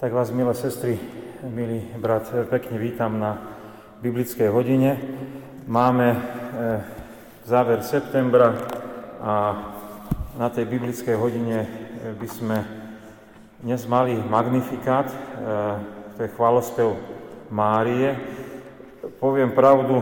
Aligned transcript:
Tak 0.00 0.16
vás, 0.16 0.32
milé 0.32 0.56
sestry, 0.56 0.96
milý 1.44 1.84
brat, 2.00 2.24
pekne 2.48 2.80
vítam 2.80 3.20
na 3.20 3.36
biblickej 4.00 4.48
hodine. 4.48 4.96
Máme 5.68 6.16
e, 6.16 6.20
záver 7.44 7.84
septembra 7.84 8.56
a 9.20 9.32
na 10.40 10.48
tej 10.48 10.72
biblickej 10.72 11.12
hodine 11.20 11.68
e, 11.68 11.68
by 12.16 12.28
sme 12.32 12.56
dnes 13.60 13.84
mali 13.84 14.16
magnifikát, 14.16 15.04
e, 15.04 15.16
to 16.16 16.24
je 16.24 16.32
chválospev 16.32 16.96
Márie. 17.52 18.16
Poviem 19.20 19.52
pravdu, 19.52 20.00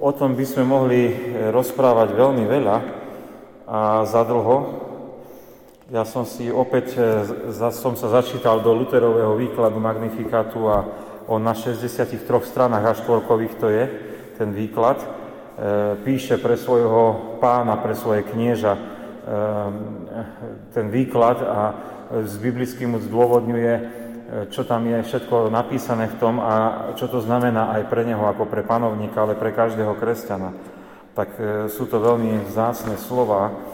o 0.00 0.10
tom 0.16 0.32
by 0.32 0.48
sme 0.48 0.64
mohli 0.64 1.12
rozprávať 1.52 2.08
veľmi 2.08 2.44
veľa 2.48 2.76
a 3.68 4.08
zadlho, 4.08 4.83
ja 5.92 6.04
som 6.08 6.24
si 6.24 6.48
opäť, 6.48 6.96
e, 6.96 7.52
som 7.52 7.92
sa 7.92 8.08
začítal 8.08 8.64
do 8.64 8.72
Luterového 8.72 9.36
výkladu 9.36 9.76
Magnifikátu 9.76 10.64
a 10.64 10.78
on 11.28 11.44
na 11.44 11.52
63 11.52 12.24
stranách 12.24 12.84
až 12.84 12.96
štvorkových 13.04 13.54
to 13.60 13.68
je, 13.68 13.84
ten 14.40 14.56
výklad. 14.56 14.96
E, 14.96 15.06
píše 16.00 16.40
pre 16.40 16.56
svojho 16.56 17.36
pána, 17.36 17.76
pre 17.84 17.92
svoje 17.92 18.24
knieža 18.24 18.72
e, 18.72 18.80
ten 20.72 20.88
výklad 20.88 21.44
a 21.44 21.60
s 22.24 22.36
biblickým 22.40 22.94
mu 22.94 22.98
zdôvodňuje, 23.00 24.04
čo 24.52 24.64
tam 24.64 24.86
je 24.86 25.02
všetko 25.02 25.48
napísané 25.48 26.08
v 26.12 26.16
tom 26.20 26.36
a 26.36 26.52
čo 26.94 27.08
to 27.08 27.20
znamená 27.20 27.74
aj 27.76 27.88
pre 27.88 28.04
neho 28.04 28.22
ako 28.28 28.44
pre 28.44 28.60
panovníka, 28.60 29.24
ale 29.24 29.34
pre 29.34 29.56
každého 29.56 29.96
kresťana. 29.96 30.52
Tak 31.16 31.28
sú 31.72 31.88
to 31.88 31.96
veľmi 31.98 32.44
vzácne 32.44 33.00
slova 33.00 33.73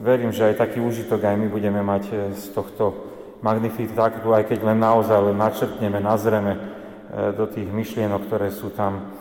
verím, 0.00 0.32
že 0.32 0.52
aj 0.52 0.60
taký 0.60 0.84
užitok 0.84 1.24
aj 1.24 1.36
my 1.36 1.48
budeme 1.48 1.80
mať 1.80 2.04
e, 2.12 2.14
z 2.36 2.52
tohto 2.52 2.92
magnifikátu, 3.40 4.28
aj 4.32 4.52
keď 4.52 4.58
len 4.72 4.78
naozaj 4.80 5.32
len 5.32 5.36
načrtneme, 5.36 5.98
nazreme 6.00 6.52
e, 6.52 6.60
do 7.32 7.48
tých 7.48 7.68
myšlienok, 7.68 8.28
ktoré 8.28 8.52
sú 8.52 8.68
tam. 8.72 9.16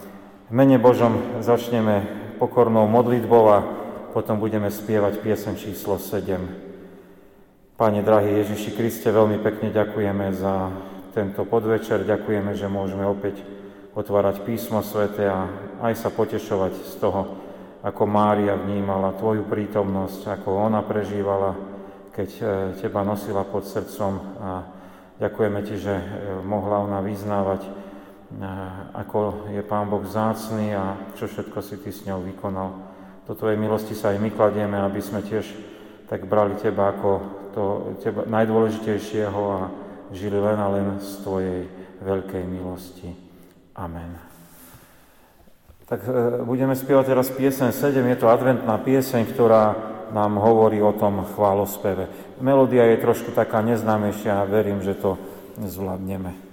V 0.47 0.53
mene 0.53 0.77
Božom 0.77 1.41
začneme 1.41 2.03
pokornou 2.37 2.85
modlitbou 2.85 3.43
a 3.49 3.59
potom 4.11 4.39
budeme 4.39 4.67
spievať 4.71 5.23
piesen 5.23 5.55
číslo 5.55 5.99
7. 5.99 6.39
Pane 7.75 7.99
drahý 8.03 8.39
Ježiši 8.43 8.71
Kriste, 8.71 9.11
veľmi 9.11 9.43
pekne 9.43 9.71
ďakujeme 9.71 10.31
za 10.31 10.71
tento 11.11 11.43
podvečer, 11.43 12.07
ďakujeme, 12.07 12.55
že 12.55 12.71
môžeme 12.71 13.03
opäť 13.03 13.43
otvárať 13.95 14.43
písmo 14.43 14.83
svete 14.83 15.27
a 15.27 15.47
aj 15.83 15.95
sa 15.95 16.11
potešovať 16.11 16.71
z 16.75 16.93
toho, 16.99 17.44
ako 17.85 18.03
Mária 18.09 18.57
vnímala 18.57 19.13
Tvoju 19.13 19.45
prítomnosť, 19.45 20.41
ako 20.41 20.57
ona 20.57 20.81
prežívala, 20.81 21.53
keď 22.09 22.29
e, 22.33 22.43
Teba 22.81 23.05
nosila 23.05 23.45
pod 23.45 23.69
srdcom 23.69 24.13
a 24.41 24.49
ďakujeme 25.21 25.61
Ti, 25.61 25.75
že 25.77 25.93
e, 25.93 26.05
mohla 26.41 26.81
ona 26.81 27.05
vyznávať, 27.05 27.61
e, 27.61 27.71
ako 28.97 29.49
je 29.53 29.61
Pán 29.61 29.85
Boh 29.85 30.01
zácný 30.01 30.73
a 30.73 30.97
čo 31.13 31.29
všetko 31.29 31.61
si 31.61 31.77
Ty 31.77 31.89
s 31.93 32.01
ňou 32.09 32.25
vykonal. 32.25 32.69
Do 33.29 33.37
Tvojej 33.37 33.61
milosti 33.61 33.93
sa 33.93 34.17
aj 34.17 34.17
my 34.17 34.33
kladieme, 34.33 34.81
aby 34.81 34.97
sme 34.97 35.21
tiež 35.21 35.45
tak 36.09 36.25
brali 36.25 36.57
Teba 36.57 36.89
ako 36.89 37.09
to 37.53 37.63
teba, 38.01 38.25
najdôležitejšieho 38.25 39.41
a 39.53 39.61
žili 40.09 40.41
len 40.41 40.57
a 40.57 40.67
len 40.73 40.87
z 40.97 41.21
Tvojej 41.21 41.61
veľkej 42.01 42.43
milosti. 42.49 43.13
Amen. 43.77 44.34
Tak 45.85 46.01
e, 46.05 46.41
budeme 46.41 46.73
spievať 46.73 47.05
teraz 47.13 47.29
piesen 47.29 47.69
7, 47.69 48.01
je 48.01 48.17
to 48.17 48.27
adventná 48.29 48.77
pieseň, 48.81 49.21
ktorá 49.29 49.63
nám 50.13 50.37
hovorí 50.41 50.81
o 50.81 50.93
tom 50.93 51.25
chválospeve. 51.37 52.09
Melódia 52.41 52.89
je 52.89 53.03
trošku 53.05 53.33
taká 53.33 53.61
neznámejšia 53.61 54.41
a 54.41 54.49
verím, 54.49 54.81
že 54.81 54.97
to 54.97 55.17
zvládneme. 55.61 56.44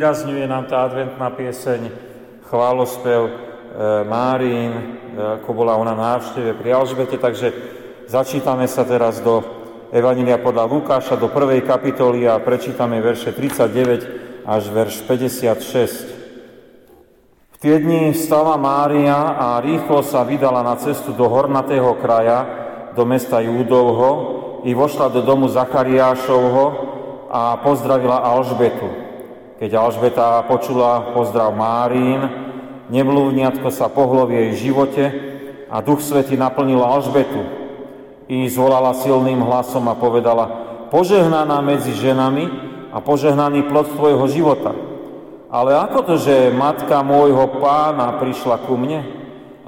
Zvýrazňuje 0.00 0.48
nám 0.48 0.64
tá 0.64 0.88
adventná 0.88 1.28
pieseň 1.28 1.92
chválospev 2.48 3.20
e, 3.20 3.32
Márín, 4.08 4.72
e, 4.72 4.82
ako 5.36 5.52
bola 5.52 5.76
ona 5.76 5.92
návšteve 5.92 6.56
pri 6.56 6.72
Alžbete, 6.72 7.20
takže 7.20 7.52
začítame 8.08 8.64
sa 8.64 8.88
teraz 8.88 9.20
do 9.20 9.44
Evanília 9.92 10.40
podľa 10.40 10.72
Lukáša, 10.72 11.20
do 11.20 11.28
prvej 11.28 11.68
kapitoly 11.68 12.24
a 12.24 12.40
prečítame 12.40 12.96
verše 13.04 13.36
39 13.36 14.48
až 14.48 14.72
verš 14.72 15.04
56. 15.04 17.52
V 17.52 17.56
tie 17.60 17.76
dni 17.76 18.16
vstala 18.16 18.56
Mária 18.56 19.36
a 19.36 19.60
rýchlo 19.60 20.00
sa 20.00 20.24
vydala 20.24 20.64
na 20.64 20.80
cestu 20.80 21.12
do 21.12 21.28
hornatého 21.28 21.92
kraja, 22.00 22.48
do 22.96 23.04
mesta 23.04 23.44
Júdovho 23.44 24.12
i 24.64 24.72
vošla 24.72 25.12
do 25.12 25.20
domu 25.20 25.44
Zachariášovho 25.44 26.64
a 27.28 27.60
pozdravila 27.60 28.24
Alžbetu. 28.24 28.99
Keď 29.60 29.76
Alžbeta 29.76 30.40
počula 30.48 31.12
pozdrav 31.12 31.52
Márín, 31.52 32.24
neblúdniatko 32.88 33.68
sa 33.68 33.92
pohlo 33.92 34.24
v 34.24 34.32
jej 34.32 34.50
živote 34.56 35.04
a 35.68 35.84
Duch 35.84 36.00
Svety 36.00 36.32
naplnil 36.40 36.80
Alžbetu. 36.80 37.44
I 38.24 38.48
zvolala 38.48 38.96
silným 38.96 39.44
hlasom 39.44 39.84
a 39.84 39.92
povedala, 39.92 40.48
požehnaná 40.88 41.60
medzi 41.60 41.92
ženami 41.92 42.48
a 42.88 43.04
požehnaný 43.04 43.68
plod 43.68 43.92
tvojho 43.92 44.24
života. 44.32 44.72
Ale 45.52 45.76
ako 45.76 46.08
to, 46.08 46.14
že 46.16 46.56
matka 46.56 47.04
môjho 47.04 47.60
pána 47.60 48.16
prišla 48.16 48.64
ku 48.64 48.80
mne? 48.80 49.04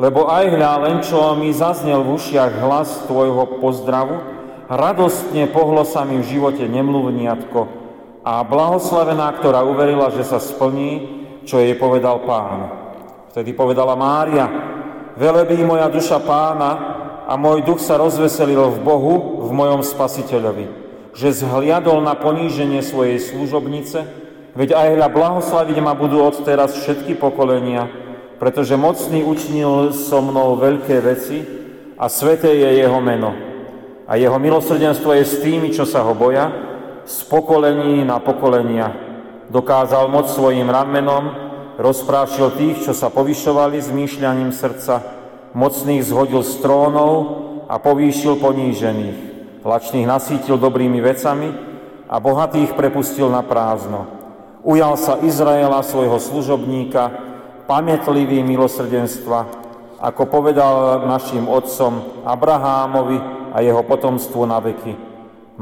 Lebo 0.00 0.24
aj 0.24 0.56
hľa, 0.56 0.72
len 0.88 0.96
čo 1.04 1.36
mi 1.36 1.52
zaznel 1.52 2.00
v 2.00 2.16
ušiach 2.16 2.64
hlas 2.64 3.04
tvojho 3.12 3.60
pozdravu, 3.60 4.24
radostne 4.72 5.52
pohlo 5.52 5.84
sa 5.84 6.08
mi 6.08 6.16
v 6.16 6.32
živote 6.32 6.64
nemluvniatko, 6.64 7.81
a 8.22 8.46
blahoslavená, 8.46 9.34
ktorá 9.38 9.66
uverila, 9.66 10.14
že 10.14 10.22
sa 10.22 10.38
splní, 10.38 11.22
čo 11.42 11.58
jej 11.58 11.74
povedal 11.74 12.22
pán. 12.22 12.70
Vtedy 13.34 13.50
povedala 13.50 13.98
Mária, 13.98 14.46
velebí 15.18 15.58
moja 15.66 15.90
duša 15.90 16.22
pána 16.22 16.70
a 17.26 17.34
môj 17.34 17.66
duch 17.66 17.82
sa 17.82 17.98
rozveselil 17.98 18.78
v 18.78 18.78
Bohu, 18.78 19.14
v 19.42 19.50
mojom 19.50 19.82
spasiteľovi, 19.82 20.66
že 21.18 21.34
zhliadol 21.42 21.98
na 21.98 22.14
poníženie 22.14 22.78
svojej 22.78 23.18
služobnice, 23.18 24.06
veď 24.54 24.70
aj 24.78 24.88
hľa 25.00 25.08
blahoslaviť 25.10 25.76
ma 25.82 25.98
budú 25.98 26.22
od 26.22 26.46
teraz 26.46 26.78
všetky 26.78 27.18
pokolenia, 27.18 27.90
pretože 28.38 28.78
mocný 28.78 29.26
učinil 29.26 29.90
so 29.90 30.22
mnou 30.22 30.54
veľké 30.62 30.96
veci 31.02 31.42
a 31.98 32.06
sveté 32.06 32.54
je 32.54 32.86
jeho 32.86 33.00
meno. 33.02 33.34
A 34.06 34.18
jeho 34.18 34.36
milosrdenstvo 34.38 35.14
je 35.14 35.24
s 35.24 35.40
tými, 35.40 35.72
čo 35.74 35.86
sa 35.86 36.04
ho 36.04 36.12
boja, 36.12 36.71
z 37.06 37.18
pokolení 37.26 38.06
na 38.06 38.22
pokolenia. 38.22 38.94
Dokázal 39.50 40.08
moc 40.08 40.30
svojim 40.30 40.70
ramenom, 40.70 41.34
rozprášil 41.76 42.54
tých, 42.56 42.88
čo 42.88 42.92
sa 42.94 43.10
povyšovali 43.12 43.82
zmýšľaním 43.82 44.54
srdca, 44.54 45.02
mocných 45.52 46.02
zhodil 46.06 46.40
z 46.46 46.52
trónov 46.62 47.12
a 47.68 47.76
povýšil 47.76 48.40
ponížených. 48.40 49.18
Lačných 49.62 50.08
nasítil 50.08 50.58
dobrými 50.58 50.98
vecami 50.98 51.48
a 52.08 52.16
bohatých 52.18 52.74
prepustil 52.74 53.30
na 53.30 53.44
prázdno. 53.46 54.08
Ujal 54.62 54.94
sa 54.98 55.18
Izraela, 55.22 55.82
svojho 55.82 56.18
služobníka, 56.22 57.10
pamätlivý 57.66 58.42
milosrdenstva, 58.46 59.46
ako 60.02 60.22
povedal 60.26 61.06
našim 61.06 61.46
otcom 61.46 62.22
Abrahámovi 62.26 63.18
a 63.54 63.62
jeho 63.62 63.82
potomstvu 63.86 64.42
na 64.46 64.58
veky 64.58 65.11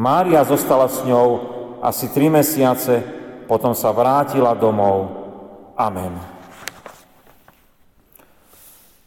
Mária 0.00 0.41
zostala 0.49 0.88
s 0.88 1.05
ňou 1.05 1.29
asi 1.85 2.08
tri 2.08 2.32
mesiace, 2.32 3.05
potom 3.44 3.76
sa 3.76 3.93
vrátila 3.93 4.56
domov. 4.56 5.12
Amen. 5.76 6.17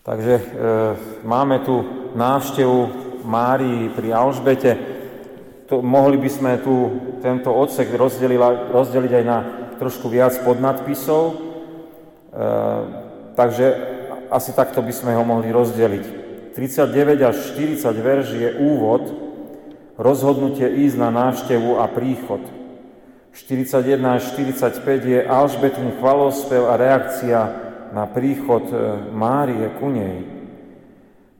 Takže 0.05 0.33
e, 0.37 0.43
máme 1.25 1.65
tu 1.65 1.81
návštevu 2.13 2.77
Márii 3.25 3.89
pri 3.89 4.13
Alžbete. 4.13 4.71
To, 5.65 5.81
mohli 5.81 6.21
by 6.21 6.29
sme 6.29 6.51
tu 6.61 6.93
tento 7.25 7.49
odsek 7.49 7.89
rozdeliť 8.69 9.13
aj 9.17 9.25
na 9.25 9.37
trošku 9.81 10.13
viac 10.13 10.37
podnadpisov. 10.45 11.23
E, 11.25 11.35
takže 13.33 13.65
asi 14.29 14.53
takto 14.53 14.85
by 14.85 14.93
sme 14.93 15.17
ho 15.17 15.25
mohli 15.25 15.49
rozdeliť. 15.49 16.05
39 16.53 17.17
až 17.25 17.35
40 17.57 17.81
verš 17.97 18.27
je 18.37 18.49
úvod, 18.61 19.22
rozhodnutie 19.97 20.65
ísť 20.85 20.97
na 20.97 21.09
návštevu 21.13 21.77
a 21.77 21.85
príchod. 21.89 22.41
41 23.33 23.97
až 24.05 24.23
45 24.37 25.09
je 25.09 25.19
Alžbetin 25.25 25.89
chvalospev 25.97 26.69
a 26.69 26.77
reakcia 26.77 27.39
na 27.93 28.05
príchod 28.05 28.61
e, 28.69 28.73
Márie 29.09 29.73
ku 29.81 29.89
nej. 29.89 30.21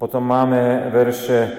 Potom 0.02 0.26
máme 0.26 0.90
verše 0.90 1.54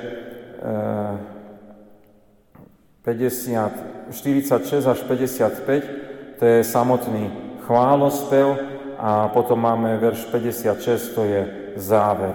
50, 3.06 4.10
e, 4.10 4.14
46 4.14 4.86
až 4.86 4.98
55, 5.06 6.38
to 6.38 6.44
je 6.44 6.58
samotný 6.66 7.30
chválospev 7.66 8.58
a 8.98 9.30
potom 9.30 9.58
máme 9.62 9.98
verš 10.02 10.26
56, 10.30 11.14
to 11.14 11.22
je 11.26 11.42
záver. 11.78 12.34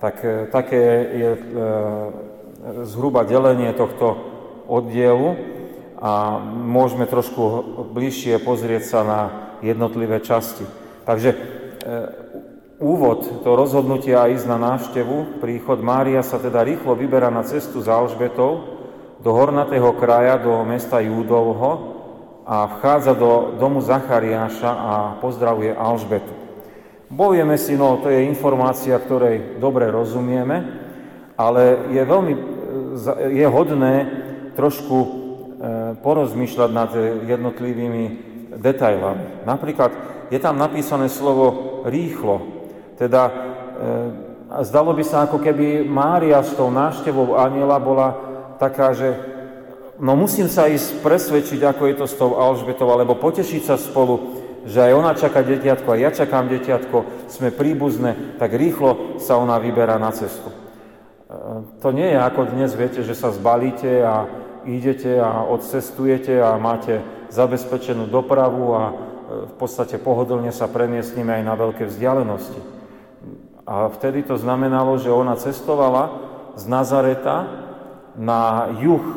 Tak, 0.00 0.24
e, 0.24 0.48
také 0.48 0.84
je 1.16 1.30
zhruba 2.66 3.22
delenie 3.22 3.70
tohto 3.70 4.18
oddielu 4.66 5.38
a 6.02 6.42
môžeme 6.42 7.06
trošku 7.06 7.62
bližšie 7.94 8.42
pozrieť 8.42 8.82
sa 8.82 9.00
na 9.06 9.20
jednotlivé 9.62 10.18
časti. 10.20 10.66
Takže 11.06 11.30
e, 11.30 11.36
úvod, 12.82 13.46
to 13.46 13.50
rozhodnutie 13.54 14.12
a 14.12 14.28
ísť 14.28 14.46
na 14.50 14.58
návštevu, 14.58 15.40
príchod 15.40 15.78
Mária 15.80 16.20
sa 16.26 16.42
teda 16.42 16.66
rýchlo 16.66 16.98
vyberá 16.98 17.30
na 17.30 17.46
cestu 17.46 17.80
za 17.80 17.96
Alžbetou 17.96 18.76
do 19.22 19.30
hornatého 19.32 19.94
kraja, 19.96 20.36
do 20.36 20.66
mesta 20.66 21.00
Júdovho 21.00 21.96
a 22.44 22.66
vchádza 22.66 23.14
do 23.14 23.56
domu 23.56 23.80
Zachariáša 23.80 24.70
a 24.70 24.92
pozdravuje 25.22 25.72
Alžbetu. 25.72 26.34
Bovieme 27.06 27.54
si, 27.54 27.78
no 27.78 28.02
to 28.02 28.10
je 28.10 28.26
informácia, 28.26 28.98
ktorej 28.98 29.62
dobre 29.62 29.86
rozumieme, 29.86 30.82
ale 31.38 31.86
je 31.94 32.02
veľmi 32.02 32.55
je 33.30 33.46
hodné 33.46 33.94
trošku 34.56 34.96
e, 34.96 35.08
porozmýšľať 36.00 36.70
nad 36.72 36.90
jednotlivými 37.28 38.04
detailami. 38.56 39.44
Napríklad 39.44 39.92
je 40.32 40.38
tam 40.40 40.56
napísané 40.56 41.12
slovo 41.12 41.80
rýchlo, 41.86 42.42
teda 42.96 43.22
e, 43.28 43.32
zdalo 44.64 44.96
by 44.96 45.04
sa, 45.04 45.28
ako 45.28 45.38
keby 45.38 45.84
Mária 45.84 46.40
s 46.40 46.56
tou 46.56 46.72
návštevou 46.72 47.36
aniela 47.36 47.76
bola 47.76 48.08
taká, 48.56 48.96
že 48.96 49.12
no 50.00 50.16
musím 50.16 50.48
sa 50.48 50.66
ísť 50.66 51.04
presvedčiť, 51.04 51.60
ako 51.62 51.82
je 51.86 51.94
to 51.94 52.06
s 52.08 52.14
tou 52.16 52.34
Alžbetou, 52.40 52.88
alebo 52.88 53.20
potešiť 53.20 53.62
sa 53.62 53.76
spolu, 53.76 54.42
že 54.66 54.82
aj 54.82 54.92
ona 54.98 55.12
čaká 55.14 55.46
detiatko, 55.46 55.94
a 55.94 56.00
ja 56.00 56.10
čakám 56.10 56.50
detiatko, 56.50 57.28
sme 57.30 57.54
príbuzné, 57.54 58.40
tak 58.40 58.56
rýchlo 58.56 59.20
sa 59.22 59.38
ona 59.38 59.62
vyberá 59.62 59.94
na 60.00 60.10
cestu. 60.10 60.65
To 61.82 61.88
nie 61.92 62.12
je 62.12 62.18
ako 62.18 62.52
dnes, 62.52 62.72
viete, 62.72 63.04
že 63.04 63.12
sa 63.12 63.32
zbalíte 63.34 64.02
a 64.02 64.26
idete 64.66 65.18
a 65.20 65.46
odcestujete 65.46 66.42
a 66.42 66.58
máte 66.58 67.00
zabezpečenú 67.30 68.10
dopravu 68.10 68.74
a 68.74 68.82
e, 68.90 68.92
v 69.50 69.54
podstate 69.58 69.98
pohodlne 69.98 70.50
sa 70.50 70.66
premiestnime 70.66 71.38
aj 71.40 71.44
na 71.46 71.54
veľké 71.54 71.86
vzdialenosti. 71.86 72.60
A 73.66 73.90
vtedy 73.90 74.22
to 74.22 74.38
znamenalo, 74.38 74.98
že 74.98 75.10
ona 75.10 75.38
cestovala 75.38 76.14
z 76.54 76.64
Nazareta 76.66 77.46
na 78.18 78.72
juh, 78.78 79.02
e, 79.02 79.16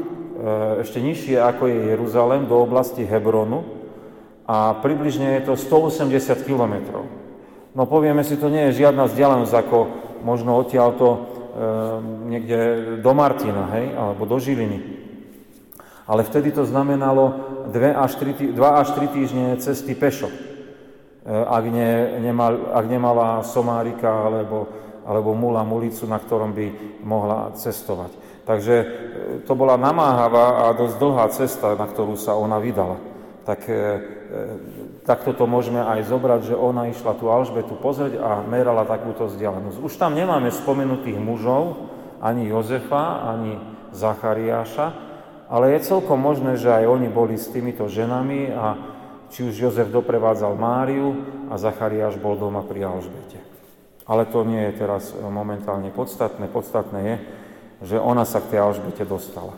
ešte 0.86 1.02
nižšie 1.02 1.38
ako 1.42 1.64
je 1.70 1.90
Jeruzalem, 1.98 2.46
do 2.46 2.58
oblasti 2.62 3.06
Hebronu 3.06 3.66
a 4.50 4.78
približne 4.82 5.42
je 5.42 5.50
to 5.50 5.54
180 5.54 6.46
kilometrov. 6.46 7.06
No 7.78 7.86
povieme 7.86 8.26
si, 8.26 8.34
to 8.38 8.50
nie 8.50 8.70
je 8.70 8.82
žiadna 8.82 9.06
vzdialenosť 9.06 9.54
ako 9.54 9.78
možno 10.26 10.58
odtiaľto 10.58 11.39
niekde 12.30 12.60
do 13.02 13.12
Martina, 13.14 13.70
hej, 13.74 13.94
alebo 13.98 14.26
do 14.26 14.38
Žiliny. 14.38 14.80
Ale 16.10 16.26
vtedy 16.26 16.50
to 16.50 16.66
znamenalo 16.66 17.38
2 17.70 17.94
až 17.94 18.12
3, 18.18 18.58
2 18.58 18.82
až 18.82 18.88
3 18.98 19.14
týždne 19.14 19.46
cesty 19.62 19.94
pešo, 19.94 20.30
ehm, 20.30 21.46
ak, 21.46 21.64
ne, 21.70 21.90
nemal, 22.18 22.74
ak 22.74 22.86
nemala 22.90 23.28
somárika 23.46 24.10
alebo, 24.10 24.66
alebo 25.06 25.38
mula, 25.38 25.62
mulicu, 25.62 26.10
na 26.10 26.18
ktorom 26.18 26.50
by 26.58 27.00
mohla 27.06 27.54
cestovať. 27.54 28.12
Takže 28.50 28.76
e, 28.82 28.86
to 29.46 29.54
bola 29.54 29.78
namáhavá 29.78 30.66
a 30.66 30.74
dosť 30.74 30.96
dlhá 30.98 31.26
cesta, 31.30 31.78
na 31.78 31.86
ktorú 31.86 32.18
sa 32.18 32.34
ona 32.34 32.58
vydala. 32.58 32.98
Tak 33.46 33.60
e, 33.70 33.74
takto 35.06 35.34
to 35.34 35.50
môžeme 35.50 35.82
aj 35.82 36.06
zobrať, 36.06 36.54
že 36.54 36.56
ona 36.56 36.90
išla 36.90 37.18
tú 37.18 37.34
Alžbetu 37.34 37.74
pozrieť 37.78 38.22
a 38.22 38.46
merala 38.46 38.86
takúto 38.86 39.26
vzdialenosť. 39.26 39.82
Už 39.82 39.94
tam 39.98 40.14
nemáme 40.14 40.54
spomenutých 40.54 41.18
mužov, 41.18 41.90
ani 42.22 42.52
Jozefa, 42.52 43.26
ani 43.26 43.58
Zachariáša, 43.90 44.88
ale 45.50 45.74
je 45.74 45.90
celkom 45.90 46.22
možné, 46.22 46.62
že 46.62 46.70
aj 46.70 46.86
oni 46.86 47.10
boli 47.10 47.42
s 47.42 47.50
týmito 47.50 47.90
ženami 47.90 48.54
a 48.54 48.66
či 49.34 49.46
už 49.50 49.70
Jozef 49.70 49.90
doprevádzal 49.90 50.54
Máriu 50.54 51.14
a 51.50 51.58
Zachariáš 51.58 52.22
bol 52.22 52.38
doma 52.38 52.62
pri 52.62 52.86
Alžbete. 52.86 53.42
Ale 54.10 54.26
to 54.26 54.42
nie 54.46 54.62
je 54.70 54.74
teraz 54.78 55.14
momentálne 55.18 55.90
podstatné. 55.94 56.50
Podstatné 56.50 57.00
je, 57.02 57.16
že 57.94 57.98
ona 58.02 58.26
sa 58.26 58.42
k 58.42 58.58
tej 58.58 58.60
Alžbete 58.62 59.06
dostala. 59.06 59.54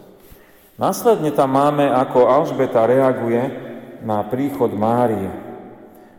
Následne 0.79 1.31
tam 1.31 1.55
máme, 1.55 1.87
ako 1.87 2.27
Alžbeta 2.27 2.83
reaguje 2.87 3.70
na 4.01 4.25
príchod 4.25 4.73
Márie. 4.73 5.29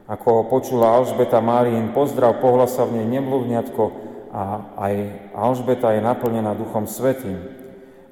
Ako 0.06 0.50
počula 0.50 0.98
Alžbeta 0.98 1.38
Máriin 1.38 1.94
pozdrav, 1.94 2.42
pohľasa 2.42 2.86
v 2.86 3.00
nej 3.00 3.06
nemluvňatko 3.18 3.84
a 4.32 4.42
aj 4.76 4.94
Alžbeta 5.36 5.94
je 5.94 6.00
naplnená 6.02 6.56
Duchom 6.56 6.88
Svetým. 6.88 7.38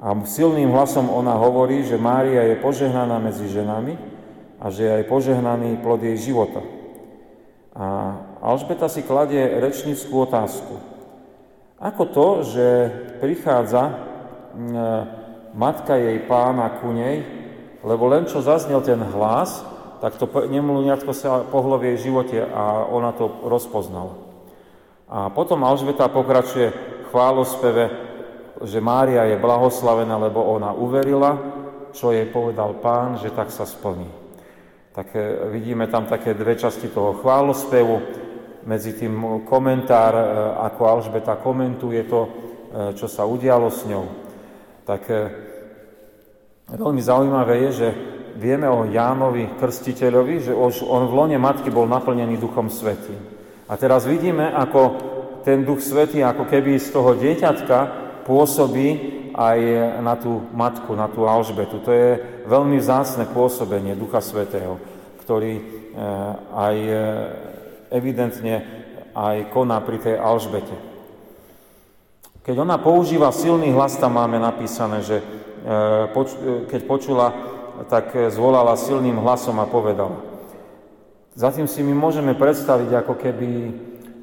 A 0.01 0.17
silným 0.25 0.73
hlasom 0.73 1.13
ona 1.13 1.37
hovorí, 1.37 1.85
že 1.85 2.01
Mária 2.01 2.47
je 2.49 2.57
požehnaná 2.63 3.21
medzi 3.21 3.49
ženami 3.53 3.95
a 4.61 4.73
že 4.73 4.89
je 4.89 4.93
aj 5.01 5.05
požehnaný 5.09 5.81
plod 5.81 6.01
jej 6.01 6.17
života. 6.31 6.65
A 7.77 8.17
Alžbeta 8.41 8.89
si 8.89 9.05
kladie 9.05 9.41
rečnickú 9.61 10.25
otázku. 10.25 10.81
Ako 11.81 12.05
to, 12.13 12.27
že 12.45 12.67
prichádza 13.25 13.97
matka 15.57 15.97
jej 15.97 16.21
pána 16.29 16.81
ku 16.81 16.93
nej, 16.93 17.40
lebo 17.85 18.09
len 18.09 18.29
čo 18.29 18.45
zaznel 18.45 18.81
ten 18.85 19.01
hlas, 19.01 19.65
tak 20.01 20.17
to 20.17 20.25
nemluvňatko 20.29 21.13
sa 21.13 21.45
pohlo 21.45 21.77
v 21.77 21.93
jej 21.93 22.09
živote 22.09 22.41
a 22.41 22.89
ona 22.89 23.13
to 23.13 23.29
rozpoznala. 23.45 24.17
A 25.11 25.29
potom 25.29 25.61
Alžbeta 25.67 26.09
pokračuje 26.09 26.71
v 26.71 27.07
chválospeve, 27.11 27.85
že 28.65 28.79
Mária 28.81 29.27
je 29.29 29.37
blahoslavená, 29.41 30.17
lebo 30.17 30.41
ona 30.45 30.73
uverila, 30.73 31.37
čo 31.91 32.15
jej 32.15 32.29
povedal 32.31 32.79
pán, 32.79 33.19
že 33.19 33.33
tak 33.35 33.51
sa 33.51 33.67
splní 33.67 34.21
tak 34.91 35.15
vidíme 35.55 35.87
tam 35.87 36.11
také 36.11 36.35
dve 36.35 36.59
časti 36.59 36.91
toho 36.91 37.23
chválospevu, 37.23 38.03
medzi 38.61 38.93
tým 38.93 39.47
komentár, 39.49 40.13
e, 40.13 40.25
ako 40.69 40.83
Alžbeta 40.85 41.41
komentuje 41.41 42.05
to, 42.05 42.21
e, 42.21 42.31
čo 42.93 43.09
sa 43.09 43.25
udialo 43.25 43.73
s 43.73 43.89
ňou. 43.89 44.05
Tak 44.85 45.03
e, 45.09 45.17
veľmi 46.79 47.03
zaujímavé 47.03 47.55
je, 47.67 47.71
že 47.73 47.89
vieme 48.39 48.71
o 48.71 48.87
Jánovi 48.87 49.59
Krstiteľovi, 49.59 50.51
že 50.51 50.53
už 50.55 50.87
on 50.87 51.11
v 51.11 51.17
lone 51.17 51.39
matky 51.41 51.73
bol 51.73 51.91
naplnený 51.91 52.39
Duchom 52.39 52.71
Svetým. 52.71 53.19
A 53.71 53.75
teraz 53.79 54.07
vidíme, 54.07 54.51
ako 54.55 54.81
ten 55.43 55.63
Duch 55.67 55.83
Svetý, 55.83 56.23
ako 56.23 56.47
keby 56.47 56.79
z 56.79 56.89
toho 56.91 57.17
dieťatka 57.17 57.79
pôsobí 58.27 58.89
aj 59.35 59.59
na 60.03 60.15
tú 60.19 60.43
matku, 60.53 60.93
na 60.95 61.07
tú 61.07 61.25
Alžbetu. 61.27 61.79
To 61.83 61.91
je 61.91 62.11
veľmi 62.47 62.77
vzácne 62.79 63.31
pôsobenie 63.31 63.95
Ducha 63.95 64.19
Svetého, 64.21 64.77
ktorý 65.23 65.53
eh, 65.55 65.63
aj 66.55 66.77
eh, 66.77 67.01
evidentne 67.95 68.55
aj 69.11 69.51
koná 69.51 69.83
pri 69.83 69.99
tej 69.99 70.17
Alžbete. 70.19 70.77
Keď 72.41 72.57
ona 72.57 72.81
používa 72.81 73.35
silný 73.35 73.71
hlas, 73.75 74.01
tam 74.01 74.17
máme 74.17 74.41
napísané, 74.41 75.05
že 75.05 75.21
keď 76.69 76.81
počula, 76.89 77.27
tak 77.89 78.13
zvolala 78.29 78.77
silným 78.77 79.21
hlasom 79.21 79.57
a 79.61 79.69
povedala. 79.69 80.21
Zatým 81.33 81.71
si 81.71 81.81
my 81.81 81.95
môžeme 81.95 82.37
predstaviť 82.37 82.91
ako 83.01 83.15
keby, 83.17 83.49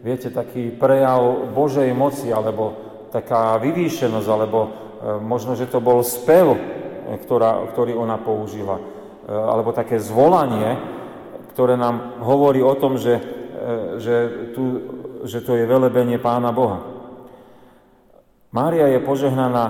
viete, 0.06 0.30
taký 0.30 0.70
prejav 0.70 1.50
Božej 1.56 1.90
moci, 1.96 2.30
alebo 2.30 2.76
taká 3.10 3.58
vyvýšenosť, 3.58 4.28
alebo 4.30 4.60
možno, 5.24 5.56
že 5.56 5.72
to 5.72 5.80
bol 5.80 6.04
spev, 6.04 6.54
ktorá, 7.24 7.64
ktorý 7.72 7.96
ona 7.96 8.20
použila, 8.20 8.84
alebo 9.26 9.72
také 9.72 9.98
zvolanie, 9.98 10.76
ktoré 11.56 11.80
nám 11.80 12.20
hovorí 12.22 12.60
o 12.62 12.76
tom, 12.76 13.00
že, 13.00 13.18
že, 13.98 14.16
tu, 14.54 14.64
že 15.24 15.42
to 15.42 15.56
je 15.58 15.66
velebenie 15.66 16.20
Pána 16.20 16.52
Boha. 16.52 16.84
Mária 18.52 18.92
je 18.92 19.00
požehnaná 19.02 19.66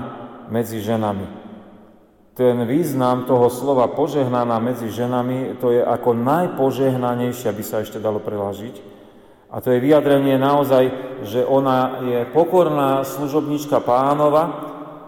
medzi 0.49 0.81
ženami. 0.81 1.36
Ten 2.37 2.69
význam 2.69 3.25
toho 3.25 3.49
slova 3.49 3.89
požehnaná 3.89 4.61
medzi 4.61 4.93
ženami, 4.93 5.57
to 5.57 5.73
je 5.73 5.81
ako 5.81 6.13
najpožehnanejšia, 6.13 7.49
by 7.49 7.63
sa 7.65 7.81
ešte 7.81 7.97
dalo 7.97 8.21
prelážiť. 8.21 8.77
A 9.49 9.57
to 9.57 9.73
je 9.73 9.81
vyjadrenie 9.81 10.37
naozaj, 10.37 10.85
že 11.25 11.41
ona 11.41 12.05
je 12.05 12.29
pokorná 12.29 13.01
služobníčka 13.01 13.81
pánova, 13.81 14.67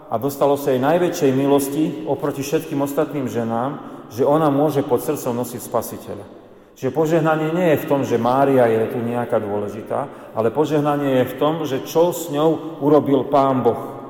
a 0.10 0.18
dostalo 0.18 0.58
sa 0.58 0.74
jej 0.74 0.82
najväčšej 0.82 1.32
milosti 1.38 1.84
oproti 2.10 2.42
všetkým 2.42 2.82
ostatným 2.82 3.30
ženám, 3.30 3.78
že 4.10 4.26
ona 4.26 4.50
môže 4.50 4.82
pod 4.82 5.06
srdcom 5.06 5.38
nosiť 5.38 5.62
spasiteľa. 5.62 6.26
Čiže 6.74 6.96
požehnanie 6.96 7.54
nie 7.54 7.68
je 7.76 7.82
v 7.86 7.90
tom, 7.92 8.02
že 8.02 8.18
Mária 8.18 8.66
je 8.66 8.90
tu 8.90 8.98
nejaká 9.06 9.38
dôležitá, 9.38 10.34
ale 10.34 10.50
požehnanie 10.50 11.22
je 11.22 11.30
v 11.30 11.38
tom, 11.38 11.62
že 11.62 11.86
čo 11.86 12.10
s 12.10 12.34
ňou 12.34 12.82
urobil 12.82 13.30
Pán 13.30 13.62
Boh. 13.62 14.02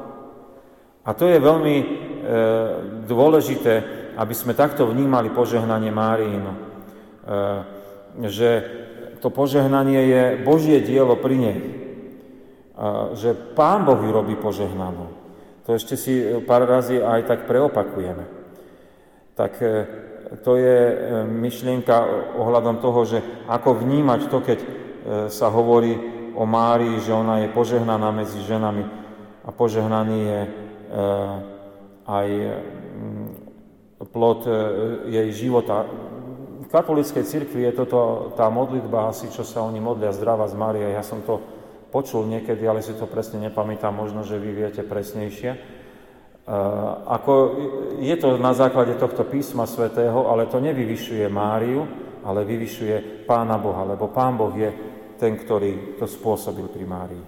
A 1.03 1.11
to 1.11 1.27
je 1.27 1.41
veľmi 1.41 1.75
e, 1.75 1.85
dôležité, 3.09 3.73
aby 4.13 4.33
sme 4.37 4.53
takto 4.53 4.85
vnímali 4.85 5.33
požehnanie 5.33 5.89
Máriino. 5.89 6.53
E, 6.53 6.59
že 8.29 8.49
to 9.23 9.33
požehnanie 9.33 10.01
je 10.05 10.23
Božie 10.45 10.77
dielo 10.85 11.17
pri 11.17 11.35
nej. 11.39 11.57
E, 11.57 11.69
že 13.17 13.33
Pán 13.33 13.89
Boh 13.89 13.97
ju 13.97 14.11
robí 14.13 14.37
požehnanú. 14.37 15.17
To 15.65 15.73
ešte 15.73 15.97
si 15.97 16.21
pár 16.45 16.65
razy 16.69 17.01
aj 17.01 17.25
tak 17.25 17.39
preopakujeme. 17.49 18.25
Tak 19.33 19.53
e, 19.61 19.73
to 20.45 20.61
je 20.61 20.77
myšlienka 21.25 22.05
ohľadom 22.37 22.77
toho, 22.85 23.01
že 23.01 23.17
ako 23.49 23.81
vnímať 23.81 24.21
to, 24.29 24.39
keď 24.45 24.59
sa 25.33 25.49
hovorí 25.49 25.97
o 26.37 26.45
Márii, 26.45 27.01
že 27.01 27.17
ona 27.17 27.41
je 27.41 27.49
požehnaná 27.49 28.13
medzi 28.13 28.37
ženami 28.45 28.85
a 29.41 29.49
požehnaný 29.49 30.17
je 30.21 30.41
aj 32.05 32.27
plod 33.99 34.47
jej 35.07 35.29
života. 35.35 35.85
V 36.59 36.67
katolíckej 36.71 37.25
cirkvi 37.25 37.65
je 37.65 37.73
toto 37.83 38.31
tá 38.37 38.47
modlitba 38.47 39.09
asi, 39.09 39.27
čo 39.33 39.41
sa 39.41 39.65
oni 39.65 39.81
modlia, 39.81 40.13
zdravá 40.13 40.45
z 40.47 40.55
Mária. 40.55 40.93
Ja 40.93 41.01
som 41.01 41.25
to 41.25 41.41
počul 41.89 42.29
niekedy, 42.29 42.61
ale 42.69 42.85
si 42.85 42.93
to 42.93 43.09
presne 43.09 43.41
nepamätám, 43.49 43.89
možno, 43.89 44.21
že 44.21 44.37
vy 44.37 44.53
viete 44.53 44.85
presnejšie. 44.85 45.79
Ako 47.05 47.33
je 48.01 48.15
to 48.17 48.41
na 48.41 48.53
základe 48.57 48.97
tohto 48.97 49.21
písma 49.25 49.69
svätého, 49.69 50.29
ale 50.29 50.49
to 50.49 50.57
nevyvyšuje 50.57 51.25
Máriu, 51.29 51.85
ale 52.25 52.41
vyvyšuje 52.45 53.25
Pána 53.29 53.57
Boha, 53.61 53.85
lebo 53.85 54.09
Pán 54.09 54.37
Boh 54.37 54.53
je 54.53 54.69
ten, 55.17 55.37
ktorý 55.37 55.97
to 56.01 56.09
spôsobil 56.09 56.65
pri 56.69 56.85
Márii. 56.89 57.25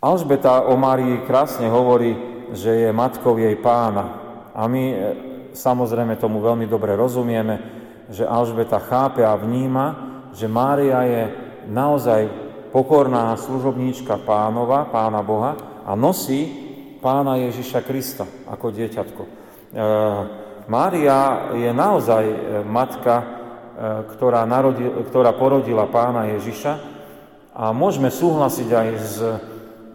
Alžbeta 0.00 0.64
o 0.70 0.78
Márii 0.78 1.26
krásne 1.28 1.68
hovorí, 1.68 2.16
že 2.54 2.88
je 2.88 2.90
matkou 2.92 3.38
jej 3.38 3.54
pána. 3.58 4.04
A 4.54 4.66
my 4.66 4.82
e, 4.90 4.96
samozrejme 5.54 6.18
tomu 6.18 6.42
veľmi 6.42 6.66
dobre 6.66 6.94
rozumieme, 6.94 7.58
že 8.10 8.26
Alžbeta 8.26 8.82
chápe 8.82 9.22
a 9.22 9.38
vníma, 9.38 9.86
že 10.34 10.50
Mária 10.50 11.02
je 11.06 11.22
naozaj 11.70 12.26
pokorná 12.74 13.34
služobníčka 13.38 14.22
pánova, 14.22 14.86
pána 14.90 15.22
Boha 15.22 15.82
a 15.86 15.94
nosí 15.94 16.46
pána 17.02 17.38
Ježiša 17.38 17.80
Krista 17.82 18.26
ako 18.46 18.70
dieťatko. 18.70 19.22
E, 19.22 19.30
Mária 20.70 21.50
je 21.58 21.70
naozaj 21.74 22.24
e, 22.26 22.36
matka, 22.62 23.14
e, 23.18 23.24
ktorá, 24.14 24.46
narodil, 24.46 25.06
ktorá 25.10 25.34
porodila 25.34 25.90
pána 25.90 26.30
Ježiša 26.38 26.72
a 27.54 27.74
môžeme 27.74 28.10
súhlasiť 28.10 28.68
aj 28.70 28.88
s 28.98 29.14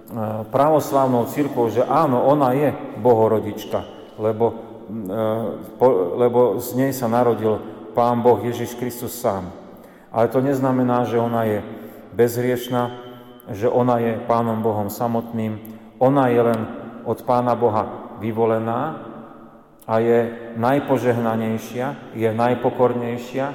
e, 0.05 0.43
pravoslavnou 0.49 1.25
církou, 1.29 1.69
že 1.69 1.81
áno, 1.81 2.21
ona 2.25 2.53
je 2.53 2.69
bohorodička, 3.01 3.85
lebo, 4.21 4.53
e, 4.87 5.87
lebo 6.21 6.61
z 6.61 6.69
nej 6.77 6.91
sa 6.93 7.09
narodil 7.09 7.57
pán 7.95 8.21
Boh 8.21 8.37
Ježiš 8.43 8.75
Kristus 8.75 9.15
sám. 9.17 9.49
Ale 10.11 10.31
to 10.31 10.39
neznamená, 10.39 11.03
že 11.07 11.19
ona 11.19 11.43
je 11.43 11.59
bezhriešná, 12.15 12.91
že 13.51 13.69
ona 13.69 13.99
je 13.99 14.13
Pánom 14.25 14.63
Bohom 14.63 14.87
samotným, 14.89 15.59
ona 15.99 16.31
je 16.31 16.41
len 16.41 16.61
od 17.05 17.19
Pána 17.23 17.53
Boha 17.53 18.17
vyvolená 18.17 19.05
a 19.85 19.93
je 20.01 20.51
najpožehnanejšia, 20.57 22.17
je 22.17 22.29
najpokornejšia, 22.31 23.45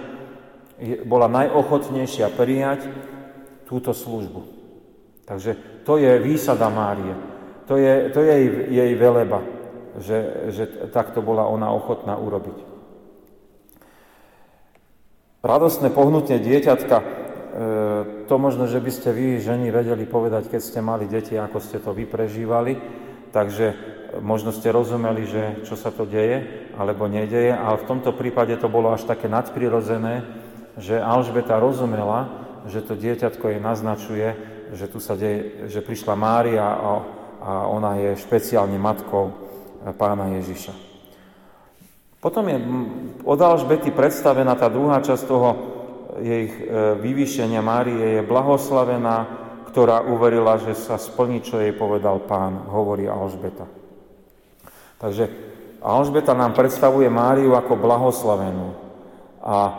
bola 1.04 1.26
najochotnejšia 1.28 2.32
prijať 2.32 2.88
túto 3.66 3.92
službu. 3.92 4.46
Takže 5.26 5.58
to 5.84 5.96
je 5.96 6.18
výsada 6.20 6.68
Márie, 6.68 7.14
to 7.70 7.78
je, 7.78 8.10
to 8.10 8.20
je 8.20 8.32
jej, 8.34 8.48
jej 8.70 8.92
veleba, 8.98 9.40
že, 9.98 10.18
že 10.50 10.64
takto 10.90 11.22
bola 11.22 11.46
ona 11.46 11.70
ochotná 11.70 12.18
urobiť. 12.18 12.58
Radostné 15.40 15.88
pohnutie 15.88 16.36
dieťatka, 16.36 16.96
e, 17.00 17.06
to 18.28 18.34
možno, 18.36 18.68
že 18.68 18.76
by 18.76 18.92
ste 18.92 19.08
vy, 19.08 19.40
ženi, 19.40 19.72
vedeli 19.72 20.04
povedať, 20.04 20.52
keď 20.52 20.60
ste 20.60 20.80
mali 20.84 21.08
deti, 21.08 21.32
ako 21.32 21.58
ste 21.64 21.80
to 21.80 21.96
vy 21.96 22.04
prežívali. 22.04 22.76
Takže 23.30 23.66
možno 24.18 24.50
ste 24.50 24.74
rozumeli, 24.74 25.22
že 25.22 25.42
čo 25.62 25.78
sa 25.78 25.94
to 25.94 26.02
deje, 26.02 26.68
alebo 26.74 27.06
nedeje, 27.06 27.54
ale 27.54 27.78
v 27.78 27.88
tomto 27.88 28.10
prípade 28.10 28.58
to 28.58 28.66
bolo 28.66 28.90
až 28.90 29.06
také 29.06 29.30
nadprirodzené, 29.30 30.26
že 30.74 30.98
Alžbeta 30.98 31.62
rozumela, 31.62 32.28
že 32.66 32.82
to 32.82 32.98
dieťatko 32.98 33.54
jej 33.54 33.60
naznačuje, 33.62 34.28
že 34.74 34.86
tu 34.86 34.98
sa 35.02 35.18
deje, 35.18 35.66
že 35.70 35.82
prišla 35.82 36.14
Mária 36.14 36.66
a, 36.66 36.90
a 37.40 37.50
ona 37.70 37.98
je 37.98 38.18
špeciálne 38.18 38.76
matkou 38.78 39.32
pána 39.96 40.28
Ježiša. 40.40 40.74
Potom 42.20 42.44
je 42.52 42.60
od 43.24 43.40
Alžbety 43.40 43.88
predstavená 43.96 44.52
tá 44.52 44.68
druhá 44.68 45.00
časť 45.00 45.24
toho 45.24 45.48
jej 46.20 46.44
e, 46.46 46.54
vyvýšenia 47.00 47.64
Márie 47.64 48.20
je 48.20 48.28
blahoslavená, 48.28 49.16
ktorá 49.72 50.04
uverila, 50.04 50.60
že 50.60 50.76
sa 50.76 51.00
splní, 51.00 51.40
čo 51.40 51.56
jej 51.62 51.72
povedal 51.72 52.20
pán, 52.28 52.68
hovorí 52.68 53.08
Alžbeta. 53.08 53.64
Takže 55.00 55.32
Alžbeta 55.80 56.36
nám 56.36 56.52
predstavuje 56.52 57.08
Máriu 57.08 57.56
ako 57.56 57.80
blahoslavenú. 57.80 58.68
A 59.40 59.56
e, 59.64 59.72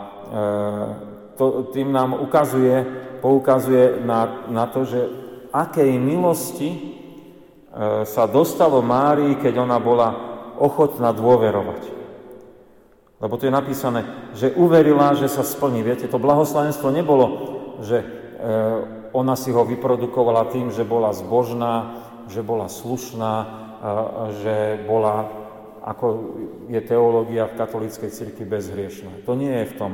to, 1.38 1.70
tým 1.70 1.94
nám 1.94 2.18
ukazuje, 2.18 2.82
poukazuje 3.22 4.02
na, 4.02 4.50
na 4.50 4.66
to, 4.66 4.82
že 4.82 5.00
akej 5.54 5.94
milosti 6.02 6.70
e, 6.74 6.78
sa 8.02 8.26
dostalo 8.26 8.82
Márii, 8.82 9.38
keď 9.38 9.62
ona 9.62 9.78
bola 9.78 10.08
ochotná 10.58 11.14
dôverovať. 11.14 12.02
Lebo 13.22 13.38
tu 13.38 13.46
je 13.46 13.54
napísané, 13.54 14.02
že 14.34 14.50
uverila, 14.58 15.14
že 15.14 15.30
sa 15.30 15.46
splní. 15.46 15.86
Viete, 15.86 16.10
to 16.10 16.18
blahoslavenstvo 16.18 16.90
nebolo, 16.90 17.26
že 17.78 18.02
e, 18.02 18.06
ona 19.14 19.38
si 19.38 19.54
ho 19.54 19.62
vyprodukovala 19.62 20.50
tým, 20.50 20.74
že 20.74 20.82
bola 20.82 21.14
zbožná, 21.14 22.02
že 22.26 22.42
bola 22.42 22.66
slušná, 22.66 23.32
e, 23.38 23.46
že 24.42 24.56
bola, 24.90 25.30
ako 25.86 26.06
je 26.66 26.80
teológia 26.82 27.46
v 27.46 27.56
katolíckej 27.62 28.10
cirkvi, 28.10 28.42
bezhriešná. 28.42 29.22
To 29.22 29.38
nie 29.38 29.54
je 29.62 29.70
v 29.70 29.76
tom. 29.78 29.92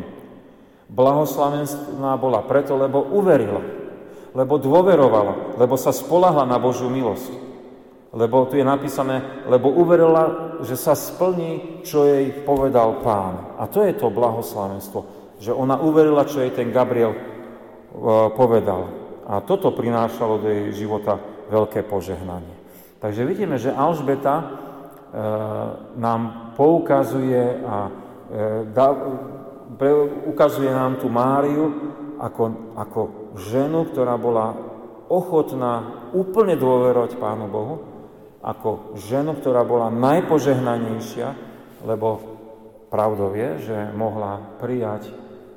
Blahoslavenstná 0.88 2.16
bola 2.16 2.40
preto, 2.48 2.72
lebo 2.72 3.04
uverila, 3.12 3.60
lebo 4.32 4.56
dôverovala, 4.56 5.60
lebo 5.60 5.76
sa 5.76 5.92
spolahla 5.92 6.48
na 6.48 6.56
Božiu 6.56 6.88
milosť. 6.88 7.48
Lebo 8.08 8.48
tu 8.48 8.56
je 8.56 8.64
napísané, 8.64 9.44
lebo 9.44 9.68
uverila, 9.68 10.56
že 10.64 10.80
sa 10.80 10.96
splní, 10.96 11.84
čo 11.84 12.08
jej 12.08 12.32
povedal 12.40 13.04
pán. 13.04 13.60
A 13.60 13.68
to 13.68 13.84
je 13.84 13.92
to 13.92 14.08
blahoslavenstvo, 14.08 15.00
že 15.36 15.52
ona 15.52 15.76
uverila, 15.76 16.24
čo 16.24 16.40
jej 16.40 16.48
ten 16.56 16.72
Gabriel 16.72 17.12
e, 17.12 17.20
povedal. 18.32 18.88
A 19.28 19.44
toto 19.44 19.76
prinášalo 19.76 20.40
do 20.40 20.48
jej 20.48 20.72
života 20.72 21.20
veľké 21.52 21.84
požehnanie. 21.84 22.56
Takže 22.96 23.28
vidíme, 23.28 23.60
že 23.60 23.76
Alžbeta 23.76 24.36
e, 24.40 24.44
nám 26.00 26.56
poukazuje 26.56 27.60
a 27.60 27.76
e, 27.86 27.90
pre, 29.78 29.90
ukazuje 30.26 30.68
nám 30.68 30.98
tu 30.98 31.06
Máriu 31.06 31.94
ako, 32.18 32.74
ako 32.74 33.00
ženu, 33.38 33.86
ktorá 33.88 34.18
bola 34.18 34.52
ochotná 35.08 36.04
úplne 36.12 36.58
dôverovať 36.58 37.16
Pánu 37.16 37.46
Bohu 37.48 37.74
ako 38.42 38.94
ženu, 38.98 39.34
ktorá 39.34 39.66
bola 39.66 39.90
najpožehnanejšia, 39.90 41.28
lebo 41.82 42.22
pravdou 42.90 43.34
je, 43.34 43.70
že 43.70 43.76
mohla 43.94 44.58
prijať 44.62 45.10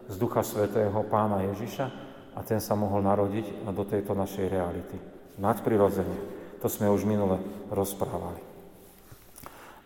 z 0.10 0.16
Ducha 0.18 0.42
Svetého 0.42 1.06
Pána 1.06 1.46
Ježiša 1.54 1.86
a 2.34 2.40
ten 2.42 2.60
sa 2.64 2.74
mohol 2.74 3.06
narodiť 3.06 3.68
do 3.70 3.84
tejto 3.86 4.18
našej 4.18 4.46
reality. 4.50 4.98
Nadprirodzene. 5.38 6.18
To 6.62 6.68
sme 6.70 6.90
už 6.90 7.06
minule 7.06 7.42
rozprávali. 7.74 8.42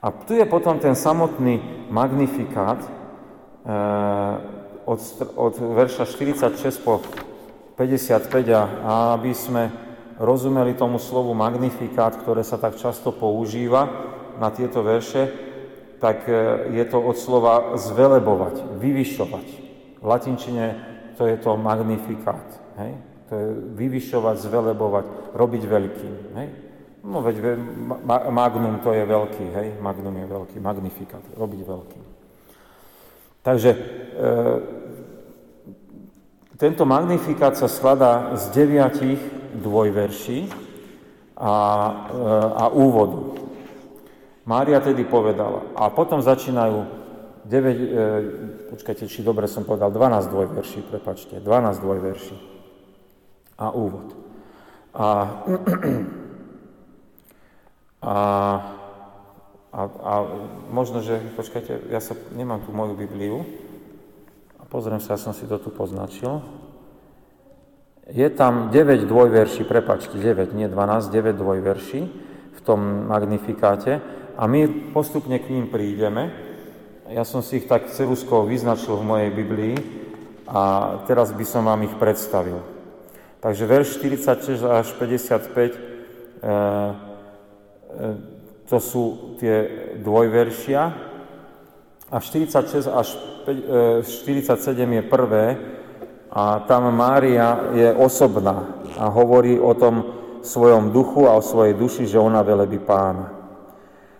A 0.03 0.11
tu 0.11 0.37
je 0.37 0.45
potom 0.45 0.77
ten 0.77 0.93
samotný 0.93 1.87
magnifikát 1.89 2.77
od, 4.85 4.99
od 5.35 5.55
verša 5.57 6.05
46 6.05 6.85
po 6.85 7.01
55 7.75 8.29
a 8.53 9.17
aby 9.17 9.33
sme 9.33 9.73
rozumeli 10.21 10.77
tomu 10.77 11.01
slovu 11.01 11.35
magnifikát, 11.35 12.15
ktoré 12.15 12.45
sa 12.45 12.55
tak 12.55 12.79
často 12.79 13.11
používa 13.11 13.89
na 14.39 14.47
tieto 14.51 14.79
verše, 14.79 15.27
tak 15.99 16.27
e, 16.27 16.71
je 16.75 16.85
to 16.87 16.99
od 16.99 17.17
slova 17.17 17.75
zvelebovať, 17.75 18.79
vyvyšovať. 18.79 19.47
V 19.99 20.05
latinčine 20.05 20.65
to 21.19 21.27
je 21.27 21.35
to 21.39 21.57
magnifikát. 21.57 22.45
Hej? 22.79 22.91
To 23.27 23.33
je 23.35 23.47
vyvyšovať, 23.75 24.35
zvelebovať, 24.37 25.05
robiť 25.33 25.63
veľký. 25.65 26.11
Hej? 26.35 26.47
No 27.05 27.21
veď 27.21 27.57
magnum 28.29 28.81
to 28.81 28.89
je 28.89 29.05
veľký, 29.05 29.45
hej? 29.53 29.67
Magnum 29.77 30.17
je 30.17 30.25
veľký, 30.25 30.57
magnifikát, 30.57 31.21
robiť 31.37 31.61
veľký. 31.61 32.14
Takže 33.45 33.69
e, 33.69 33.77
tento 36.57 36.81
magnifikát 36.81 37.53
sa 37.53 37.69
skladá 37.69 38.33
z 38.33 38.49
deviatich 38.57 39.21
dvojverší 39.61 40.49
a, 41.37 41.45
e, 41.45 41.53
a 42.57 42.65
úvodu. 42.73 43.37
Mária 44.49 44.81
tedy 44.81 45.05
povedala, 45.05 45.61
a 45.77 45.93
potom 45.93 46.25
začínajú 46.25 46.89
9, 47.45 47.53
e, 47.53 47.85
počkajte, 48.73 49.05
či 49.05 49.21
dobre 49.21 49.45
som 49.45 49.61
povedal, 49.61 49.93
12 49.93 50.25
dvojverší, 50.25 50.79
prepačte, 50.89 51.37
12 51.37 51.85
dvojverší 51.85 52.37
a 53.61 53.69
úvod. 53.77 54.09
A, 54.97 55.05
a, 58.09 58.17
a, 59.75 59.81
a 59.91 60.13
možno, 60.71 61.03
že, 61.03 61.19
počkajte, 61.35 61.91
ja 61.91 61.99
sa, 61.99 62.15
nemám 62.31 62.63
tu 62.63 62.71
moju 62.71 62.95
Bibliu, 62.95 63.43
a 64.55 64.63
pozriem 64.63 65.03
sa, 65.03 65.19
ja 65.19 65.19
som 65.19 65.35
si 65.35 65.43
to 65.43 65.59
tu 65.59 65.67
poznačil. 65.67 66.39
Je 68.07 68.25
tam 68.31 68.71
9 68.71 69.03
dvojverší, 69.03 69.67
prepačte, 69.67 70.15
9, 70.15 70.55
nie 70.55 70.71
12, 70.71 71.11
9 71.11 71.35
dvojverší 71.35 72.01
v 72.55 72.59
tom 72.63 73.11
magnifikáte 73.11 73.99
a 74.39 74.47
my 74.47 74.89
postupne 74.95 75.35
k 75.43 75.51
ním 75.51 75.67
prídeme. 75.67 76.31
Ja 77.11 77.27
som 77.27 77.43
si 77.43 77.61
ich 77.61 77.69
tak 77.69 77.91
ceruskou 77.91 78.47
vyznačil 78.47 78.95
v 78.97 79.05
mojej 79.05 79.31
Biblii 79.33 79.75
a 80.47 80.97
teraz 81.05 81.35
by 81.35 81.45
som 81.45 81.67
vám 81.67 81.83
ich 81.83 81.93
predstavil. 81.99 82.61
Takže 83.43 83.69
verš 83.69 84.01
46 84.01 84.65
až 84.65 84.87
55 84.97 85.05
e, 85.05 85.77
e, 86.41 88.34
to 88.65 88.77
sú 88.81 89.37
tie 89.37 89.69
dvojveršia 90.01 90.81
a 92.11 92.17
46 92.17 92.89
až 92.89 93.07
47 93.45 94.05
e, 94.81 94.95
je 94.95 95.03
prvé, 95.05 95.45
a 96.35 96.59
tam 96.67 96.91
Mária 96.91 97.71
je 97.71 97.95
osobná 97.95 98.83
a 98.99 99.07
hovorí 99.07 99.55
o 99.55 99.71
tom 99.71 100.03
svojom 100.43 100.91
duchu 100.91 101.31
a 101.31 101.39
o 101.39 101.41
svojej 101.41 101.73
duši, 101.73 102.03
že 102.03 102.19
ona 102.19 102.43
velebí 102.43 102.75
pána. 102.83 103.31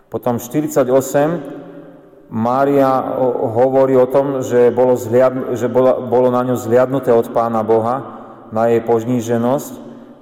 Potom 0.08 0.40
48 0.40 0.88
Mária 2.32 3.20
hovorí 3.52 4.00
o 4.00 4.08
tom, 4.08 4.40
že, 4.42 4.72
bolo, 4.72 4.96
zhliad, 4.96 5.54
že 5.60 5.68
bolo, 5.68 6.08
bolo 6.08 6.32
na 6.32 6.42
ňu 6.42 6.56
zliadnuté 6.58 7.12
od 7.14 7.30
Pána 7.30 7.62
Boha, 7.62 8.02
na 8.50 8.66
jej 8.66 8.82
požníženosť 8.82 9.72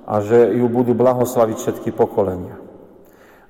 a 0.04 0.20
že 0.20 0.52
ju 0.52 0.66
budú 0.68 0.92
blahoslaviť 0.92 1.56
všetky 1.56 1.90
pokolenia. 1.96 2.63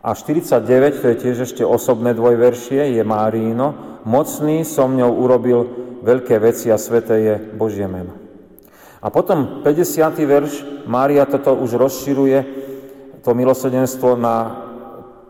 A 0.05 0.13
49, 0.13 1.01
to 1.01 1.07
je 1.09 1.17
tiež 1.17 1.37
ešte 1.49 1.65
osobné 1.65 2.13
dvojveršie, 2.13 2.93
je 2.93 3.01
Márino. 3.01 3.97
Mocný 4.05 4.61
som 4.69 4.93
ňou 4.93 5.17
urobil 5.17 5.65
veľké 6.05 6.37
veci 6.45 6.69
a 6.69 6.77
sveté 6.77 7.17
je 7.25 7.35
Božie 7.57 7.89
meno. 7.89 8.13
A 9.01 9.09
potom 9.09 9.65
50. 9.65 10.05
verš, 10.29 10.53
Mária 10.85 11.25
toto 11.25 11.57
už 11.57 11.81
rozširuje, 11.81 12.39
to 13.25 13.33
milosrdenstvo 13.33 14.13
na, 14.21 14.37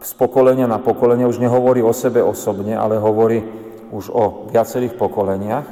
z 0.03 0.11
pokolenia 0.19 0.67
na 0.67 0.83
pokolenie, 0.83 1.23
už 1.23 1.39
nehovorí 1.39 1.79
o 1.79 1.95
sebe 1.95 2.19
osobne, 2.19 2.75
ale 2.75 2.99
hovorí 2.99 3.47
už 3.95 4.11
o 4.11 4.51
viacerých 4.51 4.99
pokoleniach. 4.99 5.67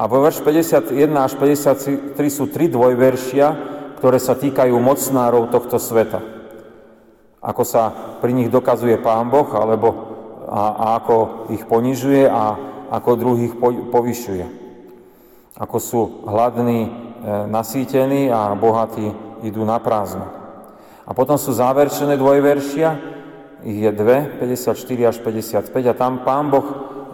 A 0.00 0.02
vo 0.08 0.24
verš 0.24 0.40
51 0.40 0.96
až 1.12 1.36
53 1.36 2.16
sú 2.32 2.48
tri 2.48 2.72
dvojveršia, 2.72 3.46
ktoré 4.00 4.16
sa 4.16 4.32
týkajú 4.32 4.72
mocnárov 4.80 5.52
tohto 5.52 5.76
sveta. 5.76 6.33
Ako 7.44 7.62
sa 7.62 7.92
pri 8.24 8.32
nich 8.32 8.48
dokazuje 8.48 8.96
Pán 9.04 9.28
Boh, 9.28 9.46
alebo 9.52 9.88
a, 10.48 10.62
a 10.72 10.86
ako 10.96 11.48
ich 11.52 11.64
ponižuje 11.68 12.24
a 12.24 12.56
ako 12.88 13.10
druhých 13.20 13.54
povyšuje 13.92 14.64
ako 15.54 15.76
sú 15.78 16.00
hladní, 16.26 16.80
e, 16.82 16.90
nasýtení 17.46 18.26
a 18.30 18.50
bohatí 18.58 19.06
idú 19.46 19.62
na 19.62 19.78
prázdno. 19.78 20.26
A 21.04 21.10
potom 21.14 21.38
sú 21.38 21.54
záverčené 21.54 22.18
dvojveršia, 22.18 23.14
ich 23.64 23.80
je 23.80 23.92
dve, 23.94 24.28
54 24.42 25.10
až 25.10 25.16
55 25.22 25.90
a 25.90 25.94
tam 25.94 26.26
Pán 26.26 26.50
Boh 26.50 26.66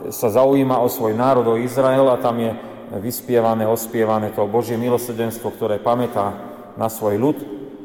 sa 0.09 0.33
zaujíma 0.33 0.81
o 0.81 0.89
svoj 0.89 1.13
národ, 1.13 1.45
o 1.47 1.61
Izrael 1.61 2.09
a 2.09 2.17
tam 2.17 2.41
je 2.41 2.57
vyspievané, 2.99 3.69
ospievané 3.69 4.33
to 4.33 4.49
Božie 4.49 4.81
milosrdenstvo, 4.81 5.53
ktoré 5.55 5.79
pamätá 5.79 6.33
na 6.81 6.89
svoj 6.89 7.21
ľud, 7.21 7.39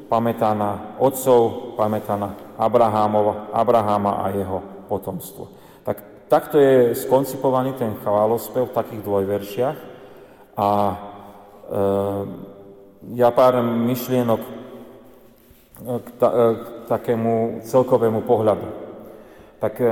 pamätá 0.06 0.54
na 0.54 0.96
otcov, 1.02 1.74
pamätá 1.76 2.16
na 2.16 2.34
Abrahámova, 2.56 3.50
Abraháma 3.52 4.24
a 4.24 4.32
jeho 4.32 4.60
potomstvo. 4.88 5.50
Tak, 5.84 6.28
takto 6.30 6.62
je 6.62 6.96
skoncipovaný 6.96 7.74
ten 7.76 7.94
chválospev 8.00 8.70
v 8.70 8.76
takých 8.76 9.02
dvojveršiach 9.02 9.78
a 10.56 10.70
e, 10.72 10.96
ja 13.20 13.30
pár 13.30 13.62
myšlienok 13.62 14.42
k, 15.84 16.08
ta, 16.18 16.30
e, 16.32 16.46
k 16.56 16.68
takému 16.88 17.66
celkovému 17.68 18.24
pohľadu. 18.24 18.68
Tak 19.60 19.74
e, 19.82 19.88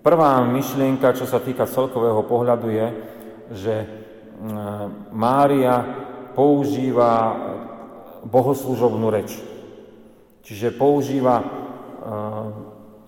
prvá 0.00 0.44
myšlienka, 0.46 1.16
čo 1.18 1.26
sa 1.26 1.42
týka 1.42 1.66
celkového 1.66 2.22
pohľadu 2.24 2.68
je, 2.70 2.86
že 3.52 3.74
e, 3.82 3.86
Mária 5.10 5.82
používa 6.36 7.32
bohoslužobnú 8.26 9.06
reč. 9.08 9.38
Čiže 10.46 10.78
používa 10.78 11.42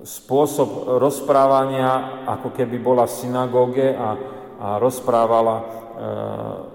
spôsob 0.03 0.99
rozprávania, 0.99 2.25
ako 2.27 2.51
keby 2.51 2.83
bola 2.83 3.07
v 3.07 3.15
synagóge 3.15 3.95
a, 3.95 4.19
a 4.59 4.69
rozprávala, 4.83 5.57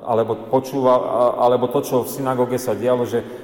alebo 0.07 0.47
počúvala, 0.47 1.35
alebo 1.39 1.67
to, 1.67 1.83
čo 1.83 2.03
v 2.03 2.11
synagóge 2.11 2.55
sa 2.55 2.75
dialo, 2.75 3.03
že 3.03 3.43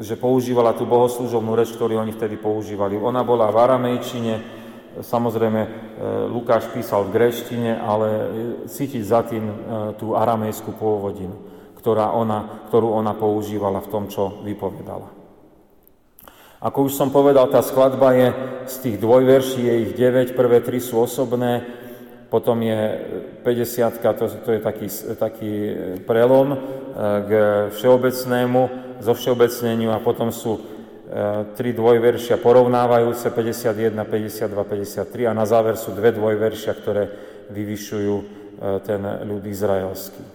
že 0.00 0.16
používala 0.16 0.72
tú 0.72 0.86
bohoslúžobnú 0.86 1.52
reč, 1.58 1.74
ktorú 1.74 2.00
oni 2.00 2.14
vtedy 2.14 2.38
používali. 2.40 2.96
Ona 2.96 3.20
bola 3.26 3.50
v 3.52 3.60
aramejčine, 3.60 4.34
samozrejme 5.04 5.60
e, 5.60 5.68
Lukáš 6.30 6.70
písal 6.72 7.06
v 7.06 7.14
greštine, 7.14 7.76
ale 7.76 8.08
cítiť 8.66 9.02
za 9.04 9.20
tým 9.26 9.44
e, 9.44 9.54
tú 10.00 10.16
aramejskú 10.16 10.72
pôvodinu, 10.74 11.34
ktorá 11.80 12.12
ona, 12.12 12.68
ktorú 12.68 12.92
ona 12.92 13.16
používala 13.16 13.80
v 13.80 13.88
tom, 13.88 14.04
čo 14.12 14.44
vypovedala. 14.44 15.08
Ako 16.60 16.92
už 16.92 16.92
som 16.92 17.08
povedal, 17.08 17.48
tá 17.48 17.64
skladba 17.64 18.12
je 18.12 18.28
z 18.68 18.76
tých 18.84 18.96
dvojverší, 19.00 19.64
je 19.64 19.74
ich 19.88 19.92
9, 19.96 20.36
prvé 20.36 20.60
tri 20.60 20.76
sú 20.76 21.00
osobné, 21.00 21.64
potom 22.28 22.60
je 22.60 22.80
50, 23.42 23.96
to, 23.96 24.24
to 24.44 24.50
je 24.52 24.60
taký, 24.60 24.86
taký 25.16 25.52
prelom 26.04 26.52
e, 26.52 26.56
k 27.24 27.30
všeobecnému, 27.74 28.60
zo 29.00 29.12
všeobecneniu 29.16 29.90
a 29.90 30.04
potom 30.04 30.28
sú 30.28 30.60
e, 30.60 30.62
tri 31.56 31.72
dvojveršia 31.72 32.36
porovnávajúce 32.38 33.32
51, 33.32 33.96
52, 33.96 34.52
53 34.52 35.26
a 35.26 35.32
na 35.32 35.48
záver 35.48 35.80
sú 35.80 35.96
dve 35.96 36.12
dvojveršia, 36.12 36.72
ktoré 36.76 37.02
vyvyšujú 37.50 38.14
e, 38.20 38.24
ten 38.84 39.00
ľud 39.26 39.42
izraelský. 39.48 40.22
E, 40.22 40.32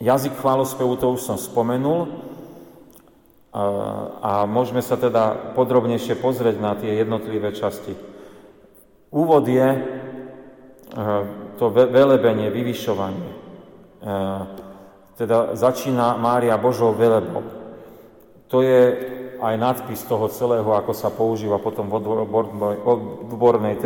jazyk 0.00 0.34
chválospevu 0.40 0.96
to 0.96 1.12
už 1.12 1.20
som 1.20 1.36
spomenul 1.36 2.08
a 4.24 4.42
môžeme 4.50 4.82
sa 4.82 4.98
teda 4.98 5.54
podrobnejšie 5.54 6.18
pozrieť 6.18 6.56
na 6.58 6.74
tie 6.74 6.98
jednotlivé 7.04 7.54
časti. 7.54 7.94
Úvod 9.14 9.46
je 9.46 9.68
to 11.54 11.70
velebenie, 11.70 12.50
vyvyšovanie. 12.50 13.30
Teda 15.14 15.54
začína 15.54 16.18
Mária 16.18 16.58
Božou 16.58 16.90
velebou. 16.90 17.46
To 18.50 18.58
je 18.58 18.82
aj 19.38 19.54
nadpis 19.58 20.02
toho 20.02 20.26
celého, 20.26 20.66
ako 20.74 20.90
sa 20.90 21.14
používa 21.14 21.62
potom 21.62 21.86
v 21.86 21.94
odbornej 23.30 23.78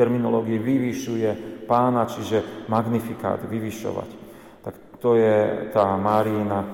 terminológii 0.00 0.56
vyvyšuje 0.56 1.51
pána, 1.64 2.06
čiže 2.06 2.66
magnifikát, 2.68 3.40
vyvyšovať. 3.46 4.10
Tak 4.62 4.74
to 4.98 5.14
je 5.14 5.70
tá 5.70 5.96
Márína, 5.96 6.66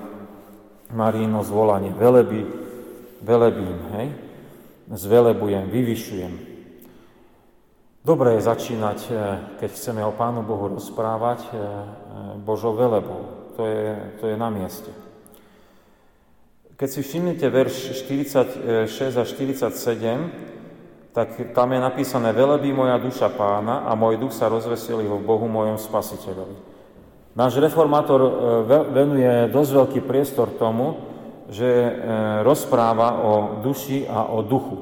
Máríno 0.89 1.45
zvolanie. 1.45 1.93
Veleby, 1.93 2.41
velebím, 3.21 3.77
hej? 3.93 4.07
Zvelebujem, 4.89 5.69
vyvyšujem. 5.69 6.33
Dobre 7.99 8.39
je 8.39 8.47
začínať, 8.47 8.99
e, 9.05 9.11
keď 9.61 9.69
chceme 9.75 10.01
o 10.01 10.15
Pánu 10.15 10.41
Bohu 10.41 10.71
rozprávať, 10.71 11.45
e, 11.45 11.53
e, 11.53 11.59
Božou 12.41 12.73
velebou. 12.73 13.53
To 13.53 13.67
je, 13.67 14.17
to 14.17 14.33
je 14.33 14.35
na 14.39 14.49
mieste. 14.49 14.89
Keď 16.79 16.89
si 16.89 17.01
všimnete 17.03 17.43
verš 17.51 18.01
46 18.07 19.19
a 19.19 19.23
47, 19.27 20.58
tak 21.19 21.51
tam 21.51 21.75
je 21.75 21.83
napísané 21.83 22.31
Velebí 22.31 22.71
moja 22.71 22.95
duša 22.95 23.27
pána 23.35 23.83
a 23.83 23.91
môj 23.91 24.15
duch 24.15 24.31
sa 24.31 24.47
rozveselí 24.47 25.03
v 25.03 25.19
Bohu 25.19 25.51
mojom 25.51 25.75
spasiteľovi. 25.75 26.55
Náš 27.35 27.59
reformátor 27.59 28.19
venuje 28.87 29.51
dosť 29.51 29.71
veľký 29.75 29.99
priestor 30.07 30.47
tomu, 30.55 30.95
že 31.51 31.67
rozpráva 32.47 33.19
o 33.19 33.33
duši 33.59 34.07
a 34.07 34.31
o 34.31 34.39
duchu. 34.39 34.79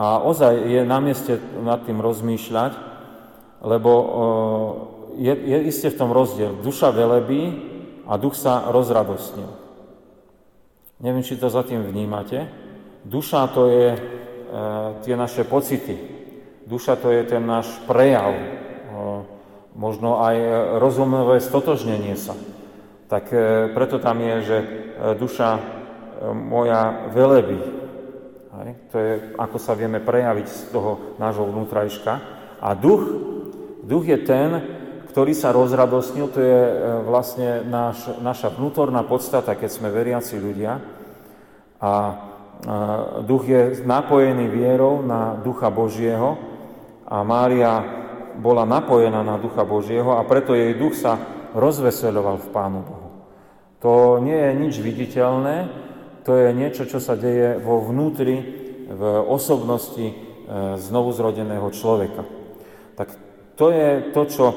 A 0.00 0.24
ozaj 0.24 0.64
je 0.64 0.80
na 0.80 0.96
mieste 1.04 1.36
nad 1.60 1.84
tým 1.84 2.00
rozmýšľať, 2.00 2.72
lebo 3.68 3.92
je, 5.20 5.32
je 5.32 5.58
iste 5.68 5.92
v 5.92 5.98
tom 6.00 6.08
rozdiel. 6.08 6.56
Duša 6.64 6.88
velebí 6.88 7.52
a 8.08 8.16
duch 8.16 8.32
sa 8.32 8.72
rozradostnil. 8.72 9.48
Neviem, 11.04 11.20
či 11.20 11.36
to 11.36 11.52
za 11.52 11.60
tým 11.60 11.84
vnímate. 11.84 12.48
Duša 13.04 13.52
to 13.52 13.68
je 13.68 13.88
e, 13.92 14.00
tie 15.04 15.14
naše 15.16 15.44
pocity. 15.44 15.96
Duša 16.66 16.98
to 16.98 17.14
je 17.14 17.22
ten 17.28 17.46
náš 17.46 17.70
prejav. 17.86 18.34
E, 18.34 18.44
možno 19.76 20.18
aj 20.24 20.36
rozumové 20.82 21.38
stotožnenie 21.38 22.16
sa. 22.18 22.34
Tak 23.06 23.24
e, 23.30 23.70
preto 23.70 24.02
tam 24.02 24.18
je, 24.18 24.34
že 24.42 24.56
e, 24.58 24.66
duša 25.14 25.50
e, 25.54 25.60
moja 26.34 27.12
velebí. 27.14 27.60
Hej? 28.56 28.70
To 28.90 28.96
je, 28.98 29.12
ako 29.38 29.58
sa 29.62 29.78
vieme 29.78 30.02
prejaviť 30.02 30.46
z 30.48 30.60
toho 30.74 31.14
nášho 31.22 31.46
vnútrajška. 31.46 32.12
A 32.58 32.74
duch, 32.74 33.04
duch 33.86 34.04
je 34.10 34.18
ten, 34.26 34.50
ktorý 35.12 35.32
sa 35.32 35.54
rozradostnil, 35.54 36.26
to 36.28 36.40
je 36.42 36.60
e, 36.60 36.74
vlastne 37.06 37.62
náš, 37.62 38.10
naša 38.20 38.52
vnútorná 38.52 39.06
podstata, 39.06 39.54
keď 39.54 39.70
sme 39.70 39.94
veriaci 39.94 40.34
ľudia. 40.40 40.82
A 41.78 41.92
e, 41.92 42.12
duch 43.22 43.44
je 43.46 43.60
napojený 43.84 44.48
vierou 44.48 45.02
na 45.04 45.36
Ducha 45.38 45.70
Božieho 45.70 46.38
a 47.06 47.22
Mária 47.22 47.84
bola 48.36 48.64
napojená 48.68 49.22
na 49.22 49.36
Ducha 49.40 49.64
Božieho 49.64 50.16
a 50.16 50.24
preto 50.24 50.52
jej 50.52 50.76
duch 50.76 50.96
sa 50.96 51.16
rozveseľoval 51.56 52.36
v 52.42 52.48
Pánu 52.52 52.80
Bohu. 52.84 53.08
To 53.80 54.18
nie 54.20 54.36
je 54.36 54.52
nič 54.56 54.74
viditeľné, 54.80 55.56
to 56.26 56.34
je 56.34 56.48
niečo, 56.52 56.84
čo 56.90 56.98
sa 56.98 57.14
deje 57.14 57.60
vo 57.62 57.80
vnútri, 57.80 58.66
v 58.86 59.02
osobnosti 59.26 60.06
e, 60.06 60.14
znovuzrodeného 60.78 61.66
človeka. 61.74 62.22
Tak 62.94 63.08
to 63.58 63.74
je 63.74 64.14
to, 64.14 64.22
čo 64.30 64.46
e, 64.46 64.56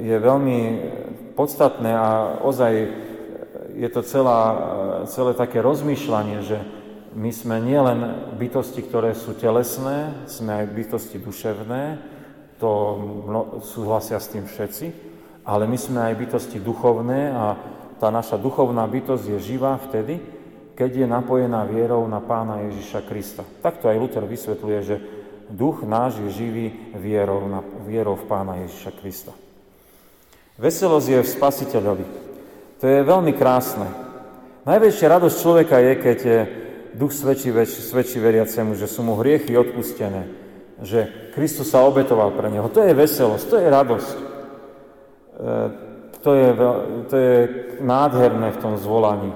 je 0.00 0.16
veľmi 0.16 0.60
podstatné 1.36 1.90
a 1.92 2.08
ozaj 2.40 2.72
je 3.76 3.88
to 3.92 4.00
celá, 4.00 4.40
e, 4.40 4.56
celé 5.12 5.36
také 5.36 5.60
rozmýšľanie, 5.60 6.38
že 6.48 6.58
my 7.16 7.32
sme 7.32 7.56
nielen 7.64 8.28
bytosti, 8.36 8.84
ktoré 8.84 9.16
sú 9.16 9.32
telesné, 9.32 10.28
sme 10.28 10.60
aj 10.60 10.66
bytosti 10.68 11.16
duševné, 11.16 11.82
to 12.60 12.70
súhlasia 13.64 14.20
s 14.20 14.28
tým 14.28 14.44
všetci, 14.44 14.86
ale 15.48 15.64
my 15.64 15.80
sme 15.80 16.12
aj 16.12 16.14
bytosti 16.20 16.60
duchovné 16.60 17.32
a 17.32 17.56
tá 17.96 18.12
naša 18.12 18.36
duchovná 18.36 18.84
bytosť 18.84 19.32
je 19.32 19.38
živá 19.40 19.80
vtedy, 19.80 20.20
keď 20.76 20.90
je 20.92 21.06
napojená 21.08 21.64
vierou 21.64 22.04
na 22.04 22.20
Pána 22.20 22.68
Ježiša 22.68 23.08
Krista. 23.08 23.42
Takto 23.64 23.88
aj 23.88 23.96
Luther 23.96 24.24
vysvetľuje, 24.28 24.78
že 24.84 24.96
duch 25.48 25.88
náš 25.88 26.20
je 26.20 26.28
živý 26.36 26.66
vierou, 27.00 27.48
na, 27.48 27.64
vierou 27.88 28.20
v 28.20 28.28
Pána 28.28 28.60
Ježiša 28.68 28.92
Krista. 29.00 29.32
Veselosť 30.60 31.08
je 31.08 31.20
v 31.24 31.32
Spasiteľovi. 31.32 32.06
To 32.76 32.84
je 32.84 33.00
veľmi 33.08 33.32
krásne. 33.32 33.88
Najväčšia 34.68 35.16
radosť 35.16 35.36
človeka 35.40 35.80
je, 35.80 35.92
keď 35.96 36.18
je 36.20 36.38
duch 36.96 37.12
svedčí, 37.12 37.52
svedčí 37.68 38.16
veriacemu, 38.16 38.72
že 38.74 38.88
sú 38.88 39.04
mu 39.04 39.20
hriechy 39.20 39.52
odpustené, 39.54 40.26
že 40.80 41.30
Kristus 41.36 41.68
sa 41.68 41.84
obetoval 41.84 42.32
pre 42.32 42.48
neho. 42.48 42.66
To 42.72 42.80
je 42.80 42.96
veselosť, 42.96 43.44
to 43.46 43.56
je 43.60 43.68
radosť. 43.68 44.16
E, 44.16 44.24
to 46.24 46.30
je, 46.34 46.48
to 47.06 47.14
je 47.16 47.36
nádherné 47.84 48.50
v 48.56 48.60
tom 48.60 48.74
zvolaní. 48.80 49.30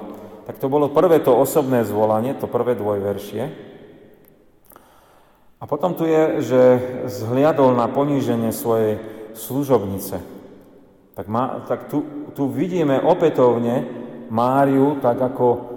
Tak 0.49 0.59
to 0.59 0.67
bolo 0.67 0.91
prvé 0.91 1.23
to 1.23 1.31
osobné 1.31 1.87
zvolanie, 1.87 2.35
to 2.35 2.51
prvé 2.51 2.75
dvojveršie. 2.75 3.71
A 5.61 5.65
potom 5.69 5.95
tu 5.95 6.09
je, 6.09 6.43
že 6.43 6.61
zhliadol 7.07 7.77
na 7.77 7.87
poníženie 7.87 8.51
svojej 8.51 8.99
služobnice. 9.39 10.19
Tak, 11.15 11.27
má, 11.29 11.63
tak 11.69 11.93
tu, 11.93 12.03
tu 12.33 12.49
vidíme 12.49 12.99
opätovne 12.99 13.85
Máriu, 14.33 14.99
tak 15.05 15.21
ako, 15.21 15.70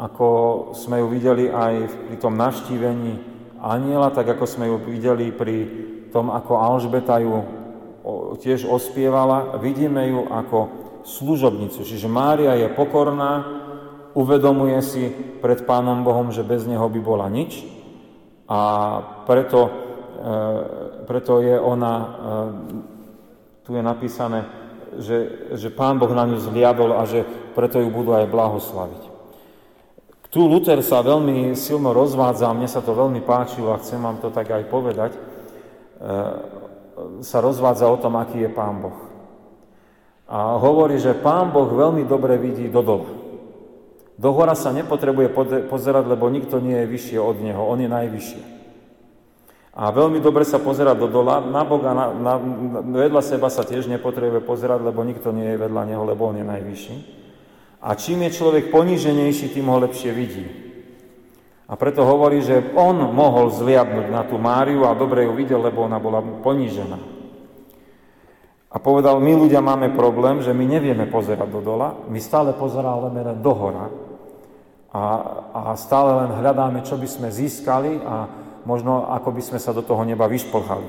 ako 0.00 0.28
sme 0.72 1.04
ju 1.04 1.06
videli 1.12 1.52
aj 1.52 1.74
pri 2.08 2.16
tom 2.16 2.40
navštívení 2.40 3.20
aniela, 3.60 4.08
tak 4.08 4.32
ako 4.32 4.44
sme 4.48 4.72
ju 4.72 4.80
videli 4.80 5.28
pri 5.28 5.56
tom, 6.08 6.32
ako 6.32 6.56
Alžbeta 6.56 7.20
ju 7.20 7.44
tiež 8.40 8.64
ospievala. 8.64 9.60
Vidíme 9.60 10.08
ju 10.08 10.24
ako 10.24 10.58
služobnicu. 11.04 11.84
Čiže 11.84 12.08
Mária 12.08 12.56
je 12.56 12.72
pokorná, 12.72 13.44
uvedomuje 14.16 14.80
si 14.80 15.12
pred 15.44 15.60
Pánom 15.68 16.00
Bohom, 16.00 16.32
že 16.32 16.48
bez 16.48 16.64
Neho 16.64 16.88
by 16.88 17.00
bola 17.04 17.28
nič 17.28 17.60
a 18.50 18.60
preto, 19.28 19.60
e, 19.68 19.70
preto 21.06 21.38
je 21.38 21.54
ona, 21.54 21.94
e, 21.94 22.06
tu 23.62 23.76
je 23.78 23.82
napísané, 23.84 24.48
že, 24.98 25.18
že 25.54 25.70
Pán 25.70 26.02
Boh 26.02 26.10
na 26.10 26.26
ňu 26.26 26.42
zliadol 26.42 26.98
a 26.98 27.06
že 27.06 27.22
preto 27.54 27.78
ju 27.78 27.92
budú 27.94 28.10
aj 28.16 28.26
blahoslaviť. 28.26 29.09
Tu 30.30 30.38
Luther 30.38 30.78
sa 30.78 31.02
veľmi 31.02 31.58
silno 31.58 31.90
rozvádza, 31.90 32.54
mne 32.54 32.70
sa 32.70 32.78
to 32.78 32.94
veľmi 32.94 33.18
páčilo 33.26 33.74
a 33.74 33.82
chcem 33.82 33.98
vám 33.98 34.22
to 34.22 34.30
tak 34.30 34.46
aj 34.46 34.62
povedať, 34.70 35.10
e, 35.14 35.20
sa 37.26 37.42
rozvádza 37.42 37.90
o 37.90 37.98
tom, 37.98 38.14
aký 38.14 38.46
je 38.46 38.50
Pán 38.54 38.78
Boh. 38.78 38.94
A 40.30 40.54
hovorí, 40.54 41.02
že 41.02 41.18
Pán 41.18 41.50
Boh 41.50 41.66
veľmi 41.66 42.06
dobre 42.06 42.38
vidí 42.38 42.70
do 42.70 42.78
dola. 42.78 43.10
Do 44.14 44.30
hora 44.30 44.54
sa 44.54 44.70
nepotrebuje 44.70 45.34
pozerať, 45.66 46.04
lebo 46.06 46.30
nikto 46.30 46.62
nie 46.62 46.78
je 46.78 46.86
vyššie 46.86 47.18
od 47.18 47.36
Neho, 47.42 47.66
On 47.66 47.82
je 47.82 47.90
najvyšší. 47.90 48.40
A 49.74 49.90
veľmi 49.90 50.22
dobre 50.22 50.46
sa 50.46 50.62
pozerať 50.62 50.94
do 50.94 51.10
dola, 51.10 51.42
na 51.42 51.66
Boga, 51.66 51.90
na, 51.90 52.06
na, 52.14 52.34
vedľa 52.86 53.22
seba 53.26 53.50
sa 53.50 53.66
tiež 53.66 53.90
nepotrebuje 53.90 54.46
pozerať, 54.46 54.78
lebo 54.86 55.02
nikto 55.02 55.34
nie 55.34 55.50
je 55.50 55.58
vedľa 55.58 55.82
Neho, 55.90 56.06
lebo 56.06 56.30
On 56.30 56.38
je 56.38 56.46
najvyšší. 56.46 57.19
A 57.80 57.96
čím 57.96 58.28
je 58.28 58.36
človek 58.36 58.68
poníženejší, 58.68 59.56
tým 59.56 59.72
ho 59.72 59.80
lepšie 59.80 60.12
vidí. 60.12 60.44
A 61.70 61.78
preto 61.78 62.02
hovorí, 62.04 62.44
že 62.44 62.74
on 62.76 62.98
mohol 63.14 63.48
zliadnúť 63.48 64.10
na 64.10 64.26
tú 64.26 64.36
Máriu 64.36 64.84
a 64.84 64.98
dobre 64.98 65.24
ju 65.24 65.32
videl, 65.32 65.62
lebo 65.62 65.86
ona 65.86 66.02
bola 66.02 66.20
ponížená. 66.20 66.98
A 68.70 68.76
povedal, 68.78 69.18
my 69.18 69.32
ľudia 69.34 69.62
máme 69.62 69.94
problém, 69.94 70.42
že 70.42 70.54
my 70.54 70.62
nevieme 70.62 71.06
pozerať 71.06 71.48
do 71.50 71.62
dola, 71.62 71.94
my 72.06 72.20
stále 72.22 72.54
pozeráme 72.54 73.18
len 73.22 73.38
do 73.42 73.52
hora 73.54 73.90
a, 74.94 75.02
a 75.54 75.60
stále 75.74 76.26
len 76.26 76.30
hľadáme, 76.38 76.82
čo 76.86 76.98
by 76.98 77.06
sme 77.06 77.28
získali 77.30 78.02
a 78.02 78.30
možno 78.66 79.10
ako 79.10 79.34
by 79.34 79.42
sme 79.42 79.58
sa 79.62 79.74
do 79.74 79.82
toho 79.82 80.02
neba 80.02 80.30
vyšplhali. 80.30 80.86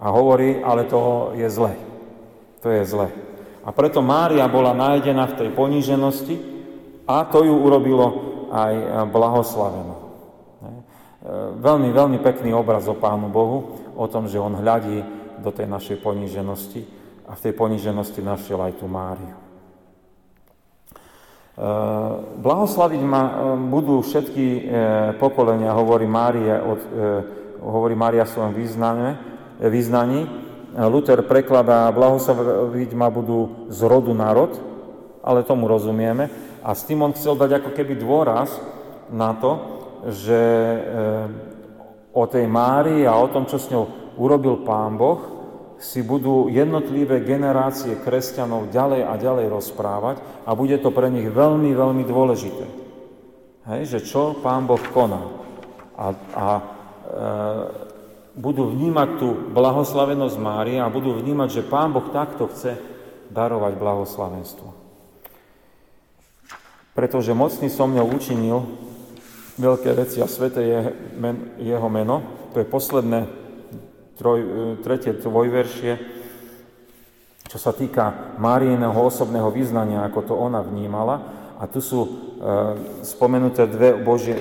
A 0.00 0.06
hovorí, 0.08 0.64
ale 0.64 0.88
to 0.88 1.32
je 1.36 1.48
zle. 1.52 1.76
To 2.64 2.68
je 2.68 2.82
zle. 2.84 3.08
A 3.70 3.74
preto 3.78 4.02
Mária 4.02 4.50
bola 4.50 4.74
nájdená 4.74 5.30
v 5.30 5.38
tej 5.38 5.48
poníženosti 5.54 6.34
a 7.06 7.22
to 7.22 7.46
ju 7.46 7.54
urobilo 7.54 8.06
aj 8.50 9.06
blahoslavenú. 9.14 9.94
E, 9.94 10.02
veľmi, 11.62 11.94
veľmi 11.94 12.18
pekný 12.18 12.50
obraz 12.50 12.90
o 12.90 12.98
Pánu 12.98 13.30
Bohu, 13.30 13.78
o 13.94 14.06
tom, 14.10 14.26
že 14.26 14.42
On 14.42 14.50
hľadí 14.50 15.06
do 15.38 15.54
tej 15.54 15.70
našej 15.70 16.02
poníženosti 16.02 16.82
a 17.30 17.38
v 17.38 17.42
tej 17.46 17.54
poníženosti 17.54 18.18
našiel 18.18 18.58
aj 18.58 18.82
tú 18.82 18.90
Máriu. 18.90 19.38
E, 19.38 19.42
blahoslaviť 22.42 23.02
ma 23.06 23.22
e, 23.22 23.32
budú 23.70 24.02
všetky 24.02 24.66
pokolenia, 25.22 25.78
hovorí 25.78 26.10
Mária, 26.10 26.58
hovorí 27.62 27.94
Mária 27.94 28.26
v 28.26 28.34
svojom 28.34 28.50
význaní, 29.62 30.49
Luther 30.76 31.26
prekladá, 31.26 31.90
blahoslaviť 31.90 32.90
ma 32.94 33.10
budú 33.10 33.66
z 33.72 33.80
rodu 33.90 34.14
národ, 34.14 34.54
ale 35.20 35.42
tomu 35.42 35.66
rozumieme. 35.66 36.30
A 36.62 36.76
s 36.76 36.86
tým 36.86 37.02
on 37.02 37.16
chcel 37.16 37.34
dať 37.34 37.58
ako 37.58 37.70
keby 37.74 37.98
dôraz 37.98 38.54
na 39.10 39.34
to, 39.34 39.52
že 40.08 40.38
eh, 40.38 41.50
o 42.14 42.24
tej 42.26 42.46
Márii 42.46 43.02
a 43.06 43.18
o 43.18 43.30
tom, 43.30 43.50
čo 43.50 43.58
s 43.58 43.70
ňou 43.70 44.14
urobil 44.14 44.62
Pán 44.62 44.94
Boh, 44.94 45.40
si 45.80 46.04
budú 46.04 46.52
jednotlivé 46.52 47.24
generácie 47.24 47.96
kresťanov 48.04 48.68
ďalej 48.68 49.00
a 49.08 49.16
ďalej 49.16 49.46
rozprávať 49.48 50.16
a 50.44 50.52
bude 50.52 50.76
to 50.76 50.92
pre 50.92 51.08
nich 51.08 51.24
veľmi, 51.24 51.72
veľmi 51.72 52.04
dôležité. 52.04 52.64
Hej, 53.64 53.82
že 53.96 53.98
čo 54.04 54.36
Pán 54.44 54.68
Boh 54.68 54.80
koná. 54.92 55.24
A, 55.96 56.12
a 56.36 56.46
e, 56.52 56.62
budú 58.34 58.70
vnímať 58.70 59.08
tú 59.18 59.28
blahoslavenosť 59.50 60.36
Márie 60.38 60.78
a 60.78 60.92
budú 60.92 61.16
vnímať, 61.18 61.48
že 61.60 61.66
Pán 61.66 61.90
Boh 61.90 62.06
takto 62.14 62.46
chce 62.50 62.78
darovať 63.30 63.78
blahoslavenstvo. 63.78 64.68
Pretože 66.94 67.32
mocný 67.32 67.70
som 67.70 67.90
mňou 67.90 68.06
učinil 68.12 68.58
veľké 69.58 69.90
veci 69.94 70.18
a 70.18 70.26
svete 70.26 70.60
je 70.60 70.78
men, 71.16 71.54
jeho 71.62 71.86
meno. 71.86 72.22
To 72.54 72.58
je 72.58 72.66
posledné 72.66 73.20
troj, 74.18 74.38
tretie 74.82 75.14
dvojveršie, 75.16 75.92
čo 77.46 77.58
sa 77.58 77.70
týka 77.74 78.36
Máriiného 78.38 78.94
osobného 78.94 79.50
význania, 79.50 80.06
ako 80.06 80.20
to 80.22 80.34
ona 80.34 80.62
vnímala. 80.62 81.39
A 81.60 81.68
tu 81.68 81.84
sú 81.84 82.00
e, 82.02 82.10
spomenuté 83.04 83.68
dve, 83.68 84.00
božie, 84.00 84.32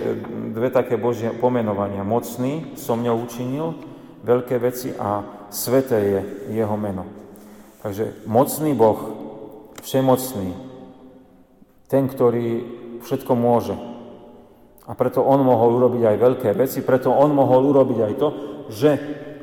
dve 0.55 0.71
také 0.71 0.95
božie 0.95 1.35
pomenovania. 1.35 2.07
Mocný 2.07 2.79
som 2.79 2.95
mňou 2.95 3.27
učinil 3.27 3.75
veľké 4.23 4.55
veci 4.55 4.95
a 4.95 5.27
sveté 5.51 5.99
je 5.99 6.19
jeho 6.55 6.79
meno. 6.79 7.03
Takže 7.83 8.23
mocný 8.23 8.71
Boh, 8.71 8.99
všemocný, 9.83 10.55
ten, 11.91 12.07
ktorý 12.07 12.47
všetko 13.03 13.35
môže. 13.35 13.75
A 14.87 14.95
preto 14.95 15.19
on 15.19 15.43
mohol 15.43 15.75
urobiť 15.75 16.15
aj 16.15 16.17
veľké 16.23 16.49
veci, 16.55 16.79
preto 16.87 17.11
on 17.11 17.35
mohol 17.35 17.67
urobiť 17.67 17.99
aj 17.99 18.13
to, 18.15 18.27
že 18.71 18.91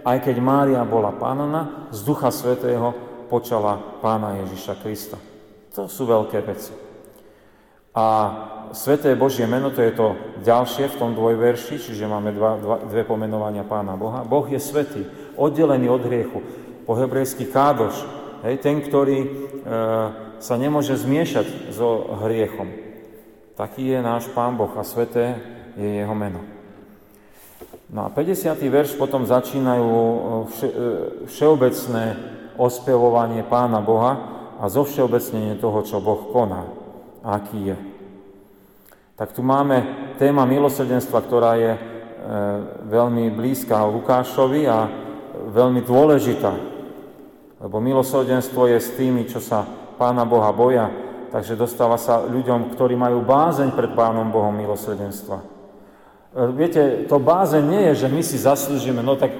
aj 0.00 0.16
keď 0.24 0.36
Mária 0.40 0.82
bola 0.88 1.12
pána, 1.12 1.88
z 1.92 2.00
Ducha 2.08 2.32
Svetého 2.32 2.94
počala 3.28 4.00
pána 4.00 4.40
Ježiša 4.46 4.80
Krista. 4.80 5.18
To 5.76 5.90
sú 5.90 6.08
veľké 6.08 6.40
veci. 6.40 6.85
A 7.96 8.06
Sveté 8.76 9.16
Božie 9.16 9.48
meno, 9.48 9.72
to 9.72 9.80
je 9.80 9.88
to 9.96 10.12
ďalšie 10.44 10.92
v 10.92 10.98
tom 11.00 11.16
dvojverši, 11.16 11.80
čiže 11.80 12.04
máme 12.04 12.36
dva, 12.36 12.60
dva, 12.60 12.76
dve 12.84 13.08
pomenovania 13.08 13.64
Pána 13.64 13.96
Boha. 13.96 14.20
Boh 14.20 14.44
je 14.44 14.60
svetý, 14.60 15.08
oddelený 15.32 15.88
od 15.88 16.04
hriechu. 16.04 16.44
Po 16.84 16.92
hebrejsky 16.92 17.48
kádoš, 17.48 17.96
hej, 18.44 18.60
ten, 18.60 18.84
ktorý 18.84 19.18
e, 19.24 19.28
sa 20.36 20.54
nemôže 20.60 20.92
zmiešať 20.92 21.72
so 21.72 22.20
hriechom. 22.20 22.68
Taký 23.56 23.96
je 23.96 23.98
náš 24.04 24.28
Pán 24.36 24.60
Boh 24.60 24.76
a 24.76 24.84
sveté 24.84 25.40
je 25.80 26.04
jeho 26.04 26.12
meno. 26.12 26.44
No 27.88 28.04
a 28.04 28.12
50. 28.12 28.60
verš 28.60 29.00
potom 29.00 29.24
začínajú 29.24 29.88
e, 29.88 30.18
vše, 30.52 30.68
e, 30.68 30.74
všeobecné 31.32 32.04
ospevovanie 32.60 33.40
Pána 33.48 33.80
Boha 33.80 34.12
a 34.60 34.68
zovšeobecnenie 34.68 35.56
toho, 35.56 35.80
čo 35.80 36.04
Boh 36.04 36.28
koná 36.28 36.75
aký 37.26 37.74
je. 37.74 37.76
Tak 39.18 39.34
tu 39.34 39.42
máme 39.42 39.82
téma 40.20 40.46
milosrdenstva, 40.46 41.18
ktorá 41.24 41.58
je 41.58 41.72
e, 41.74 41.80
veľmi 42.86 43.34
blízka 43.34 43.82
Lukášovi 43.88 44.62
a 44.70 44.86
veľmi 45.50 45.82
dôležitá. 45.82 46.52
Lebo 47.56 47.80
milosrdenstvo 47.82 48.70
je 48.70 48.78
s 48.78 48.94
tými, 48.94 49.26
čo 49.26 49.42
sa 49.42 49.66
Pána 49.96 50.28
Boha 50.28 50.52
boja, 50.52 50.92
takže 51.32 51.56
dostáva 51.56 51.96
sa 51.96 52.20
ľuďom, 52.28 52.76
ktorí 52.76 52.92
majú 52.94 53.24
bázeň 53.24 53.72
pred 53.72 53.96
Pánom 53.96 54.28
Bohom 54.28 54.52
milosrdenstva. 54.52 55.36
E, 55.40 55.44
viete, 56.54 57.08
to 57.10 57.16
bázeň 57.18 57.64
nie 57.64 57.82
je, 57.90 58.06
že 58.06 58.08
my 58.12 58.22
si 58.22 58.36
zaslúžime, 58.38 59.02
no 59.02 59.18
tak 59.18 59.34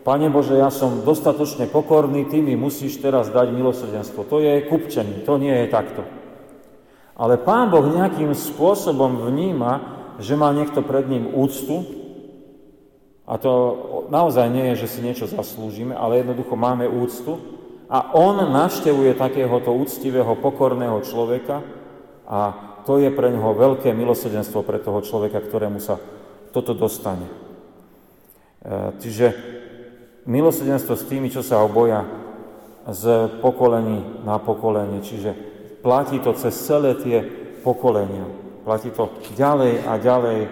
Pane 0.00 0.32
Bože, 0.32 0.56
ja 0.56 0.72
som 0.72 1.04
dostatočne 1.04 1.68
pokorný, 1.68 2.24
ty 2.24 2.40
mi 2.40 2.56
musíš 2.56 3.04
teraz 3.04 3.28
dať 3.28 3.52
milosrdenstvo. 3.52 4.24
To 4.32 4.40
je 4.40 4.64
kupčenie, 4.64 5.28
to 5.28 5.36
nie 5.36 5.52
je 5.52 5.68
takto. 5.68 6.19
Ale 7.20 7.36
Pán 7.36 7.68
Boh 7.68 7.84
nejakým 7.84 8.32
spôsobom 8.32 9.28
vníma, 9.28 10.00
že 10.16 10.40
má 10.40 10.48
niekto 10.56 10.80
pred 10.80 11.04
ním 11.04 11.28
úctu, 11.36 11.84
a 13.28 13.36
to 13.36 13.52
naozaj 14.08 14.48
nie 14.48 14.72
je, 14.72 14.88
že 14.88 14.90
si 14.96 15.00
niečo 15.04 15.28
zaslúžime, 15.28 15.92
ale 15.92 16.24
jednoducho 16.24 16.56
máme 16.56 16.88
úctu, 16.88 17.36
a 17.90 18.14
on 18.16 18.38
navštevuje 18.38 19.18
takéhoto 19.18 19.74
úctivého, 19.74 20.38
pokorného 20.38 21.02
človeka 21.02 21.60
a 22.22 22.38
to 22.86 23.02
je 23.02 23.10
pre 23.10 23.34
neho 23.34 23.50
veľké 23.50 23.90
milosrdenstvo 23.90 24.62
pre 24.62 24.78
toho 24.78 25.02
človeka, 25.02 25.42
ktorému 25.42 25.82
sa 25.82 25.98
toto 26.54 26.70
dostane. 26.70 27.26
E, 27.26 27.34
čiže 29.02 29.26
milosrdenstvo 30.22 30.94
s 30.94 31.04
tými, 31.10 31.34
čo 31.34 31.42
sa 31.42 31.66
oboja 31.66 32.06
z 32.86 33.34
pokolení 33.42 34.22
na 34.22 34.38
pokolenie, 34.38 35.02
čiže 35.02 35.49
platí 35.80 36.20
to 36.20 36.36
cez 36.36 36.54
celé 36.54 36.96
tie 36.96 37.24
pokolenia. 37.64 38.24
Platí 38.64 38.92
to 38.92 39.08
ďalej 39.36 39.84
a 39.84 39.92
ďalej, 39.96 40.38
e, 40.44 40.48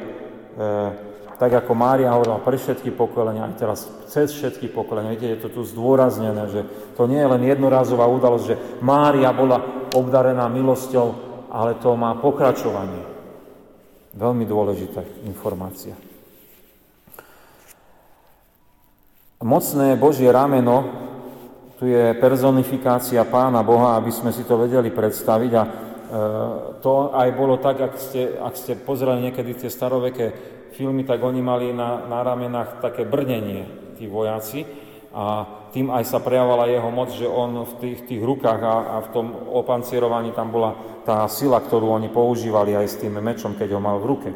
tak 1.38 1.52
ako 1.54 1.72
Mária 1.76 2.10
hovorila 2.12 2.42
pre 2.42 2.58
všetky 2.58 2.90
pokolenia, 2.96 3.46
aj 3.46 3.54
teraz 3.60 3.80
cez 4.10 4.34
všetky 4.34 4.72
pokolenia. 4.72 5.14
Viete, 5.14 5.38
je 5.38 5.42
to 5.46 5.48
tu 5.54 5.62
zdôraznené, 5.62 6.50
že 6.50 6.60
to 6.98 7.06
nie 7.06 7.20
je 7.20 7.30
len 7.30 7.42
jednorázová 7.44 8.08
udalosť, 8.10 8.44
že 8.44 8.60
Mária 8.82 9.30
bola 9.30 9.88
obdarená 9.94 10.50
milosťou, 10.50 11.14
ale 11.52 11.78
to 11.78 11.94
má 11.94 12.16
pokračovanie. 12.18 13.06
Veľmi 14.18 14.44
dôležitá 14.48 15.04
informácia. 15.28 15.94
Mocné 19.38 19.94
Božie 19.94 20.26
rameno 20.26 21.07
tu 21.78 21.86
je 21.86 22.10
personifikácia 22.18 23.22
Pána 23.22 23.62
Boha, 23.62 23.94
aby 23.94 24.10
sme 24.10 24.34
si 24.34 24.42
to 24.42 24.58
vedeli 24.58 24.90
predstaviť 24.90 25.52
a 25.54 25.62
to 26.82 27.12
aj 27.14 27.28
bolo 27.36 27.60
tak, 27.62 27.78
ak 27.78 27.94
ste, 28.00 28.34
ak 28.34 28.54
ste 28.58 28.74
pozreli 28.74 29.30
niekedy 29.30 29.54
tie 29.54 29.70
staroveké 29.70 30.26
filmy, 30.74 31.06
tak 31.06 31.22
oni 31.22 31.38
mali 31.38 31.70
na, 31.70 32.02
na 32.08 32.24
ramenách 32.26 32.82
také 32.82 33.06
brnenie, 33.06 33.94
tí 33.94 34.10
vojaci, 34.10 34.64
a 35.08 35.44
tým 35.72 35.88
aj 35.88 36.04
sa 36.04 36.20
prejavovala 36.20 36.68
jeho 36.68 36.90
moc, 36.92 37.08
že 37.12 37.24
on 37.24 37.64
v 37.64 37.72
tých, 37.80 37.98
tých 38.04 38.22
rukách 38.22 38.60
a, 38.60 38.74
a 38.92 38.96
v 39.04 39.08
tom 39.12 39.26
opancierovaní 39.56 40.36
tam 40.36 40.52
bola 40.52 41.00
tá 41.04 41.24
sila, 41.32 41.64
ktorú 41.64 41.88
oni 41.96 42.12
používali 42.12 42.76
aj 42.76 42.86
s 42.86 43.00
tým 43.00 43.16
mečom, 43.16 43.56
keď 43.56 43.76
ho 43.76 43.80
mal 43.80 43.96
v 44.00 44.08
ruke. 44.08 44.30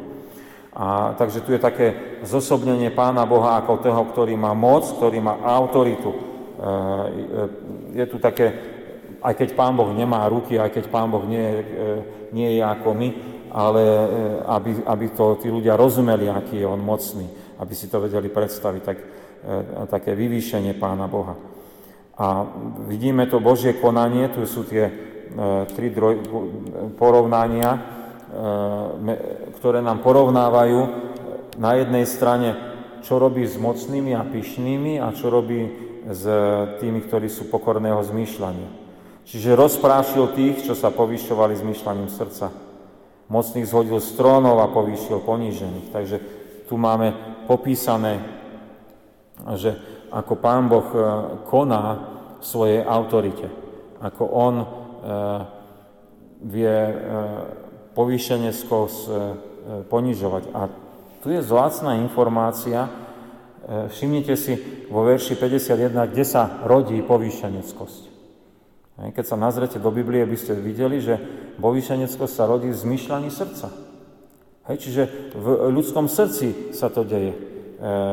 A, 0.72 1.12
takže 1.20 1.44
tu 1.44 1.52
je 1.52 1.60
také 1.60 2.18
zosobnenie 2.24 2.88
Pána 2.88 3.28
Boha 3.28 3.60
ako 3.60 3.84
toho, 3.84 4.02
ktorý 4.08 4.32
má 4.40 4.56
moc, 4.56 4.88
ktorý 4.88 5.20
má 5.20 5.44
autoritu. 5.44 6.31
E, 6.62 6.64
e, 6.64 7.98
je 7.98 8.06
tu 8.06 8.22
také, 8.22 8.54
aj 9.18 9.34
keď 9.34 9.58
Pán 9.58 9.74
Boh 9.74 9.90
nemá 9.90 10.22
ruky, 10.30 10.62
aj 10.62 10.70
keď 10.70 10.84
Pán 10.94 11.10
Boh 11.10 11.26
nie, 11.26 11.42
e, 11.42 11.62
nie 12.30 12.54
je 12.54 12.62
ako 12.62 12.94
my, 12.94 13.08
ale 13.50 13.82
e, 13.82 14.06
aby, 14.46 14.70
aby 14.86 15.06
to 15.10 15.42
tí 15.42 15.50
ľudia 15.50 15.74
rozumeli, 15.74 16.30
aký 16.30 16.62
je 16.62 16.66
on 16.70 16.78
mocný, 16.78 17.26
aby 17.58 17.74
si 17.74 17.90
to 17.90 17.98
vedeli 17.98 18.30
predstaviť, 18.30 18.82
tak 18.86 18.98
také 19.90 20.14
vyvýšenie 20.14 20.78
Pána 20.78 21.10
Boha. 21.10 21.34
A 22.14 22.46
vidíme 22.86 23.26
to 23.26 23.42
Božie 23.42 23.74
konanie, 23.74 24.30
tu 24.30 24.46
sú 24.46 24.62
tie 24.62 24.86
tri 25.74 25.90
droj, 25.90 26.22
porovnania, 26.94 27.74
ktoré 29.58 29.82
nám 29.82 29.98
porovnávajú 29.98 30.80
na 31.58 31.74
jednej 31.74 32.06
strane, 32.06 32.54
čo 33.02 33.18
robí 33.18 33.42
s 33.42 33.58
mocnými 33.58 34.14
a 34.14 34.22
pyšnými 34.22 35.02
a 35.02 35.10
čo 35.10 35.26
robí 35.26 35.90
s 36.08 36.24
tými, 36.82 37.04
ktorí 37.06 37.30
sú 37.30 37.46
pokorného 37.46 38.02
zmýšľania. 38.02 38.70
Čiže 39.22 39.54
rozprášil 39.54 40.34
tých, 40.34 40.66
čo 40.66 40.74
sa 40.74 40.90
povyšovali 40.90 41.54
zmýšľaním 41.54 42.10
srdca. 42.10 42.50
Mocných 43.30 43.70
zhodil 43.70 44.02
z 44.02 44.10
trónov 44.18 44.58
a 44.60 44.72
povýšil 44.72 45.22
ponížených. 45.22 45.94
Takže 45.94 46.16
tu 46.66 46.74
máme 46.74 47.14
popísané 47.46 48.42
že 49.56 49.74
ako 50.12 50.34
Pán 50.38 50.68
Boh 50.70 50.88
e, 50.92 50.98
koná 51.48 51.84
v 52.38 52.44
svojej 52.44 52.80
autorite, 52.84 53.48
ako 53.98 54.22
On 54.28 54.54
e, 54.60 54.66
vie 56.46 56.76
e, 56.90 56.94
povýšenecko 57.92 58.88
ponižovať. 59.92 60.44
A 60.56 60.60
tu 61.20 61.28
je 61.28 61.44
zvlácná 61.44 62.00
informácia, 62.00 62.88
všimnite 63.66 64.34
si 64.34 64.58
vo 64.90 65.06
verši 65.06 65.38
51, 65.38 65.94
kde 66.10 66.24
sa 66.26 66.62
rodí 66.66 66.98
povýšeneckosť. 67.02 68.02
Keď 69.12 69.24
sa 69.24 69.40
nazrete 69.40 69.82
do 69.82 69.90
Biblie, 69.90 70.22
by 70.22 70.36
ste 70.36 70.54
videli, 70.54 71.00
že 71.00 71.18
povýšeneckosť 71.58 72.32
sa 72.32 72.44
rodí 72.46 72.70
z 72.70 72.82
myšľaní 72.84 73.32
srdca. 73.32 73.72
Hej, 74.70 74.76
čiže 74.78 75.02
v 75.34 75.74
ľudskom 75.74 76.06
srdci 76.06 76.70
sa 76.70 76.86
to 76.86 77.02
deje. 77.02 77.34
E, 77.34 77.38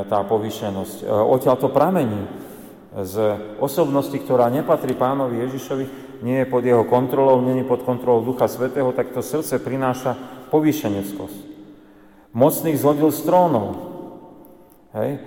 tá 0.09 0.25
povýšenosť. 0.25 1.05
E, 1.05 1.13
odtiaľ 1.13 1.62
to 1.62 1.69
pramení 1.69 2.25
z 2.89 3.38
osobnosti, 3.62 4.17
ktorá 4.17 4.49
nepatrí 4.49 4.97
pánovi 4.97 5.45
Ježišovi, 5.45 5.85
nie 6.25 6.41
je 6.41 6.49
pod 6.49 6.65
jeho 6.65 6.81
kontrolou, 6.89 7.38
nie 7.45 7.62
je 7.62 7.69
pod 7.69 7.85
kontrolou 7.85 8.25
Ducha 8.25 8.49
Svetého, 8.49 8.89
tak 8.97 9.13
to 9.13 9.21
srdce 9.21 9.62
prináša 9.62 10.17
povýšeneckosť. 10.49 11.39
Mocných 12.33 12.81
zhodil 12.81 13.13
z 13.13 13.21
trónov. 13.29 13.88
Hej. 14.95 15.12
E, 15.15 15.19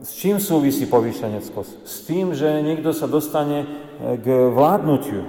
s 0.00 0.10
čím 0.16 0.40
súvisí 0.40 0.88
povýšeneckosť? 0.88 1.84
S 1.84 1.96
tým, 2.08 2.32
že 2.32 2.64
niekto 2.64 2.96
sa 2.96 3.04
dostane 3.04 3.68
k 4.00 4.26
vládnutiu. 4.48 5.22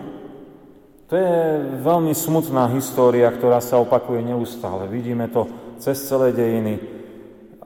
To 1.12 1.14
je 1.20 1.36
veľmi 1.84 2.16
smutná 2.16 2.72
história, 2.72 3.28
ktorá 3.28 3.60
sa 3.60 3.84
opakuje 3.84 4.24
neustále. 4.24 4.88
Vidíme 4.88 5.28
to 5.28 5.52
cez 5.76 6.00
celé 6.08 6.32
dejiny 6.32 7.02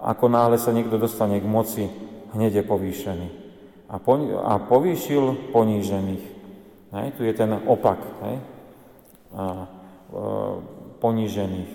ako 0.05 0.29
náhle 0.29 0.61
sa 0.61 0.69
niekto 0.69 1.01
dostane 1.01 1.41
k 1.41 1.49
moci, 1.49 1.89
hneď 2.37 2.61
je 2.61 2.63
povýšený. 2.69 3.27
A, 3.89 3.97
po, 3.97 4.21
a 4.37 4.61
povýšil 4.61 5.49
ponížených. 5.49 6.23
Hej, 6.93 7.07
tu 7.17 7.25
je 7.25 7.33
ten 7.33 7.49
opak 7.65 7.99
hej, 8.21 8.37
a, 9.33 9.65
e, 10.13 10.27
ponížených. 11.01 11.71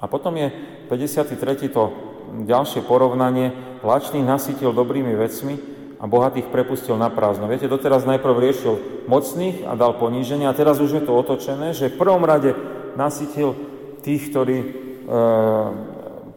A 0.00 0.04
potom 0.08 0.34
je 0.40 0.48
53. 0.88 1.68
to 1.68 1.92
ďalšie 2.32 2.84
porovnanie. 2.88 3.52
Lačný 3.84 4.24
nasytil 4.24 4.72
dobrými 4.72 5.12
vecmi 5.12 5.54
a 6.00 6.08
bohatých 6.08 6.50
prepustil 6.50 6.96
na 6.98 7.12
prázdno. 7.12 7.46
Viete, 7.46 7.70
doteraz 7.70 8.08
najprv 8.08 8.34
riešil 8.42 8.74
mocných 9.06 9.68
a 9.68 9.76
dal 9.78 10.00
poníženie 10.00 10.48
a 10.48 10.56
teraz 10.56 10.80
už 10.80 10.98
je 10.98 11.02
to 11.04 11.12
otočené, 11.14 11.76
že 11.76 11.92
v 11.92 11.98
prvom 12.00 12.24
rade 12.24 12.56
nasytil 12.98 13.54
tých, 14.02 14.32
ktorí 14.32 14.58
e, 14.58 14.66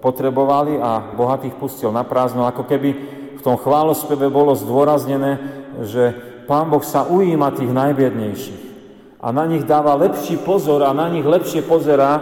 potrebovali 0.03 0.77
a 0.77 1.17
bohatých 1.17 1.57
pustil 1.57 1.89
na 1.89 2.05
prázdno, 2.05 2.45
ako 2.45 2.67
keby 2.67 2.89
v 3.37 3.41
tom 3.41 3.57
chválospeve 3.57 4.29
bolo 4.29 4.53
zdôraznené, 4.53 5.41
že 5.81 6.13
Pán 6.45 6.69
Boh 6.69 6.85
sa 6.85 7.09
ujíma 7.09 7.57
tých 7.57 7.73
najbiednejších 7.73 8.65
a 9.25 9.33
na 9.33 9.49
nich 9.49 9.65
dáva 9.65 9.97
lepší 9.97 10.37
pozor 10.37 10.85
a 10.85 10.93
na 10.93 11.09
nich 11.09 11.25
lepšie 11.25 11.65
pozerá 11.65 12.21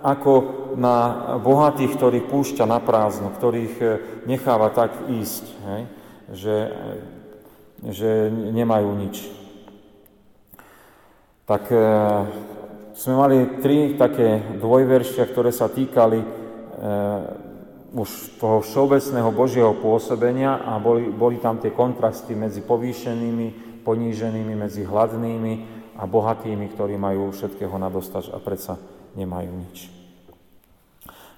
ako 0.00 0.59
na 0.76 0.96
bohatých, 1.40 1.96
ktorých 1.96 2.26
púšťa 2.28 2.64
na 2.66 2.78
prázdno, 2.82 3.32
ktorých 3.34 3.74
e, 3.80 3.86
necháva 4.26 4.70
tak 4.70 4.94
ísť, 5.08 5.44
hej? 5.66 5.82
Že, 6.30 6.56
e, 6.56 6.70
že 7.90 8.10
nemajú 8.30 8.90
nič. 8.98 9.16
Tak 11.46 11.62
e, 11.70 11.78
sme 12.94 13.14
mali 13.16 13.36
tri 13.64 13.98
také 13.98 14.58
dvojveršia, 14.60 15.24
ktoré 15.26 15.50
sa 15.50 15.70
týkali 15.70 16.40
Eh, 16.80 17.22
už 17.90 18.38
toho 18.38 18.62
všeobecného 18.62 19.34
Božieho 19.34 19.74
pôsobenia 19.76 20.62
a 20.62 20.78
boli, 20.78 21.10
boli 21.10 21.42
tam 21.42 21.58
tie 21.58 21.74
kontrasty 21.74 22.38
medzi 22.38 22.62
povýšenými, 22.62 23.82
poníženými, 23.82 24.54
medzi 24.54 24.86
hladnými 24.86 25.52
a 25.98 26.06
bohatými, 26.06 26.70
ktorí 26.70 26.94
majú 26.94 27.34
všetkého 27.34 27.74
nadostač 27.82 28.30
a 28.30 28.38
predsa 28.38 28.78
nemajú 29.18 29.50
nič. 29.50 29.99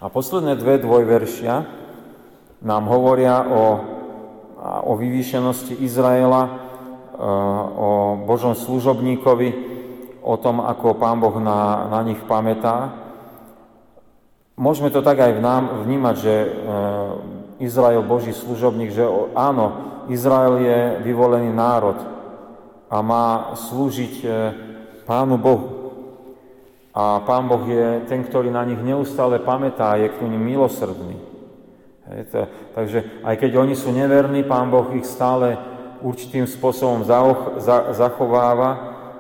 A 0.03 0.11
posledné 0.11 0.59
dve 0.59 0.83
dvojveršia 0.83 1.55
nám 2.67 2.91
hovoria 2.91 3.47
o, 3.47 3.63
o 4.91 4.93
vyvýšenosti 4.99 5.79
Izraela, 5.79 6.43
eh, 6.43 7.23
o 7.79 8.19
Božom 8.27 8.59
služobníkovi, 8.59 9.49
o 10.23 10.35
tom, 10.43 10.59
ako 10.59 10.99
Pán 10.99 11.23
Boh 11.23 11.39
na, 11.39 11.87
na 11.87 12.03
nich 12.03 12.19
pamätá 12.27 13.03
Môžeme 14.63 14.95
to 14.95 15.01
tak 15.01 15.19
aj 15.19 15.33
v 15.33 15.43
vnímať, 15.83 16.17
že 16.23 16.35
e, 16.39 16.49
Izrael, 17.67 18.05
Boží 18.05 18.37
služobník, 18.37 18.95
že 18.95 19.03
áno, 19.33 19.65
Izrael 20.13 20.61
je 20.61 20.79
vyvolený 21.09 21.49
národ 21.51 21.97
a 22.93 23.01
má 23.03 23.57
slúžiť 23.57 24.15
e, 24.21 24.27
Pánu 25.03 25.35
Bohu. 25.41 25.82
A 26.93 27.25
Pán 27.25 27.49
Boh 27.49 27.65
je 27.65 28.05
ten, 28.05 28.21
ktorý 28.21 28.53
na 28.53 28.69
nich 28.69 28.77
neustále 28.85 29.41
pamätá, 29.41 29.97
je 29.97 30.13
k 30.13 30.21
nim 30.29 30.37
milosrdný. 30.37 31.17
Takže 32.77 33.25
aj 33.25 33.35
keď 33.41 33.51
oni 33.57 33.73
sú 33.73 33.89
neverní, 33.97 34.45
Pán 34.45 34.69
Boh 34.69 34.93
ich 34.93 35.09
stále 35.09 35.57
určitým 36.05 36.45
spôsobom 36.45 37.07
zachováva 37.97 38.71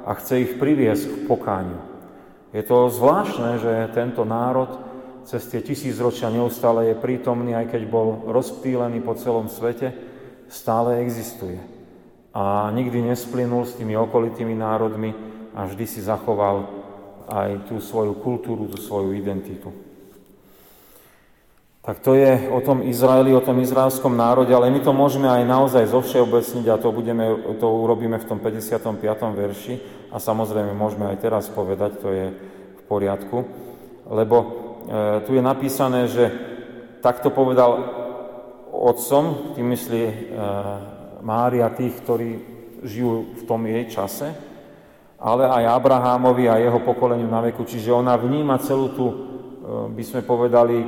a 0.04 0.12
chce 0.18 0.44
ich 0.44 0.52
priviesť 0.60 1.04
k 1.08 1.14
pokániu. 1.30 1.80
Je 2.52 2.60
to 2.60 2.92
zvláštne, 2.92 3.56
že 3.56 3.72
tento 3.96 4.28
národ 4.28 4.68
cez 5.24 5.46
tie 5.48 5.62
tisícročia 5.62 6.28
neustále 6.28 6.92
je 6.92 6.98
prítomný, 6.98 7.54
aj 7.54 7.72
keď 7.72 7.82
bol 7.88 8.26
rozptýlený 8.28 9.00
po 9.00 9.14
celom 9.14 9.46
svete, 9.48 9.94
stále 10.50 11.00
existuje. 11.00 11.56
A 12.34 12.68
nikdy 12.74 13.00
nesplynul 13.00 13.64
s 13.64 13.78
tými 13.78 13.96
okolitými 13.96 14.52
národmi 14.58 15.14
a 15.54 15.64
vždy 15.64 15.84
si 15.86 16.00
zachoval 16.02 16.81
aj 17.32 17.72
tú 17.72 17.80
svoju 17.80 18.20
kultúru, 18.20 18.68
tú 18.68 18.76
svoju 18.76 19.16
identitu. 19.16 19.72
Tak 21.82 21.98
to 22.04 22.14
je 22.14 22.52
o 22.52 22.60
tom 22.62 22.84
Izraeli, 22.84 23.34
o 23.34 23.42
tom 23.42 23.58
izraelskom 23.58 24.14
národe, 24.14 24.54
ale 24.54 24.70
my 24.70 24.84
to 24.84 24.92
môžeme 24.94 25.26
aj 25.26 25.42
naozaj 25.42 25.90
zovšeobecniť 25.90 26.70
a 26.70 26.78
to, 26.78 26.92
budeme, 26.92 27.26
to 27.58 27.66
urobíme 27.66 28.20
v 28.20 28.28
tom 28.28 28.38
55. 28.38 29.02
verši 29.34 29.74
a 30.12 30.20
samozrejme 30.20 30.76
môžeme 30.76 31.10
aj 31.10 31.18
teraz 31.18 31.50
povedať, 31.50 31.98
to 31.98 32.08
je 32.12 32.26
v 32.78 32.82
poriadku, 32.86 33.48
lebo 34.06 34.62
E, 34.82 35.20
tu 35.22 35.34
je 35.34 35.42
napísané, 35.42 36.10
že 36.10 36.26
takto 36.98 37.30
povedal 37.30 37.86
otcom, 38.74 39.54
tým 39.54 39.70
myslí 39.70 40.02
e, 40.02 40.14
Mária 41.22 41.70
tých, 41.70 42.02
ktorí 42.02 42.30
žijú 42.82 43.38
v 43.38 43.42
tom 43.46 43.62
jej 43.62 43.86
čase, 43.86 44.34
ale 45.22 45.46
aj 45.46 45.78
Abrahámovi 45.78 46.50
a 46.50 46.58
jeho 46.58 46.82
pokoleniu 46.82 47.30
na 47.30 47.38
veku. 47.38 47.62
Čiže 47.62 47.94
ona 47.94 48.18
vníma 48.18 48.58
celú 48.58 48.90
tú, 48.90 49.06
e, 49.06 49.14
by 49.94 50.02
sme 50.02 50.20
povedali, 50.26 50.82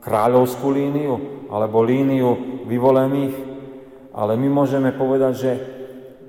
kráľovskú 0.00 0.68
líniu, 0.72 1.12
alebo 1.48 1.84
líniu 1.84 2.60
vyvolených 2.68 3.52
Ale 4.14 4.38
my 4.38 4.46
môžeme 4.46 4.94
povedať, 4.94 5.32
že 5.34 5.52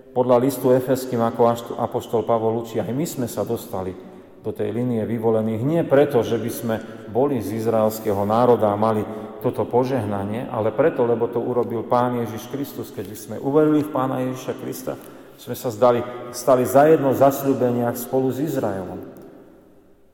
podľa 0.09 0.41
listu 0.41 0.73
Efeským, 0.73 1.21
ako 1.21 1.75
apoštol 1.77 2.25
Pavol 2.25 2.65
učí, 2.65 2.81
aj 2.81 2.89
my 2.89 3.05
sme 3.05 3.27
sa 3.29 3.45
dostali 3.45 3.93
do 4.41 4.49
tej 4.49 4.73
linie 4.73 5.05
vyvolených. 5.05 5.61
Nie 5.61 5.81
preto, 5.85 6.25
že 6.25 6.41
by 6.41 6.49
sme 6.49 6.75
boli 7.13 7.45
z 7.45 7.61
izraelského 7.61 8.25
národa 8.25 8.73
a 8.73 8.79
mali 8.79 9.05
toto 9.37 9.69
požehnanie, 9.69 10.49
ale 10.49 10.73
preto, 10.73 11.05
lebo 11.05 11.29
to 11.29 11.37
urobil 11.37 11.85
Pán 11.85 12.25
Ježiš 12.25 12.49
Kristus. 12.49 12.89
Keď 12.89 13.05
sme 13.13 13.35
uverili 13.37 13.85
v 13.85 13.93
Pána 13.93 14.25
Ježiša 14.25 14.53
Krista, 14.57 14.97
sme 15.37 15.55
sa 15.55 15.69
zdali, 15.71 16.01
stali 16.31 16.63
zajedno 16.63 17.11
v 17.11 17.21
zasľúbeniach 17.21 17.95
spolu 17.99 18.31
s 18.31 18.39
Izraelom. 18.39 19.03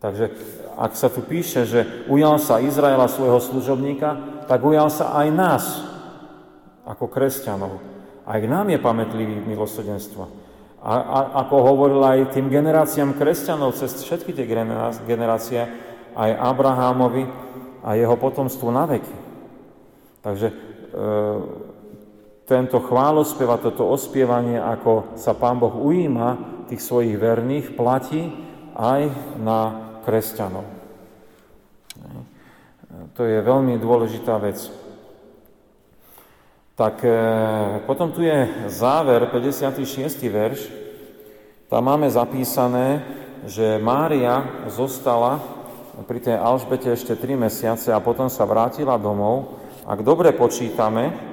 Takže 0.01 0.33
ak 0.81 0.97
sa 0.97 1.13
tu 1.13 1.21
píše, 1.21 1.69
že 1.69 2.09
ujal 2.09 2.41
sa 2.41 2.57
Izraela 2.57 3.05
svojho 3.05 3.37
služobníka, 3.37 4.41
tak 4.49 4.65
ujal 4.65 4.89
sa 4.89 5.13
aj 5.21 5.27
nás, 5.29 5.63
ako 6.89 7.05
kresťanov. 7.05 7.77
Aj 8.25 8.41
k 8.41 8.49
nám 8.49 8.73
je 8.73 8.81
pamätlivý 8.81 9.45
milosrdenstvo. 9.45 10.23
A, 10.81 10.93
a 10.97 11.19
ako 11.45 11.55
hovoril 11.61 12.01
aj 12.01 12.33
tým 12.33 12.49
generáciám 12.49 13.13
kresťanov 13.13 13.77
cez 13.77 13.93
všetky 14.01 14.33
tie 14.33 14.49
generácie, 15.05 15.61
aj 16.17 16.31
Abrahámovi 16.33 17.29
a 17.85 17.93
jeho 17.93 18.17
potomstvu 18.17 18.67
na 18.73 18.89
veky. 18.89 19.15
Takže 20.25 20.47
e, 20.49 20.55
tento 22.51 22.83
chválospev 22.83 23.47
a 23.47 23.55
toto 23.63 23.87
ospievanie, 23.87 24.59
ako 24.59 25.15
sa 25.15 25.31
Pán 25.31 25.55
Boh 25.55 25.71
ujíma 25.71 26.35
tých 26.67 26.83
svojich 26.83 27.15
verných, 27.15 27.79
platí 27.79 28.27
aj 28.75 29.07
na 29.39 29.59
kresťanov. 30.03 30.67
To 33.15 33.23
je 33.23 33.39
veľmi 33.39 33.79
dôležitá 33.79 34.35
vec. 34.43 34.67
Tak 36.75 36.99
e, 37.07 37.19
potom 37.87 38.11
tu 38.11 38.19
je 38.19 38.67
záver, 38.67 39.23
56. 39.31 39.87
verš. 40.27 40.67
Tam 41.71 41.87
máme 41.87 42.11
zapísané, 42.11 42.99
že 43.47 43.79
Mária 43.79 44.43
zostala 44.67 45.39
pri 46.03 46.19
tej 46.19 46.35
Alžbete 46.35 46.91
ešte 46.91 47.15
3 47.15 47.47
mesiace 47.47 47.95
a 47.95 48.03
potom 48.03 48.27
sa 48.27 48.43
vrátila 48.43 48.99
domov. 48.99 49.59
Ak 49.87 50.03
dobre 50.03 50.35
počítame, 50.35 51.30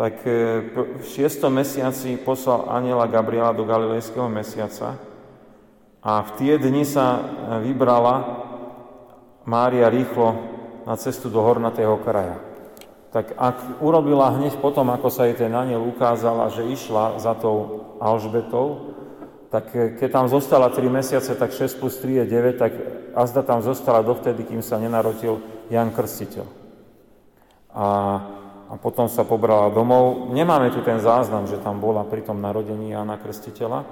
tak 0.00 0.24
e, 0.24 0.64
v 0.96 1.04
6. 1.04 1.44
mesiaci 1.52 2.16
poslal 2.16 2.72
aniela 2.72 3.04
Gabriela 3.04 3.52
do 3.52 3.68
Galilejského 3.68 4.32
mesiaca 4.32 4.96
a 6.00 6.24
v 6.24 6.30
tie 6.40 6.56
dni 6.56 6.88
sa 6.88 7.20
vybrala 7.60 8.48
Mária 9.44 9.92
rýchlo 9.92 10.40
na 10.88 10.96
cestu 10.96 11.28
do 11.28 11.44
hornatého 11.44 12.00
kraja 12.00 12.40
tak 13.10 13.34
ak 13.34 13.82
urobila 13.82 14.30
hneď 14.38 14.62
potom, 14.62 14.86
ako 14.94 15.10
sa 15.10 15.26
jej 15.26 15.34
ten 15.34 15.50
aniel 15.50 15.82
ukázala, 15.82 16.46
že 16.54 16.62
išla 16.62 17.18
za 17.18 17.34
tou 17.34 17.90
Alžbetou, 17.98 18.94
tak 19.50 19.74
keď 19.74 20.08
tam 20.14 20.26
zostala 20.30 20.70
3 20.70 20.86
mesiace, 20.86 21.34
tak 21.34 21.50
6 21.50 21.82
plus 21.82 21.98
3 21.98 22.22
je 22.22 22.24
9, 22.30 22.54
tak 22.62 22.72
azda 23.18 23.42
tam 23.42 23.66
zostala 23.66 24.06
dovtedy, 24.06 24.46
kým 24.46 24.62
sa 24.62 24.78
nenarodil 24.78 25.42
Jan 25.74 25.90
Krstiteľ. 25.90 26.46
A, 27.74 27.86
a 28.70 28.78
potom 28.78 29.10
sa 29.10 29.26
pobrala 29.26 29.74
domov. 29.74 30.30
Nemáme 30.30 30.70
tu 30.70 30.78
ten 30.86 31.02
záznam, 31.02 31.50
že 31.50 31.58
tam 31.58 31.82
bola 31.82 32.06
pri 32.06 32.22
tom 32.22 32.38
narodení 32.38 32.94
Jana 32.94 33.18
Krstiteľa, 33.18 33.82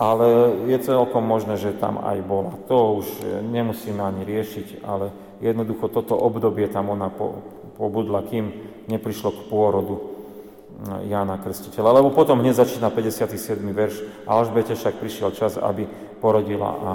ale 0.00 0.26
je 0.72 0.78
celkom 0.80 1.20
možné, 1.20 1.60
že 1.60 1.76
tam 1.76 2.00
aj 2.00 2.18
bola. 2.24 2.56
To 2.72 3.04
už 3.04 3.06
nemusíme 3.44 4.00
ani 4.00 4.24
riešiť, 4.24 4.80
ale 4.88 5.12
jednoducho 5.44 5.92
toto 5.92 6.16
obdobie 6.16 6.64
tam 6.72 6.96
ona 6.96 7.12
po, 7.12 7.44
pobudla, 7.76 8.24
kým 8.24 8.50
neprišlo 8.88 9.30
k 9.36 9.40
pôrodu 9.52 10.00
eh, 10.00 11.12
Jána 11.12 11.36
Krstiteľa. 11.36 12.00
Lebo 12.00 12.08
potom 12.08 12.40
hneď 12.40 12.64
začína 12.64 12.88
57. 12.88 13.60
verš 13.68 14.00
a 14.24 14.40
Alžbete 14.40 14.72
však 14.72 14.96
prišiel 14.96 15.36
čas, 15.36 15.60
aby 15.60 15.84
porodila 16.24 16.70
a, 16.72 16.74
a 16.80 16.92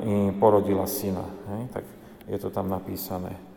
eh, 0.00 0.08
i 0.08 0.14
porodila 0.40 0.88
syna. 0.88 1.28
Hej? 1.52 1.62
Tak 1.68 1.84
je 2.32 2.38
to 2.40 2.48
tam 2.48 2.72
napísané. 2.72 3.51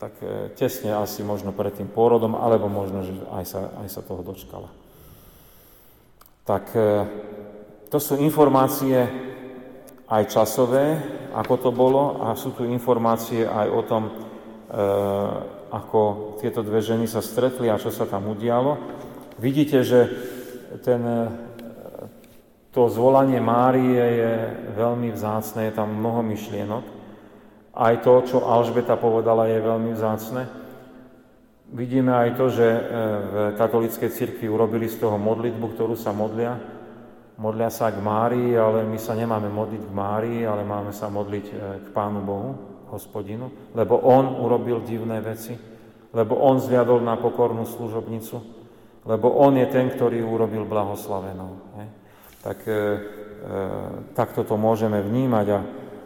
Tak 0.00 0.12
e, 0.24 0.48
tesne 0.56 0.96
asi 0.96 1.20
možno 1.20 1.52
pred 1.52 1.76
tým 1.76 1.86
pôrodom, 1.86 2.34
alebo 2.34 2.72
možno, 2.72 3.04
že 3.04 3.12
aj 3.36 3.44
sa, 3.44 3.60
aj 3.84 3.88
sa 3.92 4.00
toho 4.00 4.24
dočkala. 4.24 4.72
Tak 6.48 6.64
e, 6.72 6.88
to 7.92 8.00
sú 8.00 8.16
informácie 8.16 8.96
aj 10.08 10.22
časové, 10.26 10.98
ako 11.36 11.54
to 11.60 11.70
bolo, 11.70 12.24
a 12.24 12.34
sú 12.34 12.56
tu 12.56 12.64
informácie 12.64 13.44
aj 13.44 13.68
o 13.68 13.82
tom, 13.84 14.02
Eh, 14.70 15.36
ako 15.70 16.34
tieto 16.38 16.62
dve 16.62 16.78
ženy 16.78 17.10
sa 17.10 17.18
stretli 17.18 17.66
a 17.66 17.78
čo 17.78 17.90
sa 17.90 18.06
tam 18.06 18.30
udialo. 18.30 18.78
Vidíte, 19.38 19.86
že 19.86 20.06
ten, 20.82 21.02
to 22.74 22.90
zvolanie 22.90 23.38
Márie 23.38 24.02
je 24.02 24.34
veľmi 24.74 25.14
vzácne, 25.14 25.70
je 25.70 25.74
tam 25.78 25.94
mnoho 25.94 26.26
myšlienok. 26.26 26.82
Aj 27.70 27.94
to, 28.02 28.22
čo 28.26 28.42
Alžbeta 28.42 28.98
povedala, 28.98 29.46
je 29.46 29.58
veľmi 29.62 29.90
vzácne. 29.94 30.42
Vidíme 31.70 32.10
aj 32.10 32.30
to, 32.34 32.46
že 32.50 32.66
eh, 32.66 32.82
v 33.20 33.34
katolíckej 33.54 34.10
cirkvi 34.10 34.50
urobili 34.50 34.90
z 34.90 35.02
toho 35.02 35.16
modlitbu, 35.18 35.66
ktorú 35.74 35.94
sa 35.94 36.10
modlia. 36.10 36.58
Modlia 37.40 37.72
sa 37.72 37.88
k 37.88 38.02
Márii, 38.04 38.52
ale 38.52 38.84
my 38.84 39.00
sa 39.00 39.16
nemáme 39.16 39.48
modliť 39.48 39.82
k 39.88 39.96
Márii, 39.96 40.40
ale 40.44 40.60
máme 40.60 40.92
sa 40.92 41.08
modliť 41.08 41.46
k 41.82 41.86
Pánu 41.96 42.20
Bohu 42.20 42.70
hospodinu, 42.90 43.70
lebo 43.72 44.02
on 44.02 44.42
urobil 44.42 44.82
divné 44.82 45.22
veci, 45.22 45.54
lebo 46.10 46.42
on 46.42 46.58
zviadol 46.58 46.98
na 47.00 47.14
pokornú 47.14 47.62
služobnicu, 47.64 48.36
lebo 49.06 49.30
on 49.38 49.56
je 49.56 49.66
ten, 49.70 49.86
ktorý 49.88 50.20
urobil 50.26 50.66
blahoslavenou. 50.66 51.70
Tak 52.42 52.58
e, 52.66 52.72
e, 52.72 52.76
takto 54.12 54.42
to 54.42 54.58
môžeme 54.58 54.98
vnímať 54.98 55.46
a 55.54 55.58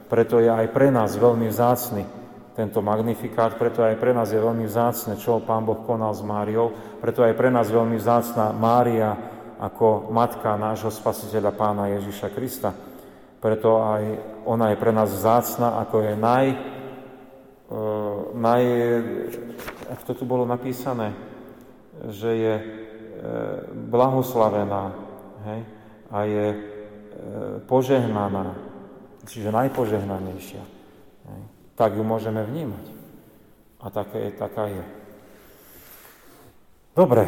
preto 0.09 0.41
je 0.41 0.51
aj 0.51 0.67
pre 0.71 0.93
nás 0.93 1.17
veľmi 1.17 1.49
vzácny 1.49 2.25
tento 2.55 2.79
magnifikát, 2.79 3.59
preto 3.59 3.83
aj 3.83 3.99
pre 3.99 4.15
nás 4.15 4.31
je 4.31 4.39
veľmi 4.39 4.63
vzácne, 4.71 5.19
čo 5.19 5.43
Pán 5.43 5.67
Boh 5.67 5.83
konal 5.83 6.15
s 6.15 6.23
Máriou, 6.23 6.71
preto 7.03 7.27
aj 7.27 7.35
pre 7.35 7.51
nás 7.51 7.67
veľmi 7.67 7.99
vzácna 7.99 8.55
Mária 8.55 9.11
ako 9.59 10.15
matka 10.15 10.55
nášho 10.55 10.91
spasiteľa 10.95 11.51
Pána 11.51 11.91
Ježiša 11.99 12.31
Krista. 12.31 12.71
Preto 13.43 13.83
aj 13.83 14.03
ona 14.47 14.73
je 14.73 14.81
pre 14.81 14.95
nás 14.95 15.11
vzácna, 15.11 15.83
ako 15.83 15.97
je 16.01 16.13
naj, 16.17 16.47
uh, 17.69 18.33
naj... 18.39 18.63
Ako 19.85 20.03
to 20.09 20.13
tu 20.17 20.25
bolo 20.25 20.49
napísané? 20.49 21.13
Že 22.09 22.31
je 22.39 22.55
uh, 22.57 22.65
blahoslavená 23.91 24.95
hej? 25.45 25.61
a 26.09 26.19
je 26.25 26.47
uh, 26.51 26.59
požehnaná, 27.69 28.57
čiže 29.27 29.53
najpožehnanejšia. 29.53 30.62
Tak 31.75 31.99
ju 31.99 32.05
môžeme 32.07 32.45
vnímať. 32.45 32.85
A 33.83 33.91
taká 33.91 34.16
je, 34.16 34.31
taká 34.33 34.64
je. 34.70 34.85
Dobre, 36.95 37.27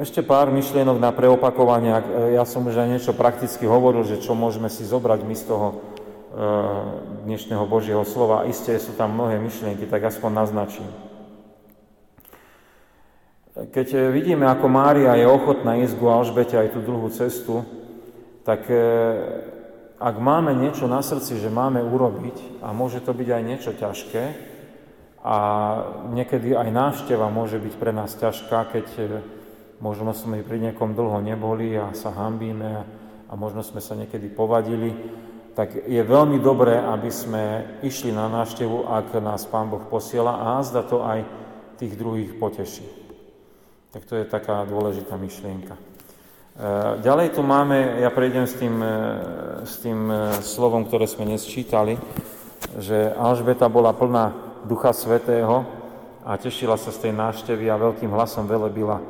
ešte 0.00 0.24
pár 0.24 0.48
myšlienok 0.48 0.96
na 0.96 1.12
preopakovanie. 1.12 1.92
Ja 2.32 2.48
som 2.48 2.64
už 2.64 2.80
aj 2.80 2.88
niečo 2.88 3.12
prakticky 3.12 3.68
hovoril, 3.68 4.08
že 4.08 4.24
čo 4.24 4.32
môžeme 4.32 4.72
si 4.72 4.88
zobrať 4.88 5.20
my 5.20 5.36
z 5.36 5.44
toho 5.44 5.66
e, 5.68 5.74
dnešného 7.28 7.68
Božieho 7.68 8.00
slova. 8.08 8.48
Isté 8.48 8.80
sú 8.80 8.96
tam 8.96 9.12
mnohé 9.12 9.36
myšlienky, 9.36 9.84
tak 9.84 10.08
aspoň 10.08 10.30
naznačím. 10.32 10.88
Keď 13.52 14.08
vidíme, 14.16 14.48
ako 14.48 14.72
Mária 14.72 15.12
je 15.12 15.28
ochotná 15.28 15.76
ísť 15.76 16.00
ku 16.00 16.08
Alžbete 16.08 16.56
aj 16.56 16.72
tú 16.72 16.80
druhú 16.80 17.12
cestu, 17.12 17.60
tak 18.48 18.64
e, 18.64 18.80
ak 20.00 20.16
máme 20.16 20.56
niečo 20.56 20.88
na 20.88 21.04
srdci, 21.04 21.36
že 21.36 21.52
máme 21.52 21.84
urobiť, 21.84 22.64
a 22.64 22.72
môže 22.72 23.04
to 23.04 23.12
byť 23.12 23.28
aj 23.28 23.42
niečo 23.44 23.72
ťažké, 23.76 24.24
a 25.20 25.36
niekedy 26.16 26.56
aj 26.56 26.72
návšteva 26.72 27.28
môže 27.28 27.60
byť 27.60 27.74
pre 27.76 27.92
nás 27.92 28.16
ťažká, 28.16 28.72
keď 28.72 28.86
e, 28.96 29.04
možno 29.84 30.16
sme 30.16 30.40
pri 30.40 30.56
niekom 30.56 30.96
dlho 30.96 31.20
neboli 31.20 31.76
a 31.76 31.92
sa 31.92 32.08
hambíme 32.08 32.72
a 33.28 33.32
možno 33.36 33.60
sme 33.60 33.84
sa 33.84 33.92
niekedy 33.92 34.32
povadili, 34.32 34.96
tak 35.52 35.76
je 35.76 36.00
veľmi 36.00 36.40
dobré, 36.40 36.80
aby 36.80 37.12
sme 37.12 37.76
išli 37.84 38.16
na 38.16 38.32
návštevu, 38.32 38.88
ak 38.88 39.12
nás 39.20 39.44
Pán 39.44 39.68
Boh 39.68 39.84
posiela 39.92 40.56
a 40.56 40.64
zda 40.64 40.88
to 40.88 41.04
aj 41.04 41.20
tých 41.76 42.00
druhých 42.00 42.40
poteší. 42.40 42.88
Tak 43.92 44.08
to 44.08 44.16
je 44.16 44.24
taká 44.24 44.64
dôležitá 44.64 45.20
myšlienka. 45.20 45.89
E, 46.60 47.00
ďalej 47.00 47.32
tu 47.32 47.40
máme, 47.40 48.04
ja 48.04 48.12
prejdem 48.12 48.44
s 48.44 48.52
tým, 48.52 48.84
e, 48.84 48.92
s 49.64 49.80
tým 49.80 50.12
slovom, 50.44 50.84
ktoré 50.84 51.08
sme 51.08 51.24
dnes 51.24 51.48
čítali, 51.48 51.96
že 52.76 53.16
Alžbeta 53.16 53.64
bola 53.72 53.96
plná 53.96 54.36
Ducha 54.68 54.92
Svetého 54.92 55.64
a 56.20 56.36
tešila 56.36 56.76
sa 56.76 56.92
z 56.92 57.08
tej 57.08 57.12
návštevy 57.16 57.64
a 57.64 57.80
veľkým 57.80 58.12
hlasom 58.12 58.44
velebila 58.44 59.00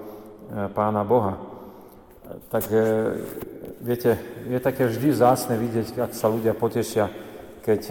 Pána 0.79 1.03
Boha. 1.03 1.43
Tak 2.55 2.71
viete, 3.83 4.15
je 4.47 4.59
také 4.63 4.87
vždy 4.87 5.11
zásne 5.11 5.59
vidieť, 5.59 5.99
ak 6.07 6.15
sa 6.15 6.31
ľudia 6.31 6.55
potešia, 6.55 7.11
keď 7.67 7.83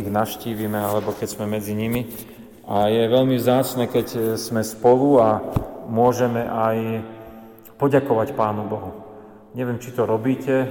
ich 0.00 0.08
naštívime 0.08 0.80
alebo 0.80 1.12
keď 1.12 1.28
sme 1.28 1.44
medzi 1.44 1.76
nimi. 1.76 2.08
A 2.64 2.88
je 2.88 3.04
veľmi 3.04 3.36
vzácne, 3.36 3.84
keď 3.84 4.40
sme 4.40 4.64
spolu 4.64 5.20
a 5.20 5.44
môžeme 5.88 6.48
aj 6.48 6.76
poďakovať 7.78 8.34
Pánu 8.34 8.66
Bohu. 8.66 8.92
Neviem, 9.56 9.80
či 9.80 9.94
to 9.94 10.04
robíte, 10.04 10.52
e, 10.52 10.68